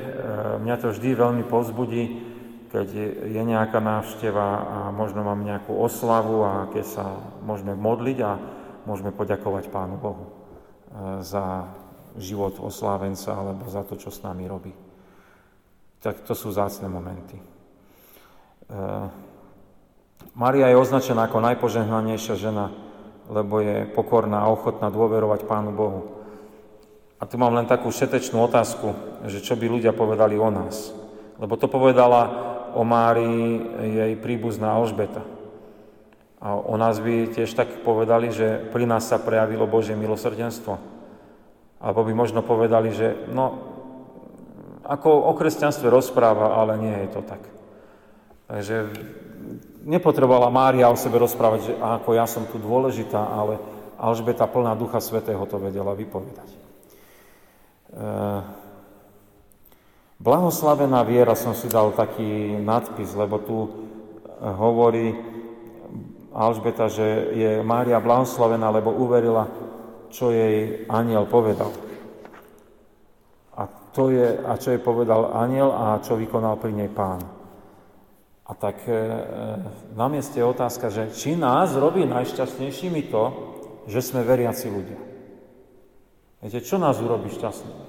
mňa 0.62 0.76
to 0.78 0.94
vždy 0.94 1.18
veľmi 1.18 1.44
pozbudí, 1.48 2.04
keď 2.68 2.88
je 3.26 3.42
nejaká 3.42 3.80
návšteva 3.80 4.48
a 4.62 4.78
možno 4.92 5.24
mám 5.24 5.42
nejakú 5.42 5.72
oslavu 5.72 6.44
a 6.44 6.54
keď 6.70 6.86
sa 6.86 7.06
môžeme 7.42 7.74
modliť 7.74 8.18
a 8.22 8.32
môžeme 8.86 9.16
poďakovať 9.16 9.72
Pánu 9.72 9.96
Bohu 9.98 10.26
e, 10.28 10.32
za 11.26 11.72
život 12.20 12.60
oslávenca 12.60 13.34
alebo 13.34 13.66
za 13.72 13.82
to, 13.88 13.96
čo 13.96 14.12
s 14.12 14.22
nami 14.22 14.46
robí. 14.46 14.74
Tak 16.04 16.22
to 16.28 16.38
sú 16.38 16.54
zácne 16.54 16.90
momenty. 16.90 17.38
Maria 20.38 20.70
je 20.70 20.78
označená 20.78 21.26
ako 21.26 21.42
najpožehnanejšia 21.42 22.36
žena, 22.38 22.70
lebo 23.30 23.62
je 23.62 23.90
pokorná 23.94 24.46
a 24.46 24.52
ochotná 24.52 24.94
dôverovať 24.94 25.50
Pánu 25.50 25.72
Bohu. 25.74 26.17
A 27.18 27.26
tu 27.26 27.42
mám 27.42 27.54
len 27.58 27.66
takú 27.66 27.90
šetečnú 27.90 28.38
otázku, 28.46 28.94
že 29.26 29.42
čo 29.42 29.58
by 29.58 29.66
ľudia 29.66 29.94
povedali 29.94 30.38
o 30.38 30.50
nás. 30.54 30.94
Lebo 31.42 31.58
to 31.58 31.66
povedala 31.66 32.30
o 32.78 32.86
Márii 32.86 33.58
jej 33.82 34.14
príbuzná 34.22 34.78
Alžbeta. 34.78 35.26
A 36.38 36.54
o 36.54 36.78
nás 36.78 37.02
by 37.02 37.34
tiež 37.34 37.50
tak 37.58 37.82
povedali, 37.82 38.30
že 38.30 38.70
pri 38.70 38.86
nás 38.86 39.10
sa 39.10 39.18
prejavilo 39.18 39.66
Božie 39.66 39.98
milosrdenstvo. 39.98 40.78
Alebo 41.82 42.06
by 42.06 42.14
možno 42.14 42.46
povedali, 42.46 42.94
že 42.94 43.26
no, 43.34 43.66
ako 44.86 45.10
o 45.30 45.34
kresťanstve 45.34 45.90
rozpráva, 45.90 46.54
ale 46.54 46.78
nie 46.78 46.96
je 47.06 47.10
to 47.18 47.22
tak. 47.26 47.42
Takže 48.48 48.76
nepotrebovala 49.84 50.54
Mária 50.54 50.88
o 50.88 50.96
sebe 50.96 51.18
rozprávať, 51.18 51.60
že 51.66 51.74
ako 51.82 52.10
ja 52.14 52.30
som 52.30 52.46
tu 52.46 52.62
dôležitá, 52.62 53.20
ale 53.20 53.58
Alžbeta 53.98 54.46
plná 54.46 54.78
Ducha 54.78 55.02
Svetého 55.02 55.42
to 55.50 55.58
vedela 55.58 55.98
vypovedať. 55.98 56.48
E, 57.98 58.10
blahoslavená 60.22 61.02
viera 61.02 61.34
som 61.34 61.58
si 61.58 61.66
dal 61.66 61.98
taký 61.98 62.54
nadpis, 62.62 63.18
lebo 63.18 63.42
tu 63.42 63.58
hovorí 64.38 65.18
Alžbeta, 66.38 66.86
že 66.86 67.34
je 67.34 67.52
Mária 67.66 67.98
blahoslavená, 67.98 68.70
lebo 68.70 68.94
uverila, 68.94 69.50
čo 70.14 70.30
jej 70.30 70.86
aniel 70.86 71.26
povedal. 71.26 71.74
A, 73.58 73.66
to 73.90 74.14
je, 74.14 74.38
a 74.46 74.54
čo 74.62 74.78
jej 74.78 74.82
povedal 74.82 75.34
aniel 75.34 75.74
a 75.74 75.98
čo 75.98 76.14
vykonal 76.14 76.62
pri 76.62 76.78
nej 76.78 76.94
pán. 76.94 77.26
A 78.48 78.52
tak 78.54 78.80
e, 78.86 78.94
na 79.98 80.08
mieste 80.08 80.38
je 80.40 80.46
otázka, 80.46 80.94
že 80.94 81.10
či 81.12 81.34
nás 81.34 81.74
robí 81.74 82.06
najšťastnejšími 82.06 83.10
to, 83.10 83.24
že 83.90 84.00
sme 84.00 84.22
veriaci 84.22 84.68
ľudia. 84.70 85.00
Viete, 86.38 86.62
čo 86.62 86.78
nás 86.78 87.02
urobí 87.02 87.34
šťastnými? 87.34 87.87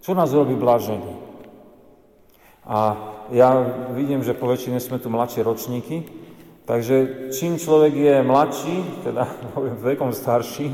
Čo 0.00 0.16
nás 0.16 0.32
urobí 0.32 0.56
blážení? 0.56 1.12
A 2.64 2.96
ja 3.32 3.60
vidím, 3.92 4.24
že 4.24 4.36
po 4.36 4.48
väčšine 4.48 4.80
sme 4.80 4.96
tu 4.96 5.12
mladšie 5.12 5.44
ročníky, 5.44 6.08
takže 6.64 7.28
čím 7.36 7.60
človek 7.60 7.92
je 7.94 8.14
mladší, 8.24 8.76
teda 9.04 9.28
poviem 9.54 9.76
vekom 9.76 10.12
starší, 10.16 10.72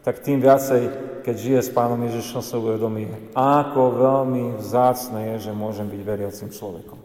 tak 0.00 0.24
tým 0.24 0.40
viacej, 0.40 0.82
keď 1.22 1.36
žije 1.36 1.60
s 1.60 1.70
Pánom 1.70 2.00
Ježišom, 2.08 2.40
sa 2.40 2.56
uvedomí, 2.56 3.06
ako 3.36 4.00
veľmi 4.00 4.56
vzácne 4.58 5.36
je, 5.36 5.50
že 5.50 5.52
môžem 5.52 5.86
byť 5.92 6.00
veriacim 6.00 6.48
človekom. 6.48 6.96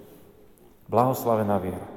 Blahoslavená 0.88 1.60
viera. 1.60 1.84
E, 1.84 1.92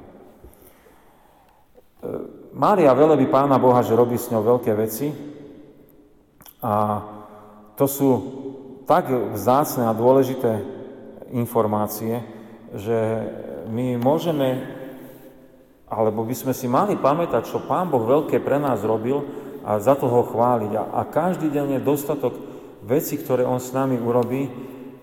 Mária 2.51 2.91
velebí 2.99 3.31
Pána 3.31 3.63
Boha, 3.63 3.79
že 3.87 3.95
robí 3.95 4.19
s 4.19 4.27
ňou 4.35 4.43
veľké 4.43 4.75
veci 4.75 5.15
a 6.59 6.75
to 7.79 7.87
sú 7.87 8.09
tak 8.89 9.13
vzácne 9.13 9.85
a 9.85 9.93
dôležité 9.93 10.65
informácie, 11.37 12.25
že 12.73 12.97
my 13.69 14.01
môžeme, 14.01 14.65
alebo 15.93 16.25
by 16.25 16.33
sme 16.33 16.57
si 16.57 16.65
mali 16.65 16.97
pamätať, 16.97 17.53
čo 17.53 17.69
Pán 17.69 17.93
Boh 17.93 18.01
veľké 18.01 18.41
pre 18.41 18.57
nás 18.57 18.81
robil 18.81 19.29
a 19.61 19.77
za 19.77 19.93
to 19.93 20.09
ho 20.09 20.25
chváliť. 20.25 20.73
A, 20.73 20.83
a 20.97 21.01
každý 21.05 21.53
deň 21.53 21.77
je 21.77 21.85
dostatok 21.85 22.33
veci, 22.81 23.21
ktoré 23.21 23.45
On 23.45 23.61
s 23.61 23.77
nami 23.77 24.01
urobí 24.01 24.49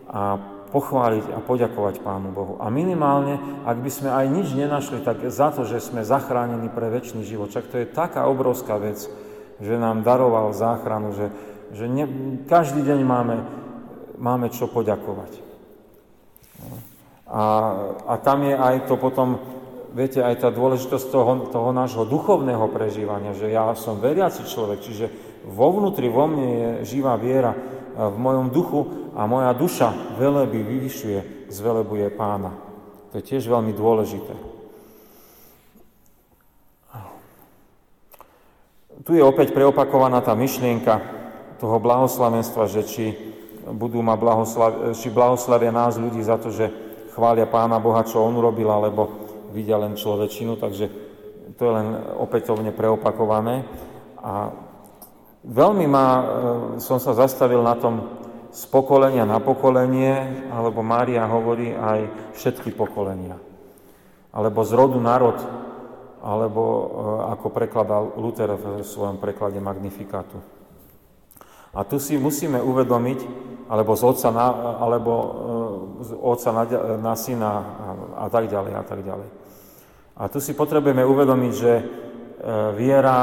a 0.10 0.34
pochváliť 0.74 1.32
a 1.32 1.40
poďakovať 1.46 2.02
Pánu 2.02 2.34
Bohu. 2.34 2.54
A 2.58 2.74
minimálne, 2.74 3.38
ak 3.70 3.78
by 3.80 3.92
sme 3.94 4.10
aj 4.10 4.26
nič 4.34 4.48
nenašli, 4.58 5.06
tak 5.06 5.22
za 5.30 5.54
to, 5.54 5.62
že 5.62 5.78
sme 5.78 6.02
zachránení 6.02 6.74
pre 6.74 6.90
väčší 6.90 7.22
život. 7.22 7.54
Čak 7.54 7.70
to 7.70 7.80
je 7.80 7.88
taká 7.94 8.26
obrovská 8.26 8.82
vec, 8.82 8.98
že 9.62 9.76
nám 9.78 10.02
daroval 10.02 10.52
záchranu, 10.58 11.14
že, 11.14 11.30
že 11.72 11.86
ne, 11.86 12.10
každý 12.50 12.82
deň 12.82 13.00
máme, 13.06 13.36
máme 14.18 14.51
čo 14.51 14.72
poďakovať. 14.72 15.32
A, 17.26 17.43
a 18.05 18.13
tam 18.22 18.45
je 18.45 18.53
aj 18.53 18.86
to 18.86 18.95
potom, 19.01 19.41
viete, 19.91 20.22
aj 20.22 20.45
tá 20.45 20.49
dôležitosť 20.53 21.05
toho, 21.09 21.32
toho 21.49 21.70
nášho 21.74 22.05
duchovného 22.05 22.70
prežívania, 22.70 23.34
že 23.34 23.49
ja 23.49 23.74
som 23.74 23.97
veriaci 23.97 24.45
človek, 24.45 24.80
čiže 24.80 25.05
vo 25.45 25.74
vnútri, 25.74 26.09
vo 26.09 26.30
mne 26.30 26.47
je 26.47 26.70
živá 26.95 27.18
viera, 27.18 27.53
v 27.95 28.18
mojom 28.20 28.51
duchu 28.51 28.82
a 29.16 29.24
moja 29.24 29.55
duša 29.55 30.20
veleby 30.20 30.59
vyvyšuje, 30.59 31.47
zvelebuje 31.47 32.11
pána. 32.11 32.51
To 33.11 33.24
je 33.24 33.24
tiež 33.24 33.47
veľmi 33.47 33.72
dôležité. 33.72 34.36
Tu 39.05 39.11
je 39.16 39.24
opäť 39.24 39.55
preopakovaná 39.55 40.20
tá 40.20 40.36
myšlienka 40.36 40.97
toho 41.61 41.78
blahoslavenstva, 41.80 42.68
že 42.68 42.82
či 42.84 43.05
budú 43.74 44.03
ma 44.05 44.13
blahoslav, 44.13 44.93
či 44.93 45.09
blahoslavia 45.09 45.74
nás 45.74 45.97
ľudí 45.97 46.22
za 46.22 46.38
to, 46.38 46.53
že 46.53 46.70
chvália 47.18 47.49
Pána 47.49 47.82
Boha, 47.82 48.05
čo 48.05 48.22
On 48.22 48.38
urobil, 48.38 48.70
alebo 48.70 49.09
vidia 49.49 49.80
len 49.80 49.97
človečinu, 49.97 50.59
takže 50.59 50.86
to 51.55 51.61
je 51.63 51.72
len 51.72 51.88
opätovne 52.20 52.70
preopakované. 52.76 53.63
A 54.22 54.53
Veľmi 55.45 55.86
ma, 55.86 56.05
e, 56.09 56.24
som 56.82 56.97
sa 56.97 57.13
zastavil 57.13 57.61
na 57.61 57.78
tom 57.78 58.18
z 58.49 58.66
pokolenia 58.72 59.30
na 59.30 59.38
pokolenie, 59.38 60.47
alebo 60.49 60.82
Mária 60.82 61.22
hovorí 61.30 61.70
aj 61.70 62.34
všetky 62.34 62.74
pokolenia. 62.74 63.38
Alebo 64.34 64.66
z 64.66 64.72
rodu 64.74 64.97
národ, 64.97 65.38
alebo 66.26 66.63
e, 66.66 66.84
ako 67.38 67.47
prekladal 67.53 68.18
Luther 68.18 68.57
v 68.57 68.82
svojom 68.82 69.22
preklade 69.22 69.61
Magnifikátu. 69.61 70.41
A 71.78 71.86
tu 71.86 72.01
si 72.01 72.18
musíme 72.18 72.57
uvedomiť, 72.57 73.20
alebo 73.66 73.97
z 73.97 74.03
otca 74.05 74.30
na, 74.30 74.47
alebo 74.82 75.13
e, 75.13 75.28
z 76.05 76.11
otca 76.22 76.49
na, 76.53 76.63
na 77.01 77.13
syna 77.18 77.51
a, 78.16 78.28
tak 78.30 78.49
ďalej 78.49 78.74
a 78.78 78.84
tak 78.86 78.99
ďalej. 79.01 79.30
A 80.16 80.32
tu 80.32 80.39
si 80.39 80.55
potrebujeme 80.55 81.03
uvedomiť, 81.03 81.53
že 81.53 81.72
E, 82.45 82.78
viera 82.78 83.18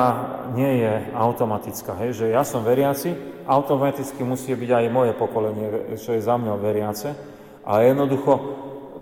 nie 0.50 0.82
je 0.82 1.14
automatická. 1.14 1.94
Hej? 2.02 2.18
Že 2.18 2.26
ja 2.34 2.42
som 2.42 2.66
veriaci, 2.66 3.14
automaticky 3.46 4.18
musí 4.26 4.50
byť 4.50 4.70
aj 4.72 4.84
moje 4.90 5.12
pokolenie, 5.14 5.94
čo 5.94 6.18
je 6.18 6.26
za 6.26 6.34
mňa 6.34 6.52
veriace. 6.58 7.14
A 7.62 7.86
jednoducho 7.86 8.34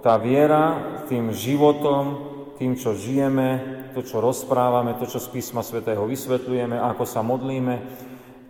tá 0.04 0.20
viera 0.20 0.76
tým 1.08 1.32
životom, 1.32 2.28
tým, 2.60 2.76
čo 2.76 2.92
žijeme, 2.92 3.80
to, 3.96 4.04
čo 4.04 4.20
rozprávame, 4.20 4.92
to, 5.00 5.08
čo 5.08 5.16
z 5.16 5.32
písma 5.32 5.64
svätého 5.64 6.04
vysvetľujeme, 6.04 6.76
ako 6.76 7.04
sa 7.08 7.24
modlíme, 7.24 7.80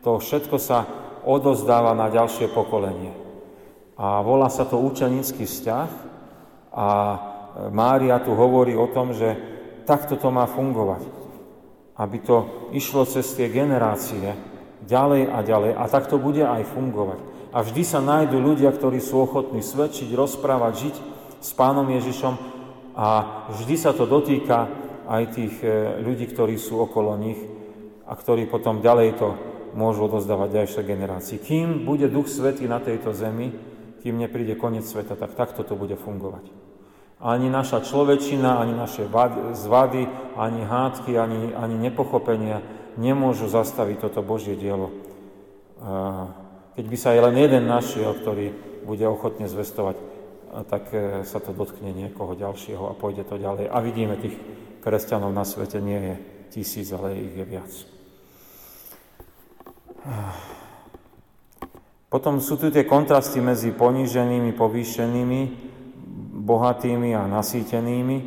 to 0.02 0.18
všetko 0.18 0.58
sa 0.58 0.90
odozdáva 1.24 1.96
na 1.96 2.08
ďalšie 2.12 2.52
pokolenie. 2.52 3.12
A 4.00 4.24
volá 4.24 4.48
sa 4.48 4.64
to 4.64 4.80
učenický 4.80 5.44
vzťah 5.44 5.90
a 6.72 6.88
Mária 7.68 8.16
tu 8.22 8.32
hovorí 8.32 8.72
o 8.72 8.88
tom, 8.88 9.12
že 9.12 9.36
takto 9.84 10.16
to 10.16 10.32
má 10.32 10.48
fungovať 10.48 11.20
aby 12.00 12.16
to 12.24 12.36
išlo 12.72 13.04
cez 13.04 13.28
tie 13.36 13.52
generácie 13.52 14.32
ďalej 14.88 15.28
a 15.28 15.38
ďalej. 15.44 15.72
A 15.76 15.84
tak 15.92 16.08
to 16.08 16.16
bude 16.16 16.40
aj 16.40 16.64
fungovať. 16.72 17.20
A 17.52 17.60
vždy 17.60 17.82
sa 17.84 18.00
nájdú 18.00 18.40
ľudia, 18.40 18.72
ktorí 18.72 19.04
sú 19.04 19.20
ochotní 19.20 19.60
svedčiť, 19.60 20.08
rozprávať, 20.16 20.72
žiť 20.88 20.96
s 21.44 21.50
Pánom 21.52 21.84
Ježišom 21.84 22.34
a 22.96 23.08
vždy 23.52 23.76
sa 23.76 23.92
to 23.92 24.08
dotýka 24.08 24.70
aj 25.10 25.22
tých 25.34 25.54
e, 25.60 26.00
ľudí, 26.00 26.30
ktorí 26.30 26.56
sú 26.56 26.78
okolo 26.78 27.18
nich 27.18 27.40
a 28.06 28.14
ktorí 28.14 28.46
potom 28.46 28.80
ďalej 28.80 29.18
to 29.18 29.28
môžu 29.74 30.06
odozdávať 30.06 30.62
ďalšie 30.62 30.82
generácii. 30.84 31.38
Kým 31.38 31.84
bude 31.86 32.10
Duch 32.10 32.26
Svetý 32.26 32.66
na 32.66 32.82
tejto 32.82 33.14
zemi, 33.14 33.52
kým 34.00 34.16
nepríde 34.16 34.56
koniec 34.56 34.88
sveta, 34.88 35.14
tak 35.14 35.36
takto 35.36 35.62
to 35.62 35.76
bude 35.76 35.94
fungovať. 36.00 36.48
Ani 37.20 37.52
naša 37.52 37.84
človečina, 37.84 38.56
ani 38.56 38.72
naše 38.72 39.04
zvady, 39.52 40.08
ani 40.40 40.60
hádky, 40.64 41.20
ani, 41.20 41.52
ani 41.52 41.76
nepochopenia 41.76 42.64
nemôžu 42.96 43.44
zastaviť 43.52 44.08
toto 44.08 44.24
Božie 44.24 44.56
dielo. 44.56 44.88
Keď 46.74 46.84
by 46.88 46.96
sa 46.96 47.12
aj 47.12 47.20
len 47.28 47.36
jeden 47.36 47.64
našiel, 47.68 48.16
ktorý 48.16 48.56
bude 48.88 49.04
ochotne 49.04 49.44
zvestovať, 49.52 49.96
tak 50.66 50.90
e, 50.90 51.22
sa 51.22 51.38
to 51.38 51.54
dotkne 51.54 51.94
niekoho 51.94 52.34
ďalšieho 52.34 52.90
a 52.90 52.98
pôjde 52.98 53.22
to 53.22 53.38
ďalej. 53.38 53.70
A 53.70 53.78
vidíme, 53.78 54.18
tých 54.18 54.34
kresťanov 54.82 55.30
na 55.30 55.46
svete 55.46 55.78
nie 55.78 56.00
je 56.00 56.14
tisíc, 56.50 56.90
ale 56.90 57.14
ich 57.14 57.38
je 57.38 57.46
viac. 57.46 57.70
Potom 62.10 62.42
sú 62.42 62.58
tu 62.58 62.74
tie 62.74 62.82
kontrasty 62.82 63.38
medzi 63.38 63.70
poníženými, 63.70 64.50
povýšenými, 64.56 65.40
bohatými 66.42 67.14
a 67.14 67.30
nasýtenými. 67.30 68.18
E, 68.18 68.26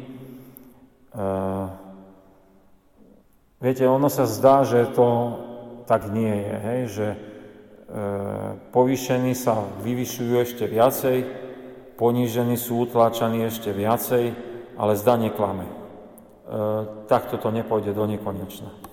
viete, 3.59 3.84
ono 3.84 4.07
sa 4.07 4.24
zdá, 4.24 4.63
že 4.63 4.88
to 4.95 5.07
tak 5.84 6.07
nie 6.15 6.32
je, 6.32 6.55
hej? 6.63 6.82
že 6.88 7.07
e, 7.11 7.17
povýšení 8.71 9.36
sa 9.36 9.67
vyvyšujú 9.84 10.34
ešte 10.39 10.63
viacej, 10.63 11.17
ponížení 11.99 12.55
sú 12.55 12.88
utláčaní 12.88 13.43
ešte 13.43 13.76
viacej, 13.76 14.32
ale 14.80 14.95
zdá 14.95 15.19
neklame. 15.19 15.67
E, 15.67 15.74
takto 17.11 17.36
to 17.36 17.51
nepôjde 17.51 17.91
do 17.91 18.07
nekonečna 18.07 18.93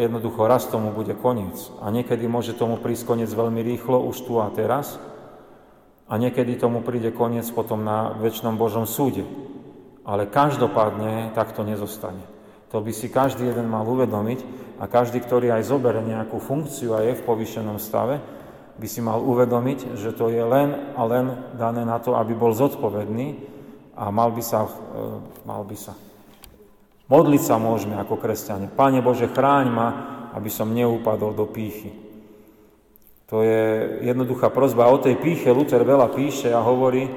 jednoducho 0.00 0.48
raz 0.48 0.64
tomu 0.66 0.88
bude 0.90 1.12
koniec. 1.12 1.68
A 1.84 1.92
niekedy 1.92 2.24
môže 2.24 2.56
tomu 2.56 2.80
prísť 2.80 3.04
koniec 3.04 3.30
veľmi 3.30 3.60
rýchlo, 3.60 4.00
už 4.08 4.24
tu 4.24 4.40
a 4.40 4.48
teraz. 4.48 4.96
A 6.08 6.16
niekedy 6.16 6.56
tomu 6.56 6.80
príde 6.80 7.12
koniec 7.12 7.46
potom 7.52 7.84
na 7.84 8.16
väčšnom 8.16 8.56
Božom 8.56 8.88
súde. 8.88 9.22
Ale 10.02 10.26
každopádne 10.26 11.36
takto 11.36 11.62
nezostane. 11.62 12.24
To 12.72 12.80
by 12.80 12.92
si 12.94 13.12
každý 13.12 13.52
jeden 13.52 13.68
mal 13.68 13.84
uvedomiť 13.84 14.42
a 14.80 14.88
každý, 14.88 15.20
ktorý 15.20 15.52
aj 15.52 15.68
zoberie 15.68 16.02
nejakú 16.02 16.40
funkciu 16.40 16.96
a 16.96 17.04
je 17.04 17.18
v 17.18 17.26
povyšenom 17.26 17.76
stave, 17.76 18.22
by 18.80 18.88
si 18.88 19.04
mal 19.04 19.20
uvedomiť, 19.20 19.98
že 20.00 20.16
to 20.16 20.32
je 20.32 20.40
len 20.40 20.96
a 20.96 21.02
len 21.04 21.52
dané 21.60 21.84
na 21.84 22.00
to, 22.00 22.16
aby 22.16 22.32
bol 22.32 22.56
zodpovedný 22.56 23.36
a 23.92 24.08
mal 24.08 24.32
by 24.32 24.40
sa, 24.40 24.64
e, 24.64 24.70
mal 25.44 25.68
by 25.68 25.76
sa 25.76 25.92
Modliť 27.10 27.42
sa 27.42 27.58
môžeme 27.58 27.98
ako 27.98 28.22
kresťania. 28.22 28.70
Pane 28.70 29.02
Bože, 29.02 29.26
chráň 29.26 29.66
ma, 29.66 29.88
aby 30.30 30.46
som 30.46 30.70
neupadol 30.70 31.34
do 31.34 31.42
pýchy. 31.50 31.90
To 33.34 33.42
je 33.42 33.98
jednoduchá 34.06 34.50
prozba. 34.54 34.90
O 34.90 35.02
tej 35.02 35.18
píche 35.18 35.50
Luther 35.50 35.82
veľa 35.82 36.06
píše 36.14 36.54
a 36.54 36.62
hovorí, 36.62 37.06
e, 37.06 37.10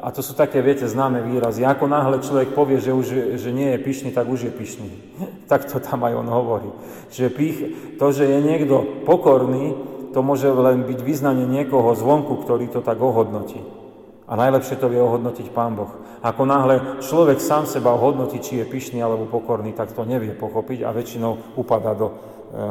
a 0.00 0.12
to 0.12 0.20
sú 0.20 0.36
také, 0.36 0.60
viete, 0.60 0.84
známe 0.84 1.24
výrazy. 1.24 1.64
Ako 1.64 1.88
náhle 1.88 2.20
človek 2.20 2.52
povie, 2.52 2.76
že, 2.76 2.92
už, 2.92 3.40
že 3.40 3.50
nie 3.52 3.72
je 3.72 3.84
pyšný, 3.84 4.12
tak 4.12 4.28
už 4.28 4.48
je 4.48 4.52
pyšný. 4.52 4.88
tak 5.50 5.64
to 5.64 5.80
tam 5.80 6.04
aj 6.04 6.20
on 6.20 6.28
hovorí. 6.28 6.68
Že 7.08 7.24
pích, 7.32 7.58
to, 7.96 8.06
že 8.12 8.28
je 8.28 8.38
niekto 8.44 9.04
pokorný, 9.08 9.76
to 10.12 10.20
môže 10.20 10.44
len 10.44 10.84
byť 10.84 11.00
vyznanie 11.00 11.48
niekoho 11.48 11.96
zvonku, 11.96 12.36
ktorý 12.44 12.68
to 12.68 12.84
tak 12.84 13.00
ohodnotí. 13.00 13.79
A 14.30 14.38
najlepšie 14.38 14.78
to 14.78 14.86
vie 14.86 15.02
ohodnotiť 15.02 15.50
Pán 15.50 15.74
Boh. 15.74 15.90
Ako 16.22 16.46
náhle 16.46 17.02
človek 17.02 17.42
sám 17.42 17.66
seba 17.66 17.90
ohodnotí, 17.90 18.38
či 18.38 18.62
je 18.62 18.70
pyšný 18.70 19.02
alebo 19.02 19.26
pokorný, 19.26 19.74
tak 19.74 19.90
to 19.90 20.06
nevie 20.06 20.38
pochopiť 20.38 20.86
a 20.86 20.94
väčšinou 20.94 21.58
upadá 21.58 21.98
do 21.98 22.14
e, 22.14 22.14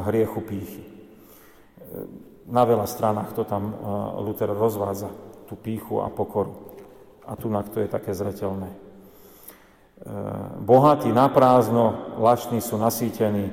hriechu 0.08 0.40
pýchy. 0.40 0.82
E, 0.88 0.90
na 2.48 2.64
veľa 2.64 2.88
stranách 2.88 3.36
to 3.36 3.44
tam 3.44 3.64
e, 3.68 3.74
Luther 4.24 4.48
rozvádza, 4.56 5.12
tú 5.52 5.60
pýchu 5.60 6.00
a 6.00 6.08
pokoru. 6.08 6.56
A 7.28 7.36
tu 7.36 7.52
na 7.52 7.60
to 7.60 7.84
je 7.84 7.92
také 7.92 8.16
zretelné. 8.16 8.72
Bohatí 10.64 11.12
na 11.12 11.28
prázdno, 11.28 12.16
lační 12.18 12.64
sú 12.64 12.80
nasýtení. 12.80 13.52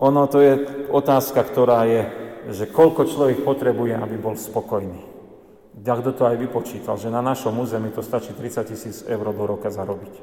Ono 0.00 0.22
to 0.26 0.40
je 0.40 0.52
otázka, 0.88 1.44
ktorá 1.44 1.84
je 1.84 2.27
že 2.48 2.64
koľko 2.72 3.04
človek 3.04 3.44
potrebuje, 3.44 3.92
aby 3.92 4.16
bol 4.16 4.32
spokojný. 4.32 5.04
kto 5.78 6.10
to 6.16 6.24
aj 6.24 6.36
vypočítal, 6.40 6.96
že 6.96 7.12
na 7.12 7.20
našom 7.20 7.52
území 7.60 7.92
to 7.92 8.00
stačí 8.00 8.32
30 8.32 8.72
tisíc 8.72 8.96
eur 9.04 9.26
do 9.30 9.44
roka 9.44 9.68
zarobiť. 9.68 10.14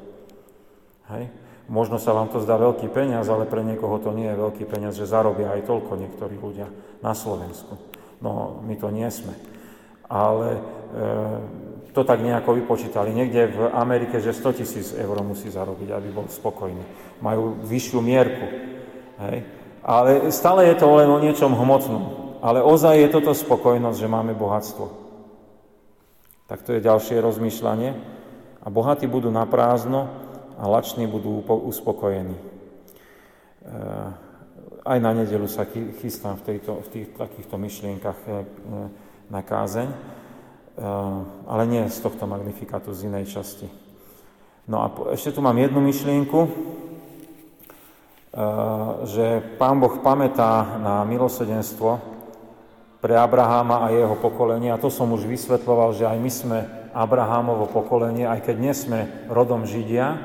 Hej? 1.13 1.29
Možno 1.65 1.97
sa 1.97 2.13
vám 2.13 2.29
to 2.29 2.41
zdá 2.41 2.61
veľký 2.61 2.93
peniaz, 2.93 3.25
ale 3.29 3.49
pre 3.49 3.65
niekoho 3.65 3.97
to 3.97 4.13
nie 4.13 4.29
je 4.29 4.37
veľký 4.37 4.65
peniaz, 4.69 4.97
že 4.97 5.09
zarobia 5.09 5.53
aj 5.53 5.65
toľko 5.65 5.97
niektorí 5.97 6.37
ľudia 6.37 6.69
na 7.01 7.13
Slovensku. 7.17 7.77
No, 8.21 8.61
my 8.61 8.75
to 8.77 8.93
nie 8.93 9.09
sme. 9.09 9.33
Ale 10.05 10.49
e, 10.53 10.61
to 11.89 12.05
tak 12.05 12.21
nejako 12.21 12.61
vypočítali. 12.61 13.13
Niekde 13.17 13.41
v 13.49 13.59
Amerike, 13.73 14.21
že 14.21 14.33
100 14.33 14.59
tisíc 14.61 14.87
eur 14.93 15.17
musí 15.25 15.49
zarobiť, 15.49 15.89
aby 15.89 16.09
bol 16.13 16.29
spokojný. 16.29 16.85
Majú 17.25 17.65
vyššiu 17.65 17.99
mierku. 18.01 18.45
Hej? 19.25 19.64
Ale 19.85 20.33
stále 20.33 20.65
je 20.73 20.81
to 20.81 20.89
len 20.97 21.05
o 21.05 21.21
niečom 21.21 21.53
hmotnom. 21.53 22.03
Ale 22.41 22.65
ozaj 22.65 23.05
je 23.05 23.09
toto 23.13 23.37
spokojnosť, 23.37 23.97
že 24.01 24.09
máme 24.09 24.33
bohatstvo. 24.33 24.85
Tak 26.49 26.65
to 26.65 26.73
je 26.73 26.81
ďalšie 26.81 27.21
rozmýšľanie. 27.21 27.93
A 28.65 28.67
bohatí 28.73 29.05
budú 29.05 29.29
na 29.29 29.45
prázdno 29.45 30.09
a 30.57 30.65
lační 30.65 31.05
budú 31.05 31.45
uspokojení. 31.45 32.33
E, 32.33 32.41
aj 34.85 34.97
na 35.01 35.11
nedelu 35.13 35.45
sa 35.45 35.69
chystám 36.01 36.41
v, 36.41 36.53
tejto, 36.53 36.81
v 36.81 36.87
tých, 36.89 37.07
takýchto 37.13 37.57
myšlienkach 37.57 38.19
e, 38.25 38.29
na 39.29 39.41
kázeň, 39.45 39.89
e, 39.89 39.97
ale 41.45 41.63
nie 41.69 41.85
z 41.85 41.97
tohto 42.01 42.25
magnifikátu, 42.25 42.89
z 42.89 43.05
inej 43.09 43.29
časti. 43.29 43.69
No 44.65 44.81
a 44.81 44.89
ešte 45.13 45.29
tu 45.29 45.45
mám 45.45 45.57
jednu 45.61 45.77
myšlienku, 45.77 46.39
že 49.07 49.55
Pán 49.55 49.79
Boh 49.79 50.03
pamätá 50.03 50.75
na 50.75 51.07
milosedenstvo 51.07 52.03
pre 52.99 53.15
Abraháma 53.15 53.87
a 53.87 53.95
jeho 53.95 54.19
pokolenie. 54.19 54.75
A 54.75 54.81
to 54.81 54.91
som 54.91 55.07
už 55.15 55.23
vysvetloval, 55.23 55.95
že 55.95 56.03
aj 56.03 56.17
my 56.19 56.31
sme 56.31 56.59
Abrahámovo 56.91 57.71
pokolenie, 57.71 58.27
aj 58.27 58.43
keď 58.43 58.55
nie 58.59 58.73
sme 58.75 58.99
rodom 59.31 59.63
Židia, 59.63 60.19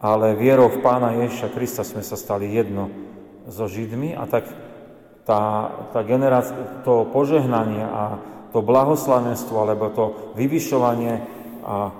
ale 0.00 0.36
vierou 0.36 0.68
v 0.68 0.80
Pána 0.80 1.16
Ježiša 1.16 1.48
Krista 1.52 1.84
sme 1.84 2.04
sa 2.04 2.16
stali 2.16 2.48
jedno 2.52 2.88
so 3.48 3.68
Židmi 3.68 4.16
a 4.16 4.24
tak 4.28 4.48
tá, 5.24 5.70
tá 5.92 6.00
generácia, 6.04 6.56
to 6.84 7.08
požehnanie 7.08 7.84
a 7.84 8.20
to 8.50 8.64
blahoslavenstvo, 8.64 9.54
alebo 9.60 9.92
to 9.92 10.04
vyvyšovanie 10.34 11.22
a 11.62 11.92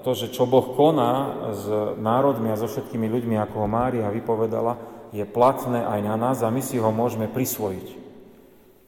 to, 0.00 0.10
že 0.16 0.32
čo 0.32 0.48
Boh 0.48 0.72
koná 0.72 1.12
s 1.52 1.64
národmi 2.00 2.48
a 2.48 2.56
so 2.56 2.64
všetkými 2.64 3.04
ľuďmi, 3.04 3.36
ako 3.36 3.56
ho 3.64 3.68
Mária 3.68 4.08
vypovedala, 4.08 4.80
je 5.12 5.24
platné 5.28 5.84
aj 5.84 6.00
na 6.04 6.16
nás 6.16 6.40
a 6.40 6.48
my 6.48 6.64
si 6.64 6.80
ho 6.80 6.88
môžeme 6.88 7.28
prisvojiť. 7.28 7.86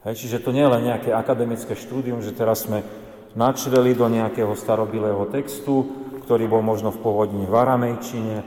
Hej, 0.01 0.15
čiže 0.17 0.41
to 0.41 0.49
nie 0.49 0.65
je 0.65 0.73
len 0.73 0.83
nejaké 0.89 1.13
akademické 1.13 1.77
štúdium, 1.77 2.25
že 2.25 2.33
teraz 2.33 2.65
sme 2.65 2.81
načreli 3.37 3.93
do 3.93 4.09
nejakého 4.09 4.57
starobilého 4.57 5.29
textu, 5.29 5.85
ktorý 6.25 6.49
bol 6.49 6.65
možno 6.65 6.89
v 6.89 7.01
pôvodní 7.05 7.45
v 7.45 7.53
aramejčine, 7.53 8.37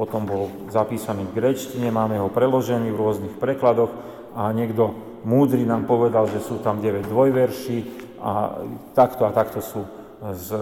potom 0.00 0.24
bol 0.24 0.50
zapísaný 0.72 1.28
v 1.28 1.36
grečtine, 1.36 1.92
máme 1.92 2.16
ho 2.18 2.32
preložený 2.32 2.88
v 2.90 3.00
rôznych 3.00 3.34
prekladoch 3.36 3.92
a 4.32 4.50
niekto 4.50 4.96
múdry 5.28 5.62
nám 5.68 5.84
povedal, 5.84 6.26
že 6.32 6.40
sú 6.40 6.58
tam 6.64 6.80
9 6.80 7.06
dvojverší 7.06 7.78
a 8.24 8.64
takto 8.96 9.28
a 9.28 9.36
takto 9.36 9.60
sú 9.60 9.84
z, 10.32 10.48
e, 10.56 10.60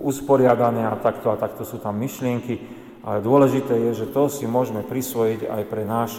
usporiadané 0.00 0.88
a 0.88 0.96
takto 0.96 1.28
a 1.28 1.36
takto 1.36 1.68
sú 1.68 1.76
tam 1.76 2.00
myšlienky, 2.00 2.56
ale 3.04 3.20
dôležité 3.20 3.76
je, 3.90 4.04
že 4.04 4.06
to 4.08 4.32
si 4.32 4.48
môžeme 4.48 4.80
prisvojiť 4.80 5.44
aj 5.44 5.62
pre 5.68 5.84
náš 5.84 6.16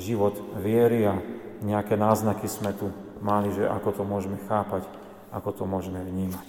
život 0.00 0.32
viery 0.56 1.04
a 1.04 1.20
nejaké 1.60 2.00
náznaky 2.00 2.48
sme 2.48 2.72
tu 2.72 2.88
mali, 3.20 3.52
že 3.52 3.68
ako 3.68 3.90
to 3.92 4.02
môžeme 4.06 4.38
chápať, 4.48 4.86
ako 5.34 5.50
to 5.52 5.64
môžeme 5.68 6.00
vnímať. 6.00 6.46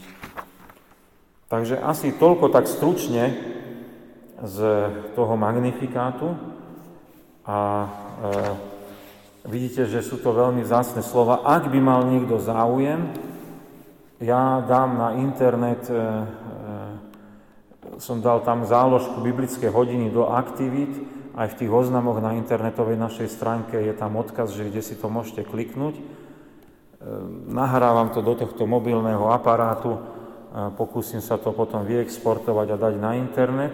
Takže 1.50 1.82
asi 1.82 2.14
toľko 2.14 2.54
tak 2.54 2.70
stručne 2.70 3.34
z 4.40 4.58
toho 5.18 5.34
magnifikátu 5.36 6.38
a 7.44 7.60
e, 7.84 7.88
vidíte, 9.50 9.90
že 9.90 10.06
sú 10.06 10.22
to 10.22 10.32
veľmi 10.32 10.62
vzácne 10.64 11.02
slova. 11.02 11.42
Ak 11.44 11.68
by 11.68 11.80
mal 11.82 12.06
niekto 12.06 12.38
záujem, 12.38 13.29
ja 14.20 14.60
dám 14.68 15.00
na 15.00 15.10
internet, 15.16 15.88
e, 15.88 15.96
e, 15.96 16.04
som 18.04 18.20
dal 18.20 18.44
tam 18.44 18.68
záložku 18.68 19.24
biblické 19.24 19.72
hodiny 19.72 20.12
do 20.12 20.28
aktivít, 20.28 20.92
aj 21.40 21.56
v 21.56 21.58
tých 21.64 21.72
oznamoch 21.72 22.20
na 22.20 22.36
internetovej 22.36 23.00
našej 23.00 23.32
stránke 23.32 23.80
je 23.80 23.96
tam 23.96 24.20
odkaz, 24.20 24.52
že 24.52 24.68
kde 24.68 24.84
si 24.84 25.00
to 25.00 25.08
môžete 25.08 25.48
kliknúť. 25.48 25.96
E, 25.96 26.04
nahrávam 27.48 28.12
to 28.12 28.20
do 28.20 28.36
tohto 28.36 28.68
mobilného 28.68 29.32
aparátu, 29.32 29.98
pokúsim 30.50 31.22
sa 31.22 31.38
to 31.38 31.54
potom 31.54 31.86
vyexportovať 31.86 32.74
a 32.74 32.82
dať 32.82 32.94
na 32.98 33.14
internet, 33.22 33.70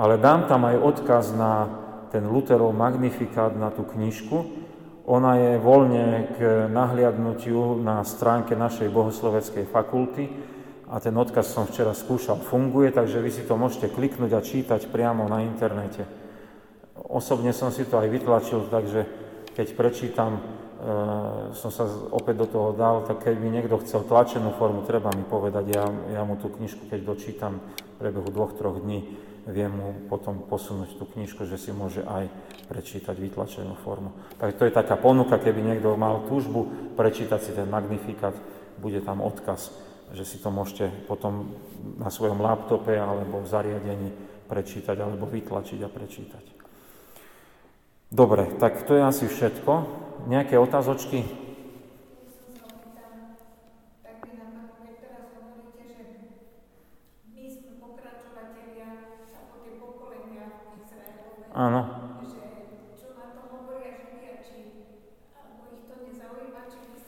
ale 0.00 0.16
dám 0.16 0.48
tam 0.48 0.64
aj 0.64 0.80
odkaz 0.80 1.36
na 1.36 1.68
ten 2.08 2.24
Lutherov 2.24 2.72
magnifikát, 2.72 3.52
na 3.52 3.68
tú 3.68 3.84
knižku, 3.84 4.48
ona 5.10 5.34
je 5.34 5.52
voľne 5.58 6.30
k 6.38 6.70
nahliadnutiu 6.70 7.82
na 7.82 8.06
stránke 8.06 8.54
našej 8.54 8.94
bohosloveckej 8.94 9.66
fakulty 9.66 10.30
a 10.86 11.02
ten 11.02 11.10
odkaz 11.18 11.50
som 11.50 11.66
včera 11.66 11.90
skúšal, 11.90 12.38
funguje, 12.38 12.94
takže 12.94 13.18
vy 13.18 13.30
si 13.34 13.42
to 13.42 13.58
môžete 13.58 13.90
kliknúť 13.90 14.30
a 14.38 14.40
čítať 14.42 14.86
priamo 14.86 15.26
na 15.26 15.42
internete. 15.42 16.06
Osobne 17.10 17.50
som 17.50 17.74
si 17.74 17.82
to 17.90 17.98
aj 17.98 18.06
vytlačil, 18.06 18.70
takže 18.70 19.00
keď 19.58 19.66
prečítam 19.74 20.38
som 21.52 21.68
sa 21.68 21.84
opäť 22.14 22.40
do 22.40 22.46
toho 22.48 22.70
dal, 22.72 23.04
tak 23.04 23.20
keď 23.20 23.34
by 23.36 23.48
niekto 23.52 23.76
chcel 23.84 24.00
tlačenú 24.06 24.56
formu, 24.56 24.80
treba 24.86 25.12
mi 25.12 25.26
povedať, 25.28 25.64
ja, 25.76 25.84
ja 26.16 26.22
mu 26.24 26.40
tú 26.40 26.48
knižku, 26.48 26.88
keď 26.88 27.00
dočítam 27.04 27.60
v 27.60 27.94
priebehu 28.00 28.32
dvoch, 28.32 28.56
troch 28.56 28.80
dní, 28.80 29.04
viem 29.50 29.70
mu 29.70 30.06
potom 30.06 30.46
posunúť 30.46 30.96
tú 30.96 31.04
knižku, 31.04 31.44
že 31.44 31.58
si 31.58 31.74
môže 31.74 32.06
aj 32.06 32.30
prečítať 32.70 33.14
vytlačenú 33.18 33.74
formu. 33.82 34.14
Tak 34.38 34.56
to 34.56 34.64
je 34.64 34.72
taká 34.72 34.94
ponuka, 34.94 35.36
keby 35.42 35.60
niekto 35.60 35.98
mal 35.98 36.24
túžbu 36.30 36.70
prečítať 36.94 37.40
si 37.42 37.52
ten 37.52 37.66
magnifikát, 37.66 38.32
bude 38.78 39.02
tam 39.02 39.20
odkaz, 39.20 39.74
že 40.14 40.24
si 40.24 40.38
to 40.38 40.48
môžete 40.48 40.88
potom 41.10 41.54
na 41.98 42.08
svojom 42.08 42.38
laptope 42.40 42.94
alebo 42.94 43.42
v 43.42 43.50
zariadení 43.50 44.10
prečítať 44.46 44.96
alebo 44.98 45.26
vytlačiť 45.28 45.80
a 45.84 45.90
prečítať. 45.90 46.44
Dobre, 48.10 48.58
tak 48.58 48.82
to 48.90 48.98
je 48.98 49.02
asi 49.06 49.26
všetko. 49.30 49.72
Nejaké 50.26 50.58
otázočky? 50.58 51.49
Áno. 61.60 61.80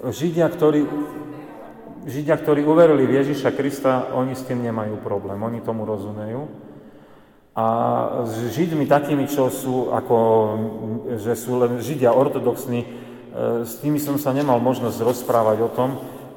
Židia, 0.02 0.50
ktorí, 0.52 0.84
Židia, 2.04 2.36
ktorí 2.36 2.60
uverili 2.66 3.08
v 3.08 3.22
Ježiša 3.22 3.54
Krista, 3.56 4.12
oni 4.12 4.36
s 4.36 4.44
tým 4.44 4.60
nemajú 4.60 5.00
problém, 5.00 5.40
oni 5.40 5.64
tomu 5.64 5.88
rozumejú. 5.88 6.52
A 7.56 7.66
s 8.28 8.52
Židmi 8.52 8.84
takými, 8.84 9.24
čo 9.24 9.48
sú, 9.48 9.88
ako, 9.88 10.18
že 11.16 11.32
sú 11.32 11.56
len 11.56 11.80
Židia 11.80 12.12
ortodoxní, 12.12 12.80
e, 12.84 12.88
s 13.64 13.80
tými 13.80 13.96
som 13.96 14.20
sa 14.20 14.36
nemal 14.36 14.60
možnosť 14.60 14.98
rozprávať 15.00 15.58
o 15.64 15.70
tom, 15.72 15.90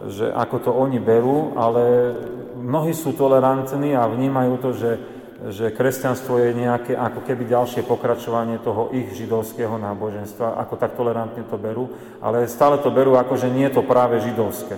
že 0.08 0.32
ako 0.32 0.56
to 0.62 0.72
oni 0.72 1.04
berú, 1.04 1.56
ale 1.60 2.16
mnohí 2.60 2.96
sú 2.96 3.12
tolerantní 3.12 3.92
a 3.92 4.08
vnímajú 4.08 4.54
to, 4.64 4.70
že 4.72 5.15
že 5.46 5.70
kresťanstvo 5.70 6.42
je 6.42 6.58
nejaké 6.58 6.98
ako 6.98 7.22
keby 7.22 7.46
ďalšie 7.46 7.86
pokračovanie 7.86 8.58
toho 8.66 8.90
ich 8.90 9.14
židovského 9.14 9.78
náboženstva, 9.78 10.58
ako 10.58 10.74
tak 10.74 10.98
tolerantne 10.98 11.46
to 11.46 11.58
berú, 11.62 11.94
ale 12.18 12.50
stále 12.50 12.82
to 12.82 12.90
berú 12.90 13.14
ako, 13.14 13.38
že 13.38 13.54
nie 13.54 13.70
je 13.70 13.78
to 13.78 13.84
práve 13.86 14.18
židovské. 14.26 14.74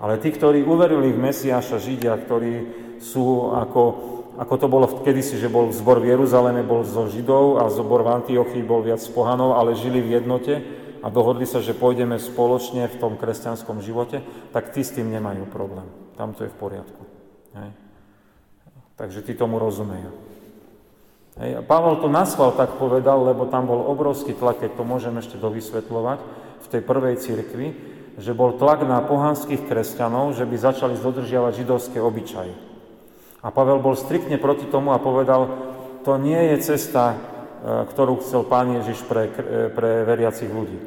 Ale 0.00 0.16
tí, 0.16 0.32
ktorí 0.32 0.64
uverili 0.64 1.12
v 1.12 1.20
Mesiáša 1.20 1.80
Židia, 1.80 2.16
ktorí 2.16 2.52
sú 3.00 3.52
ako, 3.52 3.82
ako 4.40 4.54
to 4.56 4.66
bolo 4.68 4.86
kedysi, 5.04 5.36
že 5.36 5.52
bol 5.52 5.68
zbor 5.72 6.00
v 6.00 6.16
Jeruzaleme, 6.16 6.64
bol 6.64 6.84
zo 6.84 7.08
Židov 7.08 7.60
a 7.60 7.68
zbor 7.68 8.04
v 8.04 8.12
Antiochii 8.20 8.64
bol 8.64 8.84
viac 8.84 9.00
z 9.00 9.12
pohanov, 9.12 9.56
ale 9.56 9.76
žili 9.76 10.00
v 10.00 10.20
jednote 10.20 10.64
a 11.04 11.12
dohodli 11.12 11.44
sa, 11.44 11.60
že 11.60 11.76
pôjdeme 11.76 12.16
spoločne 12.16 12.88
v 12.88 12.96
tom 13.00 13.20
kresťanskom 13.20 13.84
živote, 13.84 14.24
tak 14.52 14.72
tí 14.72 14.80
s 14.80 14.96
tým 14.96 15.12
nemajú 15.12 15.48
problém. 15.48 15.88
Tam 16.16 16.32
to 16.32 16.48
je 16.48 16.52
v 16.52 16.56
poriadku. 16.56 17.02
Hej. 17.56 17.85
Takže 18.96 19.20
tí 19.20 19.36
tomu 19.36 19.60
rozumejú. 19.60 20.08
Hej. 21.36 21.60
A 21.60 21.62
Pavel 21.62 22.00
to 22.00 22.08
nasval 22.08 22.56
tak 22.56 22.80
povedal, 22.80 23.20
lebo 23.20 23.44
tam 23.44 23.68
bol 23.68 23.84
obrovský 23.92 24.32
tlak, 24.32 24.64
keď 24.64 24.80
to 24.80 24.84
môžem 24.88 25.14
ešte 25.20 25.36
dovysvetľovať, 25.36 26.18
v 26.64 26.70
tej 26.72 26.82
prvej 26.82 27.14
cirkvi, 27.20 27.68
že 28.16 28.32
bol 28.32 28.56
tlak 28.56 28.82
na 28.88 29.04
pohanských 29.04 29.68
kresťanov, 29.68 30.32
že 30.32 30.48
by 30.48 30.56
začali 30.56 30.96
dodržiavať 30.96 31.52
židovské 31.52 32.00
obyčaje. 32.00 32.56
A 33.44 33.52
Pavel 33.52 33.84
bol 33.84 33.94
striktne 33.94 34.40
proti 34.40 34.64
tomu 34.66 34.96
a 34.96 34.98
povedal, 34.98 35.46
to 36.02 36.16
nie 36.16 36.56
je 36.56 36.74
cesta, 36.74 37.12
e, 37.12 37.16
ktorú 37.92 38.24
chcel 38.24 38.48
Pán 38.48 38.72
Ježiš 38.80 39.04
pre, 39.04 39.28
e, 39.28 39.68
pre 39.70 40.08
veriacich 40.08 40.48
ľudí. 40.48 40.80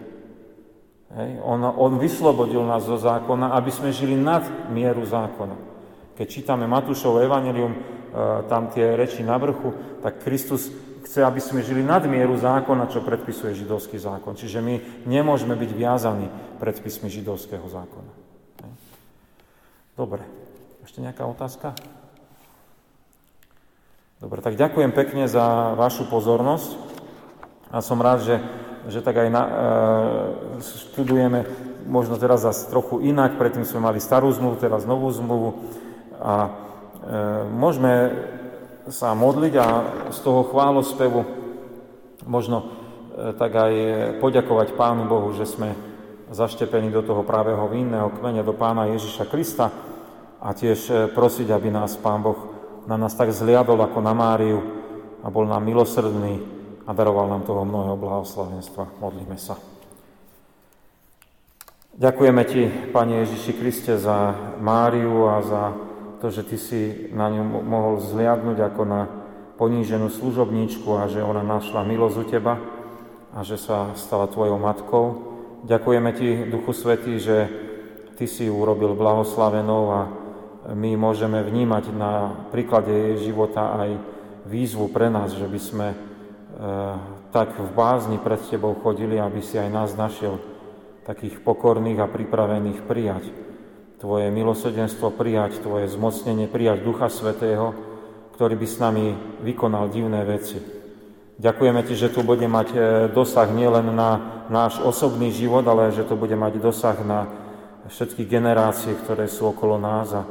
Hej. 1.14 1.30
On, 1.46 1.62
on 1.62 2.02
vyslobodil 2.02 2.66
nás 2.66 2.90
zo 2.90 2.98
zákona, 2.98 3.54
aby 3.54 3.70
sme 3.70 3.94
žili 3.94 4.18
nad 4.18 4.44
mieru 4.74 5.06
zákona. 5.06 5.56
Keď 6.18 6.26
čítame 6.28 6.66
Matúšov 6.66 7.22
evanelium, 7.22 7.99
tam 8.50 8.74
tie 8.74 8.98
reči 8.98 9.22
na 9.22 9.38
vrchu, 9.38 9.74
tak 10.02 10.26
Kristus 10.26 10.70
chce, 11.10 11.26
aby 11.26 11.42
sme 11.42 11.66
žili 11.66 11.82
nad 11.82 12.06
mieru 12.06 12.38
zákona, 12.38 12.94
čo 12.94 13.02
predpisuje 13.02 13.58
židovský 13.58 13.98
zákon. 13.98 14.38
Čiže 14.38 14.62
my 14.62 15.06
nemôžeme 15.10 15.58
byť 15.58 15.72
viazaní 15.74 16.30
predpismi 16.62 17.10
židovského 17.10 17.66
zákona. 17.66 18.12
Dobre. 19.98 20.24
Ešte 20.86 21.02
nejaká 21.02 21.26
otázka? 21.26 21.74
Dobre, 24.22 24.44
tak 24.46 24.60
ďakujem 24.60 24.92
pekne 24.92 25.26
za 25.26 25.74
vašu 25.80 26.06
pozornosť 26.12 26.76
a 27.72 27.80
som 27.80 27.98
rád, 28.04 28.20
že, 28.22 28.36
že 28.92 29.00
tak 29.00 29.16
aj 29.16 29.30
na, 29.32 29.44
e, 29.44 29.52
študujeme 30.60 31.48
možno 31.88 32.20
teraz 32.20 32.44
zase 32.44 32.68
trochu 32.68 33.00
inak, 33.02 33.40
predtým 33.40 33.64
sme 33.64 33.80
mali 33.80 34.04
starú 34.04 34.28
zmluvu, 34.30 34.60
teraz 34.60 34.84
novú 34.84 35.08
zmluvu 35.10 35.50
a 36.20 36.52
E, 36.52 36.69
môžeme 37.56 37.94
sa 38.90 39.14
modliť 39.14 39.54
a 39.56 39.68
z 40.10 40.20
toho 40.26 40.50
chválospevu 40.50 41.22
možno 42.26 42.58
e, 42.62 42.66
tak 43.38 43.52
aj 43.54 43.74
poďakovať 44.18 44.74
Pánu 44.74 45.06
Bohu, 45.06 45.30
že 45.38 45.46
sme 45.46 45.78
zaštepení 46.30 46.90
do 46.94 47.06
toho 47.06 47.26
pravého 47.26 47.70
vinného 47.70 48.10
kmeňa, 48.10 48.46
do 48.46 48.54
Pána 48.54 48.90
Ježiša 48.94 49.30
Krista 49.30 49.70
a 50.42 50.50
tiež 50.54 50.80
e, 50.90 50.94
prosiť, 51.14 51.54
aby 51.54 51.70
nás 51.70 51.96
Pán 52.02 52.26
Boh 52.26 52.40
na 52.90 52.98
nás 52.98 53.14
tak 53.14 53.30
zliadol 53.30 53.78
ako 53.86 54.02
na 54.02 54.18
Máriu 54.18 54.60
a 55.22 55.30
bol 55.30 55.46
nám 55.46 55.62
milosrdný 55.62 56.42
a 56.88 56.92
daroval 56.96 57.30
nám 57.30 57.46
toho 57.46 57.62
mnohého 57.62 57.94
blahoslavenstva. 57.94 58.98
Modlíme 58.98 59.38
sa. 59.38 59.54
Ďakujeme 62.00 62.42
Ti, 62.48 62.62
Pane 62.90 63.28
Ježiši 63.28 63.52
Kriste, 63.60 63.94
za 64.00 64.34
Máriu 64.58 65.30
a 65.30 65.44
za 65.46 65.64
to, 66.20 66.28
že 66.30 66.44
ty 66.44 66.58
si 66.60 66.82
na 67.16 67.32
ňu 67.32 67.64
mohol 67.64 68.04
zliadnúť 68.04 68.60
ako 68.60 68.82
na 68.84 69.02
poníženú 69.56 70.12
služobníčku 70.12 70.88
a 70.96 71.08
že 71.08 71.24
ona 71.24 71.44
našla 71.44 71.84
milosť 71.84 72.16
u 72.16 72.26
teba 72.28 72.56
a 73.36 73.40
že 73.44 73.60
sa 73.60 73.92
stala 73.96 74.28
tvojou 74.28 74.60
matkou. 74.60 75.06
Ďakujeme 75.68 76.12
ti, 76.16 76.48
Duchu 76.48 76.72
Svetý, 76.72 77.20
že 77.20 77.48
ty 78.16 78.28
si 78.28 78.48
ju 78.48 78.56
urobil 78.56 78.96
blahoslavenou 78.96 79.84
a 79.92 80.02
my 80.76 80.96
môžeme 81.00 81.40
vnímať 81.44 81.92
na 81.96 82.32
príklade 82.52 82.92
jej 82.92 83.32
života 83.32 83.80
aj 83.80 83.90
výzvu 84.48 84.92
pre 84.92 85.08
nás, 85.08 85.36
že 85.36 85.48
by 85.48 85.60
sme 85.60 85.88
e, 85.92 85.98
tak 87.32 87.56
v 87.56 87.70
bázni 87.76 88.20
pred 88.20 88.40
tebou 88.48 88.76
chodili, 88.80 89.20
aby 89.20 89.40
si 89.40 89.56
aj 89.56 89.70
nás 89.72 89.92
našiel 89.96 90.40
takých 91.08 91.40
pokorných 91.44 92.00
a 92.00 92.12
pripravených 92.12 92.80
prijať 92.86 93.49
Tvoje 94.00 94.32
milosrdenstvo 94.32 95.12
prijať, 95.12 95.60
Tvoje 95.60 95.92
zmocnenie 95.92 96.48
prijať 96.48 96.88
Ducha 96.88 97.12
Svetého, 97.12 97.76
ktorý 98.40 98.56
by 98.56 98.68
s 98.68 98.80
nami 98.80 99.12
vykonal 99.44 99.92
divné 99.92 100.24
veci. 100.24 100.56
Ďakujeme 101.36 101.84
Ti, 101.84 101.94
že 102.00 102.08
tu 102.08 102.24
bude 102.24 102.48
mať 102.48 102.68
e, 102.72 102.78
dosah 103.12 103.52
nielen 103.52 103.92
na 103.92 104.44
náš 104.48 104.80
osobný 104.80 105.36
život, 105.36 105.68
ale 105.68 105.92
že 105.92 106.08
to 106.08 106.16
bude 106.16 106.32
mať 106.32 106.64
dosah 106.64 106.96
na 107.04 107.28
všetky 107.92 108.24
generácie, 108.24 108.96
ktoré 109.04 109.28
sú 109.28 109.52
okolo 109.52 109.76
nás 109.76 110.16
a 110.16 110.24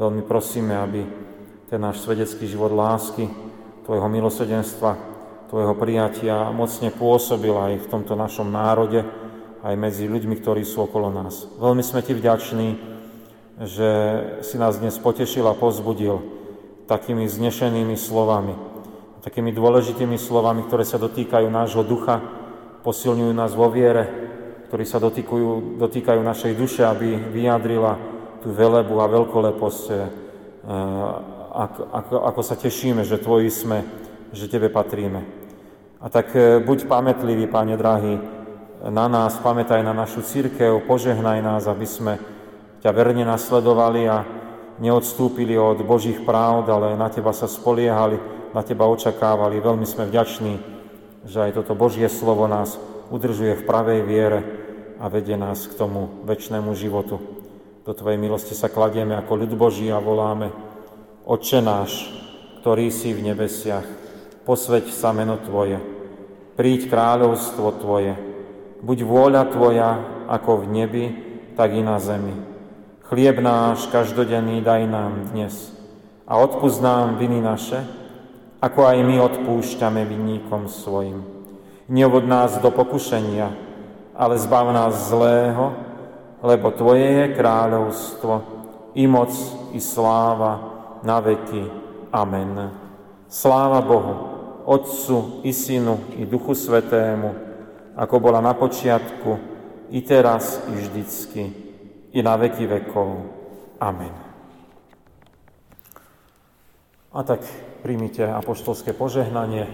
veľmi 0.00 0.24
prosíme, 0.24 0.72
aby 0.72 1.04
ten 1.68 1.76
náš 1.76 2.00
svedecký 2.00 2.48
život 2.48 2.72
lásky, 2.72 3.28
Tvojho 3.84 4.08
milosrdenstva, 4.08 4.96
Tvojho 5.52 5.76
prijatia 5.76 6.48
mocne 6.56 6.88
pôsobil 6.88 7.52
aj 7.52 7.84
v 7.84 7.90
tomto 7.92 8.16
našom 8.16 8.48
národe, 8.48 9.04
aj 9.60 9.76
medzi 9.76 10.08
ľuďmi, 10.08 10.40
ktorí 10.40 10.64
sú 10.64 10.88
okolo 10.88 11.12
nás. 11.12 11.44
Veľmi 11.60 11.84
sme 11.84 12.00
Ti 12.00 12.16
vďační, 12.16 12.68
že 13.60 13.90
si 14.40 14.56
nás 14.56 14.80
dnes 14.80 14.96
potešil 14.96 15.44
a 15.44 15.52
pozbudil 15.52 16.24
takými 16.88 17.28
znešenými 17.28 17.92
slovami, 17.92 18.56
takými 19.20 19.52
dôležitými 19.52 20.16
slovami, 20.16 20.64
ktoré 20.64 20.88
sa 20.88 20.96
dotýkajú 20.96 21.46
nášho 21.52 21.84
ducha, 21.84 22.24
posilňujú 22.80 23.32
nás 23.36 23.52
vo 23.52 23.68
viere, 23.68 24.08
ktorí 24.72 24.84
sa 24.88 24.96
dotýkajú, 24.96 25.76
dotýkajú 25.76 26.20
našej 26.24 26.52
duše, 26.56 26.82
aby 26.88 27.20
vyjadrila 27.20 28.00
tú 28.40 28.48
velebu 28.48 28.96
a 28.96 29.12
veľkoleposť, 29.12 29.84
ako, 31.50 31.80
ako, 31.92 32.14
ako 32.32 32.40
sa 32.40 32.56
tešíme, 32.56 33.04
že 33.04 33.20
Tvoji 33.20 33.52
sme, 33.52 33.84
že 34.32 34.48
Tebe 34.48 34.72
patríme. 34.72 35.20
A 36.00 36.08
tak 36.08 36.32
eh, 36.32 36.56
buď 36.64 36.88
pamätlivý, 36.88 37.44
Pane 37.44 37.76
drahý, 37.76 38.16
na 38.80 39.12
nás, 39.12 39.36
pamätaj 39.36 39.84
na 39.84 39.92
našu 39.92 40.24
církev, 40.24 40.80
požehnaj 40.88 41.44
nás, 41.44 41.68
aby 41.68 41.84
sme 41.84 42.16
ťa 42.80 42.90
verne 42.96 43.28
nasledovali 43.28 44.02
a 44.08 44.24
neodstúpili 44.80 45.54
od 45.60 45.84
Božích 45.84 46.24
práv, 46.24 46.64
ale 46.72 46.96
na 46.96 47.12
Teba 47.12 47.36
sa 47.36 47.44
spoliehali, 47.44 48.16
na 48.56 48.64
Teba 48.64 48.88
očakávali. 48.88 49.60
Veľmi 49.60 49.84
sme 49.84 50.08
vďační, 50.08 50.54
že 51.28 51.38
aj 51.44 51.60
toto 51.60 51.76
Božie 51.76 52.08
slovo 52.08 52.48
nás 52.48 52.80
udržuje 53.12 53.60
v 53.60 53.66
pravej 53.68 54.00
viere 54.08 54.40
a 54.96 55.12
vedie 55.12 55.36
nás 55.36 55.68
k 55.68 55.76
tomu 55.76 56.24
väčšnému 56.24 56.72
životu. 56.72 57.20
Do 57.84 57.92
Tvojej 57.92 58.16
milosti 58.20 58.56
sa 58.56 58.72
kladieme 58.72 59.16
ako 59.16 59.32
ľud 59.44 59.52
Boží 59.56 59.88
a 59.92 60.00
voláme 60.00 60.52
Oče 61.28 61.60
náš, 61.60 62.08
ktorý 62.64 62.88
si 62.88 63.12
v 63.12 63.32
nebesiach, 63.32 63.84
posveď 64.48 64.88
sa 64.88 65.12
meno 65.12 65.36
Tvoje, 65.36 65.76
príď 66.56 66.88
kráľovstvo 66.88 67.76
Tvoje, 67.80 68.16
buď 68.80 68.98
vôľa 69.04 69.42
Tvoja 69.52 69.90
ako 70.28 70.64
v 70.64 70.66
nebi, 70.72 71.04
tak 71.56 71.76
i 71.76 71.84
na 71.84 72.00
zemi. 72.00 72.49
Chlieb 73.10 73.42
náš 73.42 73.90
každodenný 73.90 74.62
daj 74.62 74.86
nám 74.86 75.34
dnes 75.34 75.74
a 76.30 76.38
odpúsť 76.38 76.78
nám 76.78 77.18
viny 77.18 77.42
naše, 77.42 77.82
ako 78.62 78.86
aj 78.86 79.02
my 79.02 79.18
odpúšťame 79.18 80.06
vinníkom 80.06 80.70
svojim. 80.70 81.18
Neovod 81.90 82.30
nás 82.30 82.62
do 82.62 82.70
pokušenia, 82.70 83.50
ale 84.14 84.38
zbav 84.38 84.70
nás 84.70 85.10
zlého, 85.10 85.74
lebo 86.38 86.70
Tvoje 86.70 87.02
je 87.02 87.26
kráľovstvo, 87.34 88.32
i 88.94 89.10
moc, 89.10 89.34
i 89.74 89.82
sláva, 89.82 90.62
na 91.02 91.18
veky. 91.18 91.66
Amen. 92.14 92.70
Sláva 93.26 93.82
Bohu, 93.82 94.14
Otcu, 94.70 95.42
i 95.42 95.50
Synu, 95.50 96.14
i 96.14 96.22
Duchu 96.30 96.54
Svetému, 96.54 97.34
ako 97.98 98.22
bola 98.22 98.38
na 98.38 98.54
počiatku, 98.54 99.34
i 99.90 99.98
teraz, 99.98 100.62
i 100.70 100.78
vždycky, 100.78 101.69
i 102.12 102.22
na 102.22 102.34
veky 102.36 102.66
vekov. 102.66 103.08
Amen. 103.80 104.12
A 107.10 107.22
tak 107.26 107.42
príjmite 107.82 108.22
apoštolské 108.22 108.94
požehnanie. 108.94 109.66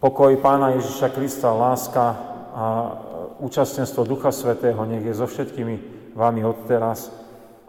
Pokoj 0.00 0.32
Pána 0.40 0.74
Ježiša 0.74 1.12
Krista, 1.12 1.52
láska 1.52 2.04
a 2.50 2.64
účastenstvo 3.38 4.02
Ducha 4.02 4.32
Svetého 4.34 4.80
nech 4.88 5.04
je 5.04 5.14
so 5.14 5.28
všetkými 5.28 5.74
vami 6.18 6.42
odteraz 6.42 7.14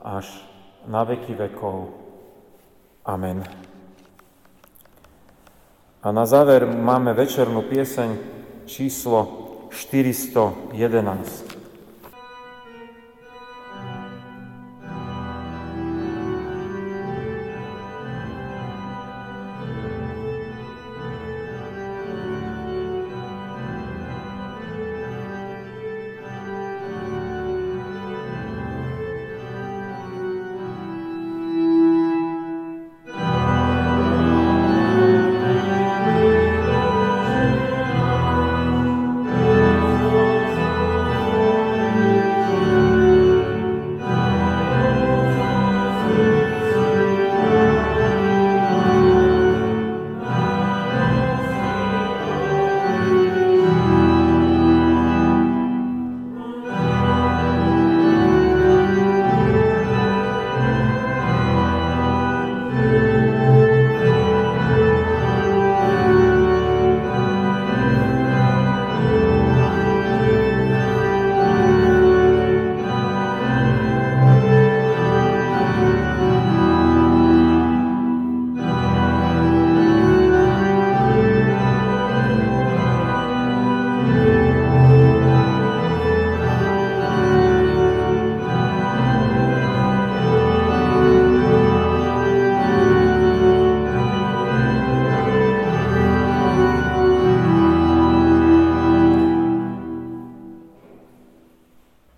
až 0.02 0.26
na 0.90 1.06
veky 1.06 1.38
vekov. 1.38 1.94
Amen. 3.06 3.46
A 6.02 6.10
na 6.10 6.26
záver 6.26 6.66
máme 6.66 7.14
večernú 7.14 7.62
pieseň 7.70 8.10
číslo 8.66 9.20
411. 9.70 11.61